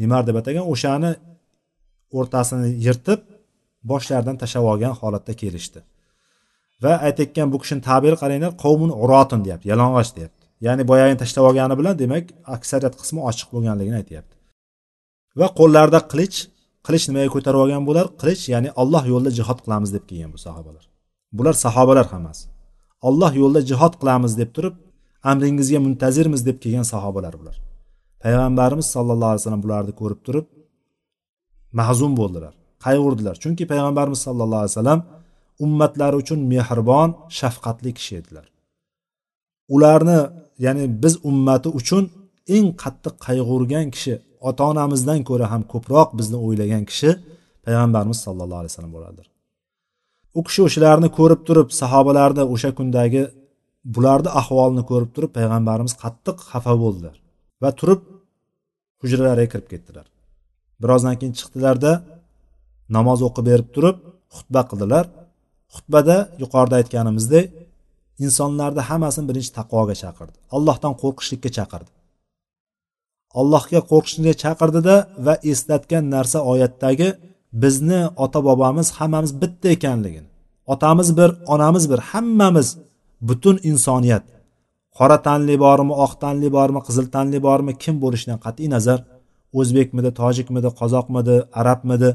nimar 0.00 0.22
deb 0.28 0.36
atagan 0.40 0.64
o'shani 0.72 1.12
o'rtasini 2.18 2.68
yirtib 2.86 3.20
boshlaridan 3.90 4.36
tashlab 4.42 4.64
olgan 4.72 4.94
holatda 5.00 5.32
kelishdi. 5.42 5.80
Va 6.82 6.92
aytayotgan 7.06 7.48
bu 7.52 7.58
kishini 7.62 7.82
tabiri 7.90 8.16
qaranglar 8.22 8.52
qavmun 8.64 8.90
urotin 9.04 9.40
deyapti 9.46 9.66
yalang'och 9.72 10.10
deyapti. 10.18 10.44
Ya'ni 10.66 10.82
boyagini 10.90 11.18
tashlab 11.22 11.44
olgani 11.50 11.74
bilan 11.80 11.94
demak 12.02 12.24
aksariyat 12.56 12.94
qismi 13.00 13.20
ochiq 13.30 13.48
bo'lganligini 13.54 13.96
aytyapti. 14.02 14.34
Va 15.40 15.46
qo'llarida 15.58 16.00
qilich 16.12 16.38
qilich 16.86 17.04
nimaga 17.10 17.28
ko'tarib 17.34 17.60
olgan 17.64 17.82
bular 17.88 18.06
qilich 18.20 18.42
ya'ni 18.54 18.70
alloh 18.82 19.02
yo'lida 19.12 19.32
jihod 19.38 19.58
qilamiz 19.64 19.90
deb 19.96 20.04
kelgan 20.10 20.30
bu 20.34 20.38
sahobalar. 20.46 20.84
Bular 21.38 21.54
sahobalar 21.64 22.06
hammasi. 22.12 22.44
Alloh 23.08 23.32
yo'lida 23.42 23.62
jihod 23.70 23.94
qilamiz 24.00 24.32
deb 24.40 24.50
turib 24.56 24.74
amringizga 25.30 25.78
muntazirmiz 25.86 26.40
deb 26.48 26.56
kelgan 26.62 26.86
sahobalar 26.92 27.34
bular. 27.40 27.56
Payg'ambarimiz 28.22 28.86
sallallohu 28.94 29.30
alayhi 29.32 29.42
vasallam 29.42 29.62
bularni 29.66 29.92
ko'rib 30.00 30.20
turib 30.26 30.46
mahzun 31.80 32.12
bo'ldilar 32.20 32.52
qayg'urdilar. 32.84 33.34
Chunki 33.42 33.64
payg'ambarimiz 33.72 34.20
sallallohu 34.26 34.60
alayhi 34.62 34.74
vasallam 34.74 35.00
ummatlari 35.64 36.16
uchun 36.22 36.40
mehribon 36.52 37.10
shafqatli 37.38 37.90
kishi 37.98 38.12
edilar. 38.20 38.46
Ularni 39.74 40.18
ya'ni 40.64 40.84
biz 41.02 41.14
ummati 41.30 41.68
uchun 41.80 42.04
eng 42.56 42.66
qattiq 42.82 43.14
qayg'urgan 43.26 43.86
kishi 43.94 44.14
ota 44.48 44.62
onamizdan 44.72 45.20
ko'ra 45.28 45.46
ham 45.52 45.62
ko'proq 45.72 46.08
bizni 46.18 46.38
o'ylagan 46.46 46.84
kishi 46.90 47.10
payg'ambarimiz 47.64 48.18
sallallohu 48.26 48.60
alayhi 48.62 48.72
vasallam 48.72 48.94
bo'ladilar. 48.96 49.26
U 50.38 50.40
kishi 50.46 50.60
o'shalarni 50.68 51.08
ko'rib 51.18 51.40
turib 51.48 51.68
sahobalarni 51.80 52.42
o'sha 52.54 52.70
kundagi 52.78 53.22
bularni 53.94 54.30
ahvolini 54.40 54.82
ko'rib 54.90 55.10
turib 55.16 55.30
payg'ambarimiz 55.38 55.94
qattiq 56.02 56.36
xafa 56.50 56.74
bo'ldilar 56.82 57.16
va 57.62 57.70
turib 57.80 58.00
hujralariga 59.02 59.48
kirib 59.52 59.68
ketdilar. 59.72 60.06
Birozdan 60.82 61.14
keyin 61.20 61.34
chiqdilarda 61.40 61.92
namoz 62.96 63.20
o'qib 63.28 63.44
berib 63.50 63.68
turib 63.76 63.96
xutba 64.36 64.62
qildilar. 64.70 65.04
Xutbada 65.74 66.16
yuqorida 66.42 66.74
aytganimizdek 66.80 67.46
insonlarni 68.24 68.82
hammasini 68.90 69.26
birinchi 69.30 69.52
taqvoga 69.58 69.94
chaqirdi. 70.02 70.36
Allohdan 70.56 70.94
qo'rqishlikka 71.02 71.50
chaqirdi. 71.58 71.90
Allohga 73.38 73.80
qo'rqishga 73.90 74.32
chaqirdida 74.42 74.96
va 75.26 75.34
eslatgan 75.50 76.04
narsa 76.14 76.38
oyatdagi 76.52 77.08
bizni 77.62 78.00
ota 78.24 78.40
bobomiz 78.48 78.88
hammamiz 78.98 79.32
bitta 79.42 79.68
ekanligini 79.76 80.28
otamiz 80.72 81.08
bir 81.18 81.30
onamiz 81.54 81.84
bir 81.90 82.00
hammamiz 82.10 82.68
butun 83.28 83.56
insoniyat 83.70 84.24
qora 84.98 85.16
tanli 85.26 85.54
bormi 85.64 85.94
oq 86.04 86.12
tanli 86.22 86.48
bormi 86.56 86.80
qizil 86.86 87.06
tanli 87.14 87.38
bormi 87.46 87.72
kim 87.82 87.94
bo'lishidan 88.04 88.38
qat'iy 88.46 88.68
nazar 88.76 88.98
o'zbekmidi 89.58 90.10
tojikmidi 90.20 90.70
qozoqmidi 90.80 91.36
arabmidi 91.60 92.10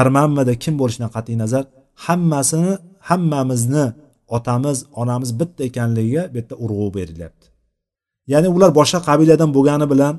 armanmidi 0.00 0.52
kim 0.64 0.74
bo'lishidan 0.80 1.10
qat'iy 1.16 1.36
nazar 1.42 1.64
hammasini 2.06 2.72
hammamizni 3.08 3.86
otamiz 4.36 4.78
onamiz 5.02 5.30
bitta 5.40 5.60
ekanligiga 5.68 6.22
bu 6.32 6.36
yerda 6.38 6.54
urg'u 6.64 6.94
berilyapti. 6.98 7.53
Ya'ni 8.32 8.48
ular 8.56 8.70
boshqa 8.80 8.98
qabiladan 9.08 9.50
bo'lgani 9.56 9.86
bilan 9.92 10.14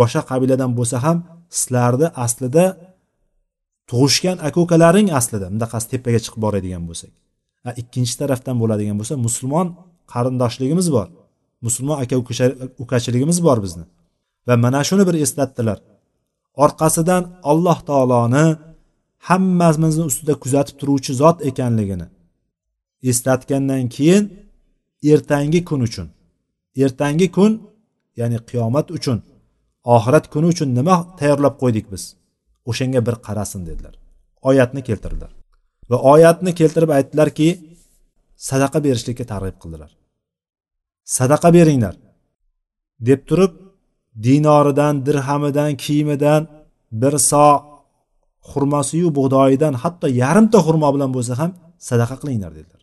boshqa 0.00 0.22
qabiladan 0.30 0.70
bo'lsa 0.78 0.96
ham 1.04 1.16
sizlarni 1.58 2.06
aslida 2.24 2.64
tug'ishgan 3.90 4.36
aka 4.46 4.58
ukalaring 4.64 5.08
aslida. 5.18 5.46
Bundaqasi 5.52 5.86
tepaga 5.92 6.20
chiqib 6.24 6.40
boradigan 6.46 6.82
bo'lsak. 6.88 7.10
Ikkinchi 7.82 8.14
tarafdan 8.20 8.56
bo'ladigan 8.62 8.96
bo'lsa 9.00 9.14
musulmon 9.26 9.66
qarindoshligimiz 10.12 10.86
bor. 10.96 11.08
Musulmon 11.66 11.96
aka 12.02 12.14
ukachiligimiz 12.82 13.38
bor 13.46 13.58
bizni. 13.64 13.84
Va 14.46 14.54
mana 14.64 14.80
shuni 14.88 15.04
bir 15.08 15.16
eslatdilar. 15.24 15.78
Orqasidan 16.64 17.22
alloh 17.50 17.78
taoloni 17.88 18.46
hammamizni 19.28 20.04
ustida 20.10 20.34
kuzatib 20.42 20.76
turuvchi 20.80 21.12
zot 21.22 21.38
ekanligini 21.50 22.06
eslatgandan 23.10 23.84
keyin 23.96 24.24
ertangi 25.12 25.60
kun 25.68 25.80
uchun 25.88 26.06
ertangi 26.84 27.28
kun 27.36 27.52
ya'ni 28.20 28.38
qiyomat 28.48 28.86
uchun 28.96 29.18
oxirat 29.96 30.24
kuni 30.32 30.46
uchun 30.52 30.68
nima 30.78 30.96
tayyorlab 31.18 31.54
qo'ydik 31.62 31.86
biz? 31.92 32.02
O'shanga 32.70 33.00
bir 33.06 33.16
qarasin 33.26 33.62
dedilar. 33.68 33.94
Oyatni 34.48 34.80
keltirdilar. 34.88 35.30
Va 35.90 35.96
oyatni 36.12 36.52
keltirib 36.60 36.90
aytdilarki 36.98 37.48
sadaqa 38.48 38.78
berishlikka 38.86 39.24
targ'ib 39.32 39.56
qildilar. 39.62 39.90
Sadaqa 41.16 41.48
beringlar 41.56 41.94
deb 43.08 43.20
turib 43.28 43.52
dinoridan 44.26 44.94
dirhamidan 45.06 45.70
kiyimidan 45.82 46.42
bir 47.02 47.14
so 47.30 47.46
xurmosiyu 48.50 49.08
bug'doyidan 49.18 49.74
hatto 49.82 50.06
yarimta 50.22 50.58
xurmo 50.66 50.88
bilan 50.94 51.10
bo'lsa 51.16 51.34
ham 51.40 51.50
sadaqa 51.88 52.16
qilinglar 52.22 52.52
dedilar. 52.58 52.73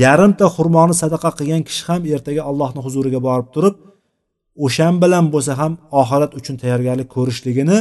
Yarimta 0.00 0.46
xurmoni 0.54 0.94
sadaqa 1.02 1.30
qilgan 1.38 1.62
kishi 1.68 1.82
ham 1.88 2.00
ertaga 2.14 2.42
allohni 2.50 2.80
huzuriga 2.86 3.20
borib 3.28 3.48
turib 3.54 3.76
o'shan 4.64 4.94
bilan 5.02 5.24
bo'lsa 5.34 5.52
ham 5.60 5.72
oxirat 6.00 6.32
uchun 6.38 6.56
tayyorgarlik 6.62 7.08
ko'rishligini 7.16 7.78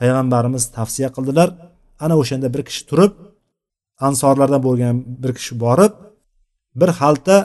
payg'ambarimiz 0.00 0.64
tavsiya 0.76 1.08
qildilar. 1.16 1.48
Ana 2.04 2.14
o'shanda 2.22 2.48
bir 2.54 2.62
kishi 2.68 2.82
turib 2.90 3.12
ansorlardan 4.06 4.60
bo'lgan 4.66 4.94
bir 5.22 5.32
kishi 5.38 5.54
borib 5.64 5.92
bir 6.80 6.90
xalta 7.00 7.36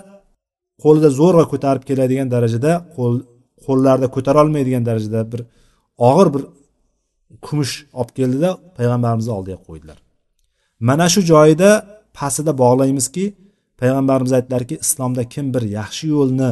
qo'lida 0.84 1.10
zo'rg'a 1.20 1.46
ko'tarib 1.52 1.84
keladigan 1.90 2.28
darajada 2.36 2.72
qo'l 2.96 3.16
qo'llarida 3.66 4.08
ko'tarolmaydigan 4.16 4.84
darajada 4.90 5.20
bir 5.32 5.42
og'ir 6.10 6.28
bir 6.36 6.44
kumush 7.46 7.74
olib 8.00 8.12
keldida 8.20 8.50
payg'ambarimizni 8.78 9.34
oldiga 9.38 9.60
qo'ydilar. 9.68 9.98
Mana 10.90 11.06
shu 11.14 11.22
joyida 11.32 11.70
pastida 12.18 12.52
bog'laymizki 12.64 13.26
payg'ambarimiz 13.80 14.34
aytdilarki 14.38 14.76
islomda 14.86 15.24
kim 15.34 15.46
bir 15.54 15.64
yaxshi 15.80 16.06
yo'lni 16.16 16.50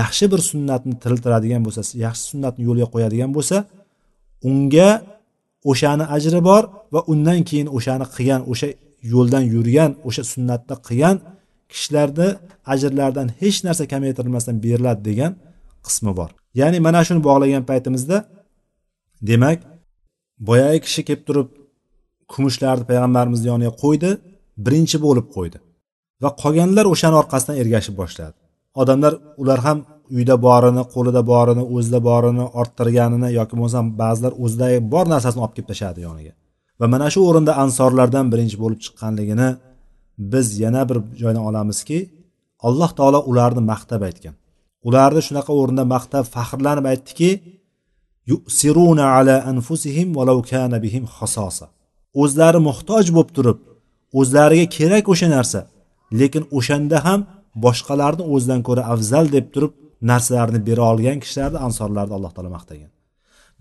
yaxshi 0.00 0.24
bir 0.32 0.40
sunnatni 0.50 0.94
tiriltiradigan 1.02 1.62
bo'lsa 1.66 1.82
yaxshi 2.06 2.24
sunnatni 2.32 2.62
yo'lga 2.68 2.86
qo'yadigan 2.94 3.30
bo'lsa 3.36 3.56
unga 4.48 4.90
o'shani 5.70 6.04
ajri 6.16 6.40
bor 6.48 6.62
va 6.94 7.00
undan 7.12 7.40
keyin 7.48 7.68
o'shani 7.76 8.06
qilgan 8.14 8.42
o'sha 8.52 8.68
yo'ldan 9.12 9.44
yurgan 9.54 9.90
o'sha 10.08 10.22
sunnatni 10.32 10.76
qilgan 10.86 11.16
kishilarni 11.72 12.28
ajrlaridan 12.72 13.28
hech 13.40 13.58
narsa 13.66 13.84
kamaytirilmasdan 13.92 14.56
beriladi 14.64 15.02
degan 15.10 15.32
qismi 15.86 16.12
bor. 16.18 16.30
Ya'ni 16.60 16.78
mana 16.86 17.00
shuni 17.06 17.20
bog'lagan 17.28 17.64
paytimizda 17.70 18.16
demak 19.30 19.58
boyagi 20.48 20.80
kishi 20.86 21.02
kelib 21.08 21.22
turib 21.28 21.48
kumushlarni 22.32 22.84
payg'ambarimizni 22.90 23.48
yoniga 23.52 23.72
qo'ydi 23.84 24.10
birinchi 24.64 24.96
bo'lib 25.06 25.26
qo'ydi. 25.36 25.58
Va 26.22 26.30
qolganlar 26.42 26.86
o'shani 26.92 27.16
orqasidan 27.22 27.56
ergashib 27.62 27.94
boshladi. 28.00 28.36
Odamlar 28.82 29.12
ular 29.42 29.58
ham 29.66 29.78
uyda 30.16 30.36
borini 30.46 30.82
qo'lida 30.94 31.22
borini 31.32 31.64
o'zida 31.76 32.00
borini 32.08 32.44
orttirganini 32.60 33.28
yoki 33.38 33.54
bo'lmasam 33.58 33.86
ba'zilar 34.02 34.32
o'zidagi 34.44 34.78
bor 34.92 35.04
narsasini 35.14 35.42
olib 35.44 35.54
kelib 35.56 35.68
tashladi 35.72 36.00
yoniga. 36.08 36.32
Va 36.80 36.86
mana 36.94 37.06
shu 37.14 37.20
o'rinda 37.28 37.52
ansorlardan 37.64 38.26
birinchi 38.32 38.56
bo'lib 38.62 38.80
chiqqanligini 38.84 39.48
biz 40.32 40.46
yana 40.64 40.82
bir 40.88 40.98
joydan 41.22 41.44
olamizki 41.50 41.98
alloh 42.66 42.90
taolo 42.98 43.20
ularni 43.30 43.62
maqtab 43.72 44.02
aytgan. 44.08 44.34
Ularni 44.88 45.20
shunaqa 45.28 45.52
o'rinda 45.60 45.84
maqtab 45.94 46.24
faxrlanib 46.34 46.86
aytdiki 46.92 47.30
yusiruna 48.30 49.04
ala 49.18 49.36
anfusihim 49.52 50.08
valau 50.18 50.38
kana 50.50 50.78
bihim 50.84 51.04
xososa 51.16 51.66
o'zlari 52.22 52.60
muhtoj 52.68 53.04
bo'lib 53.16 53.30
turib 53.36 53.58
o'zlariga 54.20 54.66
kerak 54.76 55.04
o'sha 55.12 55.28
narsa 55.36 55.60
lekin 56.20 56.44
o'shanda 56.58 56.98
ham 57.06 57.20
boshqalarni 57.64 58.24
o'zidan 58.34 58.60
ko'ra 58.68 58.82
afzal 58.94 59.26
deb 59.36 59.46
turib 59.54 59.72
narsalarni 60.10 60.60
bera 60.68 60.82
olgan 60.92 61.18
kishilarni 61.24 61.58
ansorlarni 61.66 62.14
alloh 62.18 62.32
taolo 62.36 62.50
maqtagan. 62.56 62.90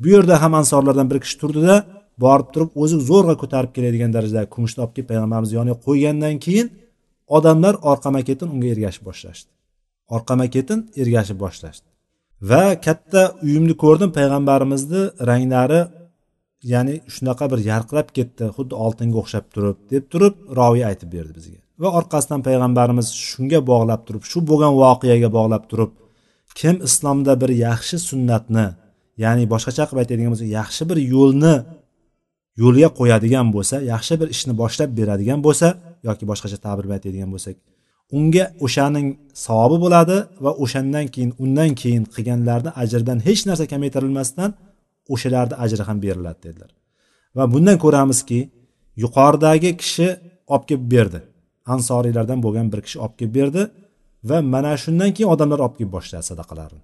Bu 0.02 0.08
yerda 0.16 0.36
ham 0.44 0.54
ansorlardan 0.62 1.08
bir 1.12 1.20
kishi 1.24 1.38
turdida 1.42 1.76
borib 2.24 2.48
turib 2.54 2.72
o'zi 2.82 2.98
zo'rg'a 3.10 3.36
ko'tarib 3.42 3.72
keladigan 3.78 4.12
darajada 4.16 4.44
kumushni 4.54 4.80
olib 4.84 4.94
kelib 4.96 5.10
payg'ambarimizni 5.12 5.56
yoniga 5.60 5.78
qo'ygandan 5.88 6.36
keyin 6.46 6.68
odamlar 7.38 7.76
orqama 7.92 8.22
ketin 8.30 8.48
unga 8.56 8.68
ergashib 8.74 9.04
boshlashdi. 9.10 9.50
Orqama 10.16 10.46
ketin 10.56 10.80
ergashib 11.02 11.38
boshlashdi. 11.44 11.88
Va 12.50 12.66
katta 12.86 13.22
uyimni 13.46 13.76
ko'rdim 13.84 14.12
payg'ambarimizni 14.18 15.02
ranglari 15.30 15.82
ya'ni 16.74 16.96
shunaqa 17.16 17.46
bir 17.52 17.60
yarqirab 17.72 18.10
ketdi 18.18 18.46
xuddi 18.56 18.74
oltinga 18.86 19.18
o'xshab 19.24 19.46
turib 19.54 19.78
deb 19.94 20.04
turib 20.12 20.36
roviy 20.60 20.84
aytib 20.92 21.10
berdi 21.16 21.34
bizga. 21.40 21.61
Va 21.82 21.90
orqasidan 22.00 22.42
payg'ambarimiz 22.48 23.08
shunga 23.30 23.60
bog'lab 23.72 24.02
turib 24.08 24.24
shu 24.32 24.40
bo'lgan 24.50 24.74
voqeaga 24.84 25.30
bog'lab 25.38 25.64
turib 25.72 25.92
kim 26.60 26.76
islomda 26.88 27.34
bir 27.42 27.52
yaxshi 27.68 27.98
sunnatni 28.10 28.68
ya'ni 29.24 29.44
boshqacha 29.54 29.84
qilib 29.88 30.02
aytadigan 30.04 30.32
bo'lsak 30.34 30.50
yaxshi 30.60 30.84
bir 30.90 30.98
yo'lni 31.16 31.56
yo'lga 32.62 32.90
qo'yadigan 33.00 33.48
bo'lsa 33.56 33.76
yaxshi 33.94 34.14
bir 34.22 34.28
ishni 34.36 34.54
boshlab 34.62 34.90
beradigan 35.00 35.40
bo'lsa 35.46 35.68
yoki 36.08 36.24
boshqacha 36.32 36.58
ta'bir 36.66 36.84
bilan 36.86 36.98
aytadigan 37.00 37.30
bo'lsak 37.36 37.56
unga 38.18 38.46
o'shaning 38.66 39.08
savobi 39.46 39.78
bo'ladi 39.86 40.18
va 40.44 40.52
o'shandan 40.64 41.06
keyin 41.14 41.32
undan 41.44 41.72
keyin 41.82 42.04
qilganlarni 42.14 42.72
ajridan 42.84 43.20
hech 43.28 43.42
narsa 43.50 43.66
kamaytirilmasdan 43.74 44.50
o'shalarni 45.14 45.56
ajri 45.64 45.84
ham 45.90 45.98
beriladi 46.06 46.40
dedilar. 46.46 46.72
Va 47.38 47.44
bundan 47.54 47.78
ko'ramizki 47.84 48.40
yuqoridagi 49.04 49.72
kishi 49.82 50.08
olib 50.54 50.66
kelib 50.70 50.86
berdi. 50.94 51.20
Ansoriylardan 51.74 52.40
bo'lgan 52.46 52.68
bir 52.74 52.82
kishi 52.86 52.98
olib 53.04 53.16
kelib 53.20 53.36
berdi 53.40 53.62
va 54.30 54.38
mana 54.54 54.74
shundan 54.84 55.10
keyin 55.16 55.30
odamlar 55.34 55.60
olib 55.66 55.76
kelib 55.78 55.92
boshladi 55.98 56.26
sadaqalarni 56.32 56.82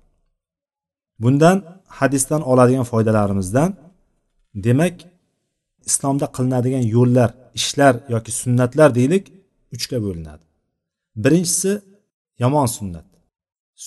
bundan 1.23 1.57
hadisdan 1.99 2.41
oladigan 2.51 2.85
foydalarimizdan 2.91 3.69
demak 4.65 4.95
islomda 5.89 6.25
qilinadigan 6.35 6.85
yo'llar 6.95 7.29
ishlar 7.59 7.93
yoki 8.13 8.31
sunnatlar 8.41 8.89
deylik 8.99 9.25
uchga 9.75 9.97
bo'linadi. 10.05 10.43
Birinchisi 11.23 11.71
yomon 12.43 12.67
sunnat. 12.77 13.07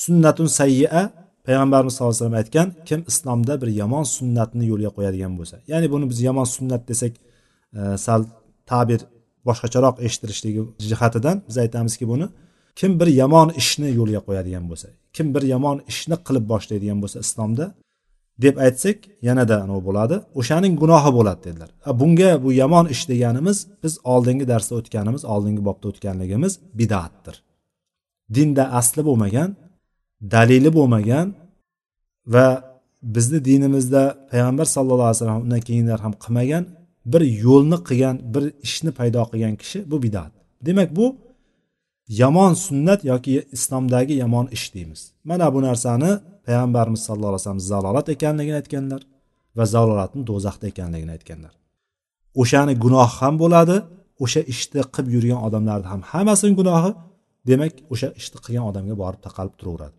Sunnatun 0.02 0.48
sayya 0.58 1.02
payg'ambarimiz 1.46 1.92
sallallohu 1.94 2.14
alayhi 2.14 2.24
vasallam 2.24 2.40
aytgan 2.42 2.68
kim 2.88 3.00
islomda 3.10 3.54
bir 3.62 3.68
yomon 3.80 4.04
sunnatni 4.16 4.64
yo'lga 4.72 4.90
qo'yadigan 4.96 5.32
bo'lsa. 5.38 5.56
Ya'ni 5.72 5.86
buni 5.92 6.04
biz 6.10 6.18
yomon 6.28 6.46
sunnat 6.56 6.82
desak 6.90 7.12
e, 7.78 7.80
sal 8.06 8.20
ta'bir 8.70 9.00
boshqacharoq 9.48 9.96
eshittirishligi 10.06 10.62
jihatidan 10.90 11.36
biz 11.48 11.56
aytamizki 11.64 12.04
buni 12.12 12.26
kim 12.78 12.90
bir 13.00 13.08
yomon 13.20 13.48
ishni 13.60 13.88
yo'lga 13.98 14.20
qo'yadigan 14.26 14.64
bo'lsa 14.70 14.88
kim 15.16 15.26
bir 15.34 15.42
yomon 15.54 15.76
ishni 15.92 16.16
qilib 16.26 16.44
boshlaydigan 16.52 16.98
bo'lsa 17.02 17.18
islomda 17.26 17.64
deb 18.44 18.56
aytsak 18.66 18.98
yanada 19.28 19.54
anavi 19.64 19.82
bo'ladi. 19.88 20.16
O'shaning 20.40 20.74
gunohi 20.82 21.10
bo'ladi 21.18 21.40
dedilar. 21.46 21.70
Bunga 22.00 22.30
bu 22.44 22.50
yomon 22.62 22.86
ish 22.94 23.02
deganimiz 23.12 23.58
biz 23.82 23.94
oldingi 24.12 24.46
darsda 24.52 24.74
o'tganimiz 24.80 25.22
oldingi 25.32 25.62
bobda 25.68 25.86
o'tganligimiz 25.90 26.52
bidatdir. 26.80 27.36
Dinda 28.36 28.64
asli 28.80 29.02
bo'lmagan 29.08 29.50
dalili 30.34 30.70
bo'lmagan 30.78 31.26
va 32.34 32.46
bizni 33.14 33.38
dinimizda 33.48 34.02
payg'ambar 34.30 34.66
sallallohu 34.74 35.08
alayhi 35.08 35.18
vasallam 35.20 35.42
undan 35.46 35.62
keyingilar 35.68 36.00
ham 36.06 36.14
qilmagan 36.22 36.64
bir 37.06 37.20
yo'lni 37.20 37.78
qilgan 37.88 38.16
bir 38.34 38.44
ishni 38.66 38.90
paydo 38.98 39.22
qilgan 39.32 39.54
kishi 39.56 39.90
bu 39.90 40.02
bidat. 40.02 40.32
Demak 40.66 40.96
bu 40.96 41.06
yomon 42.08 42.54
sunnat 42.54 43.04
yoki 43.04 43.46
islomdagi 43.52 44.14
yomon 44.14 44.46
ish 44.56 44.74
deymiz. 44.74 45.12
Mana 45.24 45.54
bu 45.54 45.62
narsani 45.62 46.10
payg'ambarimiz 46.46 47.00
sallallohu 47.06 47.32
alayhi 47.32 47.42
vasallam 47.42 47.60
zalolat 47.60 48.08
ekanligini 48.08 48.56
aytganlar 48.60 49.02
va 49.56 49.64
zalolatni 49.74 50.22
do'zaxda 50.30 50.66
ekanligini 50.72 51.12
aytganlar. 51.16 51.52
O'shani 52.42 52.74
gunohi 52.84 53.12
ham 53.20 53.34
bo'ladi 53.42 53.76
o'sha 54.24 54.40
ishni 54.52 54.82
qilib 54.94 55.08
yurgan 55.14 55.40
odamlarni 55.46 55.86
ham 55.92 56.02
hammasini 56.12 56.54
gunohi. 56.60 56.90
Demak 57.48 57.72
o'sha 57.92 58.08
ishni 58.20 58.38
qilgan 58.44 58.64
odamga 58.70 58.94
borib 59.02 59.20
taqalib 59.26 59.54
turaveradi. 59.60 59.96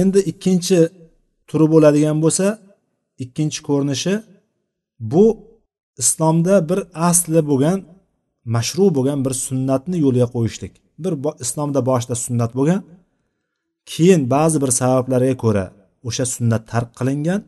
Endi 0.00 0.18
ikkinchi 0.30 0.78
turi 1.48 1.66
bo'ladigan 1.74 2.16
bo'lsa 2.24 2.46
ikkinchi 3.24 3.60
ko'rinishi 3.68 4.14
bu 5.12 5.24
islomda 6.02 6.54
bir 6.68 6.80
asli 7.08 7.40
bo'lgan 7.50 7.78
mashru 8.54 8.86
bo'lgan 8.96 9.18
bir 9.26 9.34
sunnatni 9.46 9.96
yo'lga 10.04 10.26
qo'yishlik. 10.34 10.72
Bir 11.04 11.12
islomda 11.44 11.80
boshida 11.90 12.14
sunnat 12.26 12.52
bo'lgan 12.58 12.80
keyin 13.92 14.22
ba'zi 14.34 14.56
bir 14.64 14.70
sabablarga 14.80 15.34
ko'ra 15.44 15.66
o'sha 16.08 16.24
sunnat 16.34 16.62
tark 16.72 16.90
qilingan 16.98 17.40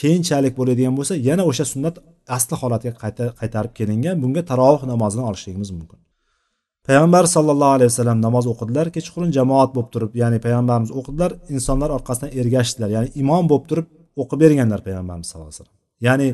keyinchalik 0.00 0.52
bo'ladigan 0.58 0.94
bo'lsa 0.98 1.14
yana 1.28 1.42
o'sha 1.50 1.64
sunnat 1.72 1.94
asli 2.36 2.54
holatiga 2.62 2.94
qaytarib 3.40 3.72
kelingan 3.78 4.16
bunga 4.22 4.42
tarovih 4.50 4.82
namozini 4.92 5.22
olishligimiz 5.28 5.70
mumkin. 5.78 5.98
Payg'ambar 6.86 7.24
sallallohu 7.36 7.74
alayhi 7.76 7.90
vasallam 7.92 8.18
namoz 8.26 8.44
o'qidilar 8.52 8.86
kechqurun 8.96 9.30
jamoat 9.38 9.70
bo'lib 9.74 9.90
turib 9.94 10.12
ya'ni 10.22 10.38
payg'ambarimiz 10.44 10.90
o'qidilar 10.98 11.30
insonlar 11.54 11.90
orqasidan 11.96 12.30
ergashdilar 12.40 12.88
ya'ni 12.96 13.08
imom 13.22 13.44
bo'lib 13.50 13.66
turib 13.70 13.86
o'qib 14.22 14.38
berganlar 14.44 14.80
payg'ambarimiz 14.86 15.26
sallallohu 15.30 15.50
alayhi 15.50 15.60
vasallam. 15.60 15.78
Ya'ni 16.06 16.28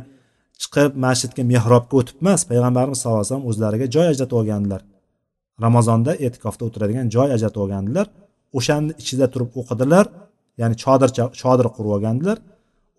chiqib 0.62 0.92
masjidga 1.04 1.42
mehrobga 1.52 1.94
o'tib 2.00 2.16
emas 2.22 2.42
payg'ambarimiz 2.50 2.98
sallallohu 3.00 3.20
alayhi 3.20 3.30
vasallam 3.30 3.48
o'zlariga 3.50 3.86
joy 3.94 4.06
ajratib 4.12 4.36
olgandilar. 4.40 4.80
Ramazonda 5.64 6.12
e'tikofda 6.26 6.62
o'tiradigan 6.68 7.06
joy 7.16 7.28
ajratib 7.36 7.60
olgandilar. 7.64 8.06
O'shani 8.58 8.92
ichida 9.02 9.26
turib 9.32 9.50
o'qidilar 9.60 10.06
ya'ni 10.60 10.76
chodir 10.82 11.10
chodir 11.42 11.66
qurib 11.76 11.92
olgandilar. 11.96 12.38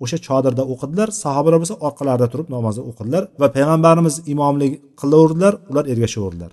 O'sha 0.04 0.18
chodirda 0.28 0.64
o'qidilar 0.74 1.10
sahobalar 1.24 1.60
bo'lsa 1.62 1.76
orqalarida 1.88 2.28
turib 2.34 2.48
namozni 2.56 2.84
o'qidilar 2.90 3.24
va 3.42 3.48
payg'ambarimiz 3.56 4.16
imomlik 4.34 4.72
qilaverdilar 5.02 5.54
ular 5.70 5.86
ergashaverdilar. 5.94 6.52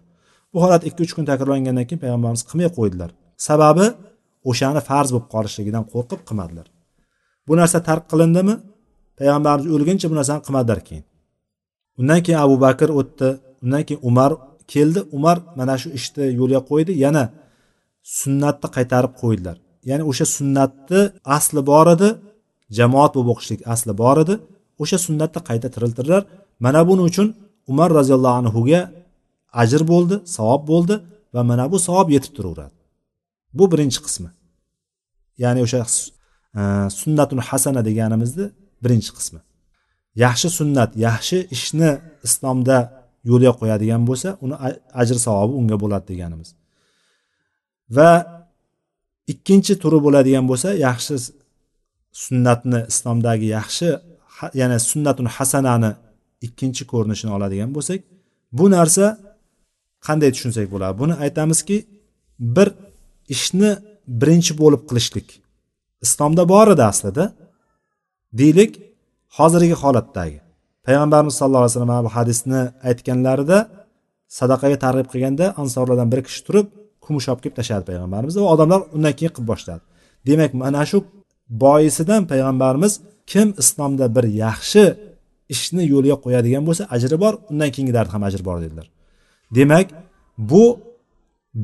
Bu 0.53 0.59
holat 0.65 0.83
ikki 0.89 1.01
uch 1.07 1.13
kun 1.17 1.25
takrorlangandan 1.31 1.85
keyin 1.89 2.01
payg'ambarimiz 2.05 2.43
qilmay 2.49 2.69
qo'ydilar. 2.79 3.11
Sababi 3.49 3.87
o'shani 4.51 4.81
farz 4.89 5.09
bo'lib 5.15 5.29
qolishligidan 5.35 5.85
qo'rqib 5.93 6.21
qilmadilar 6.29 6.67
bu 7.49 7.57
narsa 7.57 7.79
tark 7.89 8.05
qilindimi? 8.13 8.55
Payg'ambarimiz 9.19 9.69
o'lguncha 9.77 10.07
bu 10.11 10.15
narsani 10.19 10.41
qilmadilar 10.47 10.81
keyin. 10.89 11.05
Undan 12.01 12.21
keyin 12.25 12.41
abu 12.47 12.57
bakr 12.67 12.89
o'tdi 13.01 13.29
undan 13.65 13.83
keyin 13.87 14.01
umar 14.11 14.31
keldi. 14.73 15.01
Umar 15.17 15.37
mana 15.59 15.75
shu 15.83 15.89
ishni 15.99 16.25
yo'lga 16.41 16.61
qo'ydi 16.71 16.93
yana 17.05 17.25
sunnatni 18.19 18.69
qaytarib 18.77 19.13
qo'ydilar. 19.23 19.57
Ya'ni 19.89 20.05
o'sha 20.11 20.27
sunnatni 20.37 21.01
asli 21.37 21.61
bor 21.71 21.87
edi 21.95 22.09
jamoat 22.79 23.13
bo'lib 23.17 23.31
o'qishlik 23.35 23.61
asli 23.75 23.93
bor 24.03 24.17
edi. 24.25 24.35
O'sha 24.83 24.99
sunnatni 25.07 25.41
qayta 25.49 25.69
tiriltirdilar. 25.75 26.23
Mana 26.65 26.81
buning 26.89 27.07
uchun 27.13 27.29
umar 27.73 27.89
roziyallohu 27.99 28.37
anhuga 28.43 28.81
ajr 29.63 29.83
bo'ldi 29.93 30.17
savob 30.37 30.63
bo'ldi 30.71 30.95
va 31.35 31.43
mana 31.51 31.65
bu 31.73 31.79
savob 31.89 32.09
yetib 32.17 32.33
turaveradi. 32.37 32.77
Bu 33.59 33.65
birinchi 33.73 34.01
qismi. 34.07 34.31
Ya'ni 35.43 35.61
o'sha 35.67 35.81
e, 36.61 36.63
sunnatun 37.01 37.39
hasana 37.49 37.81
deganimizni 37.89 38.47
birinchi 38.85 39.11
qismi. 39.19 39.41
Yaxshi 40.25 40.49
sunnat 40.59 40.91
yaxshi 41.07 41.39
ishni 41.57 41.91
islomda 42.27 42.79
yo'lga 43.31 43.53
qo'yadigan 43.61 44.03
bo'lsa 44.09 44.29
uni 44.45 44.57
ajr 45.03 45.17
savobi 45.27 45.53
unga 45.61 45.77
bo'ladi 45.83 46.05
deganimiz. 46.13 46.49
Va 47.97 48.11
ikkinchi 49.33 49.75
turi 49.83 49.99
bo'ladigan 50.07 50.45
bo'lsa 50.51 50.69
yaxshi 50.87 51.15
sunnatni 52.25 52.81
islomdagi 52.93 53.47
yaxshi 53.59 53.89
ya'ni 54.61 54.79
sunnatun 54.91 55.27
hasanani 55.37 55.91
ikkinchi 56.47 56.83
ko'rinishini 56.93 57.33
oladigan 57.37 57.71
bo'lsak 57.77 58.01
bu 58.59 58.65
narsa 58.77 59.05
qanday 60.07 60.31
tushunsak 60.35 60.67
bo'ladi? 60.75 60.95
Buni 61.03 61.15
aytamizki 61.25 61.77
bir 62.57 62.69
ishni 63.35 63.71
birinchi 64.21 64.53
bo'lib 64.63 64.83
qilishlik. 64.89 65.29
Islomda 66.07 66.43
bor 66.53 66.67
edi 66.75 66.85
aslida. 66.93 67.25
Deylik 68.41 68.73
hozirgi 69.39 69.77
holatdagi 69.83 70.39
payg'ambarimiz 70.87 71.35
sallallohu 71.39 71.65
alayhi 71.65 71.75
vasallam 71.75 72.05
bu 72.07 72.11
hadisni 72.17 72.61
aytganlarida 72.89 73.59
sadaqaga 74.39 74.77
targ'ib 74.85 75.09
qilganda 75.13 75.47
ansorlardan 75.63 76.09
bir 76.13 76.21
kishi 76.27 76.41
turib 76.47 76.67
kumush 77.05 77.27
olib 77.31 77.41
kelib 77.45 77.57
tashladi 77.59 77.85
payg'ambarimiz. 77.91 78.35
Va 78.43 78.49
odamlar 78.55 78.81
undan 78.97 79.13
keyin 79.19 79.33
qilib 79.37 79.49
boshladi. 79.53 79.83
Demak 80.29 80.51
mana 80.63 80.83
shu 80.91 80.99
boisidan 81.65 82.23
payg'ambarimiz 82.31 82.93
kim 83.33 83.49
islomda 83.63 84.07
bir 84.17 84.25
yaxshi 84.45 84.85
ishni 85.55 85.83
yo'lga 85.95 86.17
qo'yadigan 86.25 86.63
bo'lsa 86.69 86.83
ajri 86.97 87.17
bor 87.25 87.33
undan 87.51 87.71
keyingilarida 87.75 88.13
ham 88.15 88.23
ajri 88.29 88.43
bor 88.49 88.57
dedilar. 88.65 88.87
Demak 89.59 89.87
bu 90.51 90.65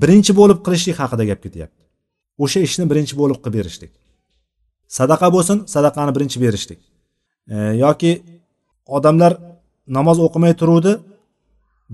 birinchi 0.03 0.33
bo'lib 0.41 0.59
qilishlik 0.67 0.97
haqida 1.03 1.25
gap 1.31 1.41
ketyapti. 1.45 1.83
O'sha 2.45 2.61
ishni 2.69 2.85
birinchi 2.91 3.15
bo'lib 3.21 3.39
qilib 3.43 3.57
berishlik. 3.59 3.93
Sadaqa 4.99 5.29
bo'lsin 5.37 5.59
sadaqani 5.75 6.13
birinchi 6.17 6.39
berishlik. 6.45 6.81
E, 7.55 7.57
yoki 7.85 8.13
odamlar 8.97 9.33
namoz 9.99 10.19
o'qimay 10.27 10.53
turuvdi 10.61 10.93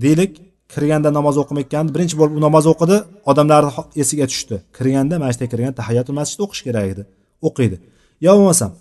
deylik 0.03 0.31
kirganda 0.73 1.09
namoz 1.17 1.35
o'qimayotgandi 1.41 1.89
birinchi 1.95 2.15
bo'lib 2.19 2.35
u 2.39 2.41
namoz 2.47 2.65
o'qidi 2.73 2.97
odamlarni 3.31 3.71
esiga 4.03 4.25
tushdi. 4.31 4.55
Kirganda 4.77 5.15
masjidga 5.23 5.47
kirganda 5.53 5.75
tahiyatul 5.81 6.15
masjid 6.19 6.39
o'qish 6.45 6.61
kerak 6.67 6.85
edi 6.93 7.03
o'qiydi. 7.47 7.77
Yo 8.25 8.31
bo'lmasam 8.39 8.71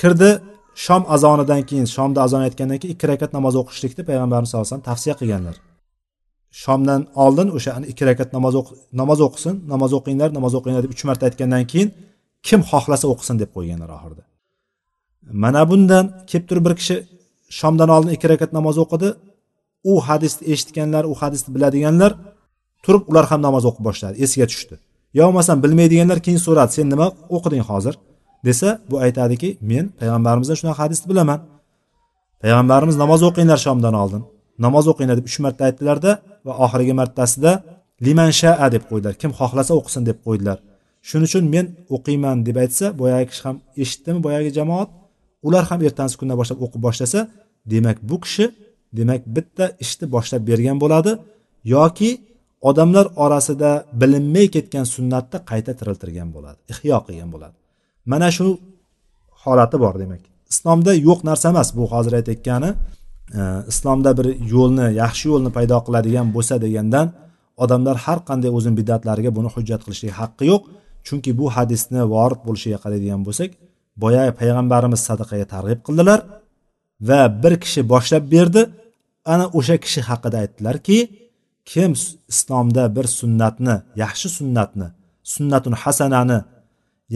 kirdi 0.00 0.30
shom 0.86 1.02
azonidan 1.14 1.62
keyin 1.68 1.86
shomda 1.96 2.18
azon 2.26 2.42
aytgandan 2.46 2.78
keyin 2.80 2.92
ikki 2.96 3.06
rakat 3.12 3.30
namoz 3.38 3.54
o'qishlikni 3.62 4.02
payg'ambarimiz 4.08 4.48
sallallohu 4.50 4.66
alayhi 4.66 4.74
vasallam 4.74 4.88
tavsiya 4.90 5.14
qilganlar. 5.20 5.56
Shomdan 6.62 7.00
oldin 7.24 7.48
o'sha 7.56 7.70
ikki 7.92 8.04
rakat 8.10 8.28
namoz 8.36 8.54
namoz 9.00 9.18
o'qisin 9.26 9.54
namoz 9.72 9.90
o'qinglar 9.98 10.28
namoz 10.38 10.52
o'qinglar 10.58 10.82
deb 10.86 10.92
uch 10.96 11.04
marta 11.08 11.22
aytgandan 11.28 11.64
keyin 11.72 11.88
kim 12.48 12.60
xohlasa 12.70 13.06
o'qisin 13.12 13.36
deb 13.42 13.50
qo'yganlar 13.56 13.90
oxirida. 13.96 14.22
Mana 15.42 15.62
bundan 15.70 16.04
kelib 16.30 16.46
turib 16.48 16.64
bir 16.66 16.74
kishi 16.80 16.96
shomdan 17.58 17.88
oldin 17.94 18.10
ikki 18.16 18.26
rakat 18.32 18.50
namoz 18.58 18.76
o'qidi. 18.84 19.08
U 19.90 19.94
hadisni 20.08 20.44
eshitganlar 20.52 21.04
u 21.12 21.14
hadisni 21.20 21.50
biladiganlar 21.56 22.12
turib 22.84 23.02
ular 23.10 23.24
ham 23.30 23.40
namoz 23.46 23.64
o'qib 23.68 23.84
boshladi 23.88 24.16
esiga 24.24 24.46
tushdi. 24.52 24.74
Yo 25.18 25.22
bo'lmasam 25.28 25.58
bilmaydiganlar 25.64 26.18
keyin 26.26 26.40
so'radi 26.46 26.72
sen 26.76 26.86
nima 26.92 27.06
o'qiding 27.36 27.64
hozir? 27.70 27.94
desa 28.46 28.68
bu 28.90 28.96
aytadiki 29.04 29.48
men 29.70 29.84
payg'ambarimizdan 30.00 30.56
shunaqa 30.60 30.78
hadisni 30.84 31.06
bilaman. 31.12 31.40
Payg'ambarimiz 32.42 32.96
namoz 33.02 33.20
o'qinglar 33.28 33.58
shomdan 33.66 33.94
oldin. 34.02 34.22
Namoz 34.64 34.84
o'qinglar 34.92 35.16
deb 35.20 35.26
uch 35.30 35.38
marta 35.44 35.62
aytdilarda 35.68 36.12
va 36.46 36.52
oxirgi 36.64 36.94
martasida 37.00 37.52
liman 38.06 38.30
shaa 38.40 38.66
deb 38.74 38.84
qo'ydilar. 38.90 39.14
Kim 39.22 39.30
xohlasa 39.38 39.72
o'qisin 39.80 40.02
deb 40.10 40.18
qo'ydilar. 40.26 40.58
Shuning 41.08 41.28
uchun 41.30 41.44
men 41.54 41.66
o'qiyman 41.96 42.36
deb 42.46 42.56
aytsa 42.64 42.86
boyagi 43.00 43.26
kishi 43.30 43.42
ham 43.46 43.56
eshitdimi 43.82 44.20
boyagi 44.26 44.50
jamoat? 44.58 44.88
Ular 45.46 45.64
ham 45.70 45.80
ertasi 45.88 46.14
kundan 46.20 46.36
boshlab 46.40 46.58
o'qib 46.64 46.80
boshlasa 46.86 47.20
demak 47.72 47.98
bu 48.10 48.16
kishi 48.24 48.46
demak 48.98 49.20
bitta 49.36 49.64
ishni 49.84 50.06
boshlab 50.14 50.42
bergan 50.50 50.76
bo'ladi 50.82 51.12
yoki 51.74 52.10
odamlar 52.68 53.06
orasida 53.24 53.70
bilinmay 54.00 54.46
ketgan 54.54 54.86
sunnatni 54.94 55.38
qayta 55.50 55.72
tiriltirgan 55.78 56.28
bo'ladi 56.36 56.58
ihyo 56.72 56.98
qilgan 57.06 57.28
bo'ladi. 57.34 57.56
Mana 58.12 58.28
shu 58.36 58.46
holati 59.42 59.76
bor 59.84 59.94
demak. 60.02 60.22
Islomda 60.52 60.92
yo'q 61.08 61.20
narsa 61.28 61.46
emas 61.52 61.68
bu 61.78 61.84
hozir 61.92 62.12
aytayotgani 62.18 62.70
e, 63.38 63.42
islomda 63.72 64.10
bir 64.18 64.26
yo'lni 64.54 64.86
yaxshi 65.02 65.24
yo'lni 65.32 65.50
paydo 65.56 65.76
qiladigan 65.86 66.26
bo'lsa 66.36 66.54
degandan 66.64 67.06
odamlar 67.64 67.96
har 68.04 68.18
qanday 68.28 68.50
o'zini 68.56 68.76
bidatlariga 68.80 69.30
buni 69.38 69.48
hujjat 69.54 69.80
qilishlik 69.84 70.12
haqqi 70.20 70.44
yo'q. 70.52 70.62
Chunki 71.06 71.30
bu 71.38 71.46
hadisni 71.56 72.00
vorid 72.14 72.40
bo'lishiga 72.46 72.78
qaraydigan 72.84 73.22
bo'lsak 73.26 73.50
boya 74.02 74.22
payg'ambarimiz 74.40 75.00
sadaqaga 75.08 75.46
targ'ib 75.54 75.80
qildilar 75.86 76.20
va 77.08 77.20
bir 77.42 77.54
kishi 77.64 77.80
boshlab 77.92 78.24
berdi. 78.34 78.62
Ana 79.32 79.46
o'sha 79.58 79.76
kishi 79.84 80.00
haqida 80.08 80.36
aytdilarki 80.44 80.98
kim 81.70 81.90
islomda 82.32 82.82
bir 82.96 83.06
sunnatni 83.20 83.76
yaxshi 84.02 84.28
sunnatni 84.38 84.88
sunnatun 85.34 85.74
hasanani 85.82 86.38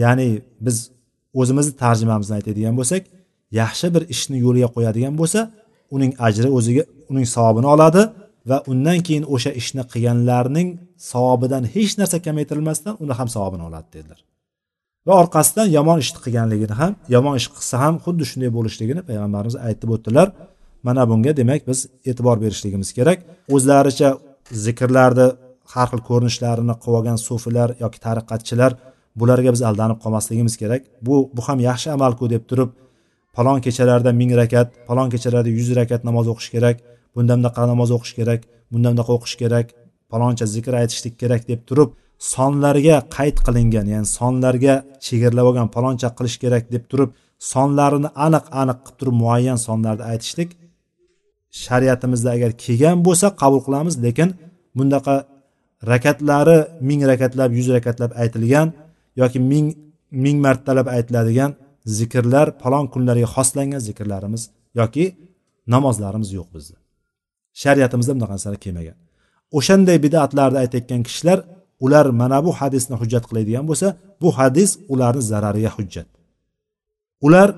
ya'ni 0.01 0.27
biz 0.65 0.77
o'zimizni 1.41 1.73
tarjimamizni 1.83 2.33
aytadigan 2.39 2.75
bo'lsak 2.79 3.03
yaxshi 3.61 3.87
bir 3.95 4.03
ishni 4.13 4.37
yo'liga 4.45 4.69
qo'yadigan 4.75 5.15
bo'lsa 5.21 5.39
uning 5.95 6.11
ajri 6.27 6.49
o'ziga 6.57 6.83
uning 7.11 7.27
savobini 7.35 7.67
oladi. 7.75 8.01
Va 8.49 8.57
undan 8.71 8.99
keyin 9.07 9.25
o'sha 9.35 9.51
ishni 9.61 9.83
qilganlarning 9.91 10.69
savobidan 11.11 11.63
hech 11.75 11.93
narsa 11.99 12.17
kamaytirilmasdan 12.25 12.93
uni 13.03 13.13
ham 13.19 13.27
savobini 13.35 13.63
oladi 13.69 13.87
dedilar. 13.95 14.19
Va 15.07 15.13
orqasidan 15.21 15.67
yomon 15.77 15.97
ishni 16.03 16.19
qilganligini 16.25 16.75
ham 16.81 16.91
yomon 17.15 17.35
ish 17.39 17.47
qilsa 17.55 17.75
ham 17.83 17.95
xuddi 18.05 18.23
shunday 18.31 18.51
bo'lishligini 18.57 19.01
payg'ambarimiz 19.09 19.55
aytib 19.67 19.89
o'tdilar. 19.95 20.27
Mana 20.87 21.03
bunga 21.09 21.31
demak 21.39 21.61
biz 21.69 21.79
e'tibor 22.09 22.37
berishligimiz 22.43 22.89
kerak. 22.97 23.19
O'zlaricha 23.55 24.09
zikrlarni 24.65 25.27
har 25.73 25.87
xil 25.91 26.01
ko'rinishlarini 26.09 26.75
qilib 26.81 26.97
olgan 26.99 27.17
sufilar 27.27 27.69
yoki 27.83 27.99
tariqatchilar 28.05 28.71
bularga 29.19 29.49
biz 29.55 29.61
aldanib 29.69 29.99
qolmasligimiz 30.03 30.55
kerak. 30.61 30.81
Bu 31.07 31.15
bu 31.35 31.41
ham 31.47 31.59
yaxshi 31.69 31.89
amalku 31.97 32.29
deb 32.33 32.43
turib 32.49 32.69
palon 33.35 33.59
kechalarda 33.65 34.11
ming 34.21 34.31
rakat 34.41 34.67
palon 34.87 35.09
kechalarda 35.13 35.49
yuz 35.59 35.69
rakat 35.79 36.01
namoz 36.09 36.27
o'qish 36.33 36.49
kerak. 36.55 36.77
Bunda 37.15 37.33
bunaqa 37.39 37.63
namoz 37.71 37.89
o'qish 37.97 38.13
kerak 38.19 38.41
bunda 38.71 38.87
bunaqa 38.93 39.11
o'qish 39.17 39.35
kerak 39.41 39.67
faloncha 40.11 40.45
zikr 40.55 40.73
aytishlik 40.81 41.15
kerak 41.21 41.41
deb 41.51 41.61
turib 41.69 41.89
sonlarga 42.33 42.97
qayd 43.17 43.37
qilingan 43.45 43.87
ya'ni 43.93 44.07
sonlarga 44.17 44.73
chegaralab 45.05 45.45
olgan 45.49 45.67
faloncha 45.75 46.09
qilish 46.17 46.37
kerak 46.43 46.63
deb 46.73 46.83
turib 46.91 47.09
sonlarini 47.53 48.09
aniq 48.25 48.45
aniq 48.61 48.77
qilib 48.85 48.97
turib 48.99 49.15
muayyan 49.23 49.59
sonlarni 49.67 50.03
aytishlik 50.11 50.49
shariatimizda 51.63 52.29
agar 52.37 52.51
kelgan 52.63 52.97
bo'lsa 53.07 53.27
qabul 53.41 53.61
qilamiz 53.67 53.95
lekin 54.05 54.29
bundaqa 54.77 55.15
rakatlari 55.91 56.57
ming 56.89 57.01
rakatlab 57.11 57.49
yuz 57.57 57.67
rakatlab 57.77 58.11
aytilgan 58.23 58.67
yoki 59.21 59.39
ming 59.51 59.67
ming 60.23 60.37
martalab 60.45 60.87
aytiladigan 60.97 61.51
zikrlar 61.97 62.47
falon 62.61 62.85
kunlarga 62.93 63.27
xoslangan 63.35 63.81
zikrlarimiz 63.87 64.43
yoki 64.79 65.05
namozlarimiz 65.73 66.29
yo'q 66.39 66.49
bizda. 66.55 66.80
Shariatimizda 67.61 68.11
bunaqa 68.17 68.33
narsalar 68.35 68.59
kelmagan. 68.65 68.97
O'shanday 69.57 69.97
bidatlarni 70.05 70.57
aytayotgan 70.63 71.01
kishilar 71.07 71.39
ular 71.85 72.05
mana 72.21 72.37
bu 72.45 72.51
hadisni 72.59 72.95
hujjat 73.01 73.23
qiladigan 73.29 73.65
bo'lsa 73.69 73.87
bu 74.21 74.29
hadis 74.39 74.69
ularni 74.93 75.23
zarariga 75.31 75.71
hujjat. 75.77 76.07
Ular 77.25 77.49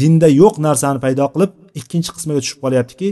dinda 0.00 0.28
yo'q 0.42 0.54
narsani 0.66 0.98
paydo 1.04 1.24
qilib 1.34 1.52
ikkinchi 1.80 2.10
qismiga 2.16 2.40
tushib 2.44 2.58
qolyaptiki 2.64 3.08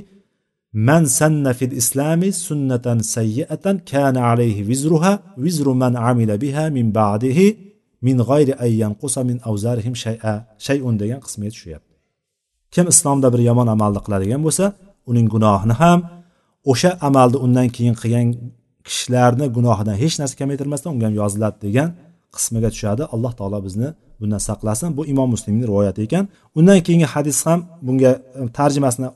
man 0.89 1.03
sanna 1.19 1.53
fil 1.59 1.75
islami 1.83 2.29
sunnatan 2.47 2.99
sayyiatan 3.15 3.77
kana 3.91 4.21
alayhi 4.33 4.63
vizruha 4.71 5.13
vizru 5.45 5.73
man 5.83 5.95
amila 6.11 6.35
biha 6.45 6.65
min 6.77 6.87
ba'dihi 6.99 7.47
min 8.07 8.17
g'ayri 8.29 8.53
an 8.65 8.71
yanqusa 8.83 9.21
min 9.31 9.39
awzarihim 9.51 9.95
shay'a. 10.05 10.35
Shay'un 10.67 10.95
degan 11.03 11.21
qismiga 11.27 11.53
tushyapti. 11.57 11.95
Kim 12.75 12.87
islomda 12.93 13.29
bir 13.35 13.41
yomon 13.49 13.69
amalni 13.75 14.01
qiladigan 14.07 14.41
bo'lsa 14.47 14.65
uning 15.11 15.27
gunohini 15.35 15.75
ham 15.83 15.99
o'sha 16.73 16.91
amalni 17.09 17.39
undan 17.47 17.69
keyin 17.77 17.95
qilgan 18.01 18.27
kishilarni 18.89 19.47
gunohidan 19.57 19.97
hech 20.03 20.15
narsa 20.21 20.35
kamaytirmasdan 20.41 20.91
unga 20.95 21.07
ham 21.09 21.15
yoziladi 21.23 21.59
degan 21.67 21.89
qismiga 22.37 22.69
tushadi. 22.75 23.03
Alloh 23.15 23.33
taolo 23.39 23.59
bizni 23.67 23.89
bundan 24.21 24.41
saqlasin. 24.49 24.89
Bu 24.97 25.03
imom 25.13 25.29
muslimni 25.35 25.65
rivoyati 25.71 26.01
ekan. 26.07 26.25
Undan 26.59 26.79
keyingi 26.87 27.09
hadis 27.15 27.39
ham 27.47 27.61
bunga 27.87 28.11
e, 28.41 28.41
tarjimasini 28.59 29.09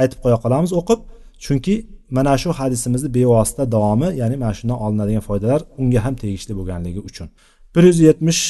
aytib 0.00 0.18
qo'ya 0.24 0.38
qolamiz 0.44 0.70
o'qib. 0.80 1.00
Chunki 1.44 1.74
mana 2.16 2.34
shu 2.42 2.50
hadisimizni 2.60 3.08
bevosita 3.16 3.62
davomi 3.74 4.08
ya'ni 4.20 4.36
mana 4.42 4.54
shundan 4.58 4.78
olinadigan 4.84 5.24
foydalar 5.28 5.60
unga 5.80 6.00
ham 6.04 6.14
tegishli 6.22 6.52
bo'lganligi 6.58 7.00
uchun. 7.08 7.28
Bir 7.74 7.82
yuz 7.88 7.98
yetmish 8.08 8.42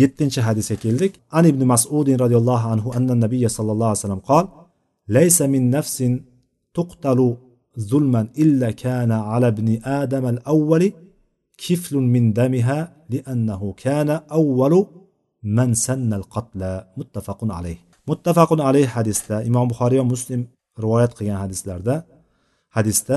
yettinchi 0.00 0.40
hadisga 0.48 0.76
keldik. 0.84 1.12
An 1.38 1.44
ibn 1.50 1.62
masudin 1.72 2.16
roziyallohu 2.24 2.66
anhu 2.74 2.88
anna 2.98 3.14
nabiy 3.24 3.44
sallallohu 3.56 3.90
alayhi 3.92 4.02
vasallam 4.02 4.22
qol 4.30 4.44
laysa 5.14 5.44
min 5.54 5.62
nafsin 5.76 6.12
tuqtalu 6.76 7.28
zulman 7.90 8.26
illa 8.42 8.68
kana 8.84 9.16
ala 9.34 9.48
ابن 9.54 9.68
adam 10.02 10.24
al 10.32 10.38
avvali 10.52 10.88
kiflun 11.62 12.04
min 12.14 12.24
damiha 12.40 12.78
liannahu 13.12 13.66
kana 13.84 14.14
من 15.56 15.70
man 15.78 16.12
القتل. 16.20 16.32
qatla 16.34 16.70
muttafaqun 16.98 17.50
alayh 17.58 17.78
muttafaqun 18.10 18.60
alayh 18.68 18.86
hadisda 18.96 19.36
imom 19.48 19.66
buxoriy 19.70 19.98
va 20.02 20.06
muslim 20.14 20.40
rivoyat 20.84 21.12
qilgan 21.18 21.38
hadislarda 21.44 21.94
hadisda 22.76 23.16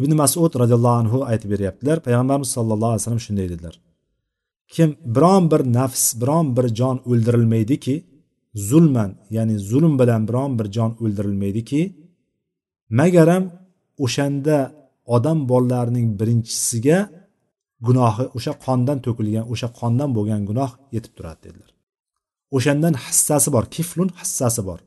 ibn 0.00 0.12
masud 0.22 0.52
roziyallohu 0.62 0.96
anhu 1.02 1.18
aytib 1.30 1.48
beryaptilar 1.54 1.96
payg'ambarimiz 2.06 2.50
sallallohu 2.56 2.90
alayhi 2.92 3.02
vasallam 3.02 3.22
shunday 3.26 3.46
dedilar 3.52 3.74
kim 4.74 4.90
biron 5.14 5.44
bir 5.52 5.62
nafs 5.78 6.04
biron 6.20 6.46
bir 6.56 6.66
jon 6.78 6.96
o'ldirilmaydiki 7.10 7.94
zulman 8.54 9.10
ya'ni 9.36 9.56
zulm 9.70 9.94
bilan 10.00 10.22
biron 10.28 10.50
bir 10.58 10.66
jon 10.76 10.90
o'ldirilmaydiki 11.02 11.80
magaram 13.00 13.44
o'shanda 14.04 14.56
odam 15.16 15.38
bolalarining 15.50 16.08
birinchisiga 16.20 16.98
gunohi 17.86 18.24
o'sha 18.36 18.52
qondan 18.66 18.98
to'kilgan 19.04 19.44
o'sha 19.52 19.68
qondan 19.80 20.10
bo'lgan 20.16 20.42
gunoh 20.50 20.70
yetib 20.94 21.12
turadi 21.16 21.40
dedilar. 21.46 21.70
O'shandan 22.56 22.94
hissasi 23.04 23.48
bor 23.54 23.64
kiflun 23.74 24.08
hissasi 24.20 24.60
bor. 24.68 24.80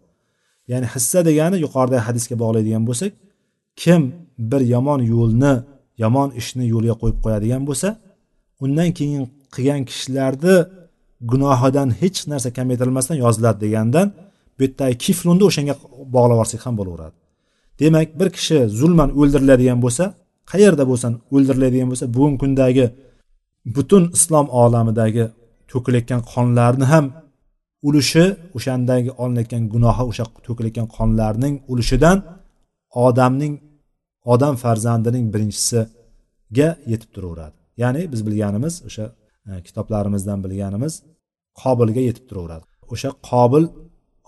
Ya'ni 0.71 0.87
hissa 0.93 1.19
degani 1.29 1.57
yuqoridagi 1.65 2.03
hadisga 2.07 2.35
bog'laydigan 2.43 2.83
bo'lsak 2.89 3.11
kim 3.81 4.01
bir 4.51 4.61
yomon 4.73 5.01
yo'lni 5.13 5.53
yomon 6.03 6.29
ishni 6.41 6.65
yo'lga 6.73 6.95
qo'yib 7.01 7.19
qo'yadigan 7.25 7.63
bo'lsa 7.69 7.89
undan 8.63 8.89
keyin 8.97 9.23
qilgan 9.53 9.81
kishilarni 9.89 10.55
gunohidan 11.31 11.89
hech 12.01 12.19
narsa 12.31 12.49
kamaytirilmasdan 12.57 13.17
yoziladi 13.25 13.59
degandan 13.65 14.07
bu 14.57 14.61
yerdagi 14.65 14.95
kiflunni 15.05 15.43
o'shanga 15.49 15.73
bog'lab 16.15 16.35
yuborsak 16.35 16.61
ham 16.65 16.75
bo'laveradi. 16.79 17.15
Demak 17.81 18.09
bir 18.19 18.29
kishi 18.37 18.57
zulman 18.79 19.09
o'ldiriladigan 19.19 19.79
bo'lsa 19.85 20.03
qayerda 20.51 20.83
bo'lsin 20.91 21.11
o'ldiriladigan 21.35 21.87
bo'lsa 21.91 22.05
bugungi 22.15 22.37
kundagi 22.43 22.85
butun 23.75 24.03
islom 24.17 24.47
olamidagi 24.61 25.25
to'kilayotgan 25.71 26.21
qonlarni 26.33 26.85
ham 26.93 27.05
ulushi 27.87 28.25
o'shandagi 28.57 29.11
olinayotgan 29.23 29.63
gunohi 29.73 30.03
o'sha 30.11 30.25
to'kilayotgan 30.47 30.87
qonlarning 30.97 31.55
ulushidan 31.71 32.17
odamning 33.07 33.53
odam 34.33 34.55
farzandining 34.63 35.25
birinchisiga 35.33 36.69
yetib 36.91 37.09
turaveradi. 37.15 37.57
Ya'ni 37.81 38.01
biz 38.11 38.21
bilganimiz 38.27 38.73
o'sha 38.87 39.05
e, 39.49 39.51
kitoblarimizdan 39.67 40.39
bilganimiz 40.45 40.93
qobilga 41.61 42.01
yetib 42.09 42.25
turaveradi. 42.29 42.65
O'sha 42.93 43.09
qobil 43.29 43.63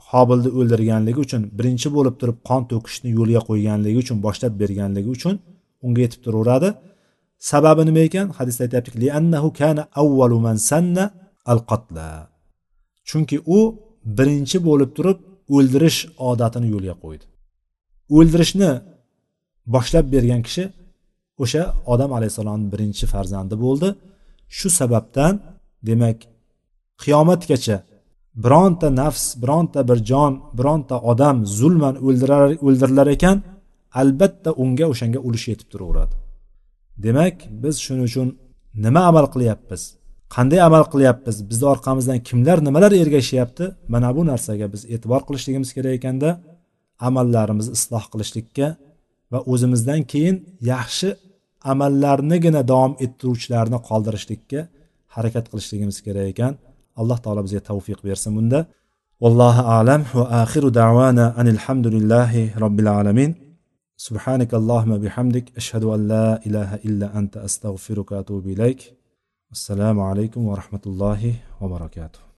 qobilni 0.10 0.50
o'ldirganligi 0.60 1.20
uchun 1.26 1.42
birinchi 1.58 1.88
bo'lib 1.98 2.16
turib 2.22 2.38
qon 2.50 2.62
to'kishni 2.72 3.10
yo'lga 3.18 3.42
qo'yganligi 3.50 3.98
uchun 4.04 4.18
boshlab 4.26 4.54
berganligi 4.62 5.10
uchun 5.18 5.36
unga 5.86 6.00
yetib 6.06 6.22
turaveradi. 6.26 6.70
Sababi 7.52 7.82
nima 7.90 8.02
ekan? 8.10 8.28
Hadisda 8.38 8.62
aytyaptiki 8.68 8.98
liannahu 9.04 9.50
kana 9.60 9.84
avvalu 10.02 10.38
man 10.46 10.58
sanna 10.70 11.06
al 11.52 11.60
qatla 11.70 12.10
chunki 13.10 13.38
u 13.58 13.60
birinchi 14.18 14.58
bo'lib 14.68 14.92
turib 14.98 15.18
o'ldirish 15.56 16.00
odatini 16.30 16.68
yo'lga 16.76 16.96
qo'ydi. 17.04 17.26
O'ldirishni 18.18 18.72
boshlab 19.76 20.06
bergan 20.14 20.42
kishi 20.48 20.64
o'sha 21.44 21.64
odam 21.94 22.12
alayhissalomni 22.18 22.68
birinchi 22.74 23.06
farzandi 23.14 23.56
bo'ldi. 23.66 23.90
Shu 24.58 24.68
sababdan 24.80 25.34
demak 25.90 26.18
qiyomatgacha 27.04 27.78
bironta 28.44 28.88
nafs 29.02 29.26
bironta 29.44 29.80
bir 29.90 29.98
jon 30.10 30.34
bironta 30.58 30.96
odam 31.12 31.38
zulman 31.60 31.96
o'ldirilar 32.68 33.08
ekan 33.16 33.38
albatta 34.02 34.50
unga 34.64 34.86
o'shanga 34.92 35.20
ulush 35.28 35.46
yetib 35.52 35.68
turaveradi. 35.74 36.16
Demak 37.06 37.36
biz 37.64 37.76
shuning 37.86 38.06
uchun 38.10 38.28
nima 38.86 39.02
amal 39.12 39.26
qilyapmiz? 39.34 39.82
Qanday 40.36 40.60
amal 40.70 40.84
qilyapmiz? 40.94 41.36
Bizni 41.50 41.66
orqamizdan 41.74 42.20
kimlar 42.28 42.58
nimalar 42.68 42.92
ergashyapti? 43.04 43.66
Mana 43.94 44.10
bu 44.18 44.22
narsaga 44.32 44.66
biz 44.74 44.82
e'tibor 44.94 45.22
qilishligimiz 45.28 45.70
kerak 45.78 45.94
ekanda 46.00 46.30
amallarimizni 47.08 47.74
isloh 47.80 48.06
qilishlikka 48.14 48.68
va 49.32 49.40
o'zimizdan 49.52 50.02
keyin 50.12 50.38
yaxshi 50.74 51.10
amallarnigina 51.72 52.62
davom 52.72 52.94
ettiruvchilarni 53.06 53.80
qoldirishlikka 53.90 54.62
harakat 55.16 55.46
qilishligimiz 55.52 55.98
kerak 56.06 56.28
ekan. 56.34 56.54
الله 57.00 57.18
تعالى 57.18 57.42
بزي 57.42 57.58
التوفيق 57.58 58.02
بيرسمون 58.04 58.50
ده. 58.50 58.68
والله 59.20 59.60
أعلم. 59.60 60.06
وآخر 60.16 60.70
دعوانا 60.70 61.42
أن 61.42 61.48
الحمد 61.48 61.88
لله 61.88 62.58
رب 62.58 62.80
العالمين. 62.80 63.36
سبحانك 63.98 64.54
اللهم 64.54 64.98
بحمدك. 64.98 65.46
أشهد 65.58 65.84
أن 65.84 66.08
لا 66.08 66.46
إله 66.46 66.76
إلا 66.76 67.18
أنت. 67.18 67.38
أستغفرك 67.38 68.14
أتوب 68.14 68.48
إليك. 68.48 68.94
السلام 69.52 70.00
عليكم 70.00 70.46
ورحمة 70.46 70.82
الله 70.86 71.36
وبركاته. 71.62 72.26